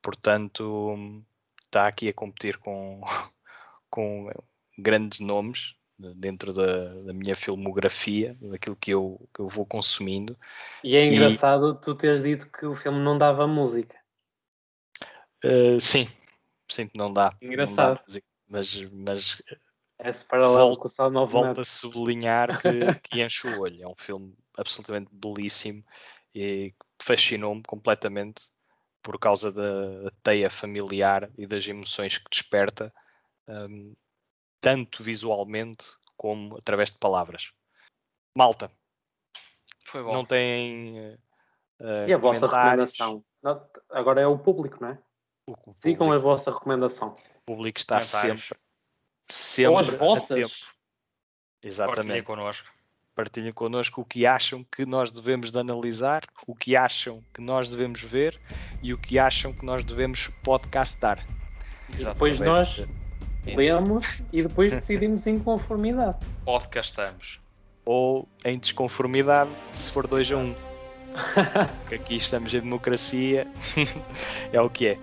Portanto, 0.00 0.64
hum, 0.94 1.24
está 1.64 1.86
aqui 1.86 2.08
a 2.08 2.12
competir 2.12 2.58
com, 2.58 3.00
com 3.90 4.30
grandes 4.78 5.20
nomes 5.20 5.74
de- 5.98 6.14
dentro 6.14 6.52
da, 6.52 6.94
da 7.02 7.12
minha 7.12 7.36
filmografia, 7.36 8.36
daquilo 8.40 8.76
que 8.76 8.90
eu, 8.92 9.28
que 9.34 9.40
eu 9.40 9.48
vou 9.48 9.64
consumindo. 9.64 10.36
E 10.82 10.96
é 10.96 11.04
E- 11.04 11.08
engraçado 11.08 11.74
tu 11.80 11.94
teres 11.94 12.22
dito 12.22 12.50
que 12.50 12.66
o 12.66 12.74
filme 12.74 12.98
não 12.98 13.16
dava 13.16 13.46
música. 13.46 13.96
Uh, 15.44 15.80
sim, 15.80 16.08
sim, 16.72 16.90
não 16.94 17.12
dá. 17.12 17.30
não 17.30 17.38
dá 17.38 17.46
Engraçado. 17.46 18.00
mas, 18.48 18.74
mas 18.90 19.42
Esse 19.98 20.24
paralelo 20.24 20.66
Volta- 20.68 20.80
com 20.80 20.86
o 20.86 20.90
Sound 20.90 21.16
of 21.18 21.32
volto 21.32 21.60
a 21.60 21.64
sublinhar 21.64 22.60
que, 22.60 22.94
que 23.02 23.22
enche 23.22 23.46
o 23.46 23.58
olho. 23.58 23.82
É 23.82 23.88
um 23.88 23.96
filme 23.96 24.36
absolutamente 24.56 25.08
belíssimo 25.12 25.84
e 26.34 26.74
fascinou-me 27.00 27.62
completamente 27.62 28.42
por 29.02 29.18
causa 29.18 29.50
da 29.52 30.10
teia 30.22 30.48
familiar 30.48 31.30
e 31.36 31.46
das 31.46 31.66
emoções 31.66 32.18
que 32.18 32.30
desperta, 32.30 32.92
hum, 33.48 33.94
tanto 34.60 35.02
visualmente 35.02 35.84
como 36.16 36.56
através 36.56 36.90
de 36.90 36.98
palavras. 36.98 37.50
Malta, 38.36 38.70
Foi 39.86 40.02
bom. 40.02 40.12
não 40.12 40.24
têm. 40.24 40.98
eh, 40.98 41.18
eh, 41.80 42.06
E 42.08 42.14
a 42.14 42.18
vossa 42.18 42.46
recomendação? 42.46 43.24
Agora 43.90 44.20
é 44.20 44.26
o 44.26 44.38
público, 44.38 44.78
não 44.80 44.88
é? 44.90 44.98
O, 45.46 45.52
o 45.52 45.76
Digam 45.84 46.06
público, 46.06 46.12
a 46.12 46.18
vossa 46.18 46.52
recomendação. 46.52 47.14
o 47.36 47.40
público 47.44 47.78
está 47.78 47.96
Comentários. 48.00 48.44
sempre, 48.44 48.60
sempre 49.28 49.72
Ou 49.72 49.78
as 49.78 49.88
vossas. 49.88 50.28
tempo. 50.28 50.48
Partilhem 50.48 51.68
Exatamente. 51.70 52.22
connosco. 52.22 52.68
partilhem 53.14 53.52
connosco 53.52 54.00
o 54.00 54.04
que 54.04 54.26
acham 54.26 54.64
que 54.64 54.86
nós 54.86 55.12
devemos 55.12 55.52
de 55.52 55.58
analisar, 55.58 56.22
o 56.46 56.54
que 56.54 56.74
acham 56.76 57.22
que 57.34 57.40
nós 57.40 57.70
devemos 57.70 58.02
ver 58.02 58.40
e 58.82 58.92
o 58.94 58.98
que 58.98 59.18
acham 59.18 59.52
que 59.52 59.64
nós 59.64 59.84
devemos 59.84 60.28
podcastar. 60.42 61.24
E 61.90 62.04
depois 62.04 62.40
nós 62.40 62.86
lemos 63.44 64.22
e 64.32 64.42
depois 64.42 64.70
decidimos 64.70 65.26
em 65.26 65.38
conformidade. 65.38 66.18
Podcastamos. 66.44 67.40
Ou 67.84 68.28
em 68.44 68.58
desconformidade, 68.58 69.50
se 69.72 69.90
for 69.92 70.06
2 70.06 70.32
a 70.32 70.36
1. 70.36 70.40
Um. 70.40 70.54
Porque 71.80 71.94
aqui 71.96 72.16
estamos 72.16 72.54
em 72.54 72.60
democracia, 72.60 73.46
é 74.52 74.60
o 74.60 74.70
que 74.70 74.86
é. 74.88 74.98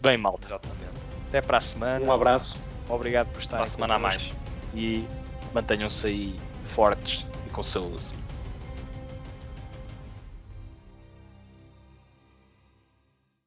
Bem, 0.00 0.16
malta, 0.16 0.46
Exatamente. 0.46 0.78
até 1.28 1.40
para 1.40 1.58
a 1.58 1.60
semana. 1.60 2.04
Um 2.04 2.12
abraço. 2.12 2.58
Obrigado 2.88 3.28
por 3.28 3.40
estarem 3.40 3.64
Para 3.64 3.72
a 3.72 3.74
semana 3.74 3.94
a 3.94 3.98
mais. 3.98 4.32
E 4.74 5.04
mantenham-se 5.52 6.06
aí 6.06 6.36
fortes 6.74 7.26
e 7.46 7.50
com 7.50 7.62
saúde. 7.62 8.17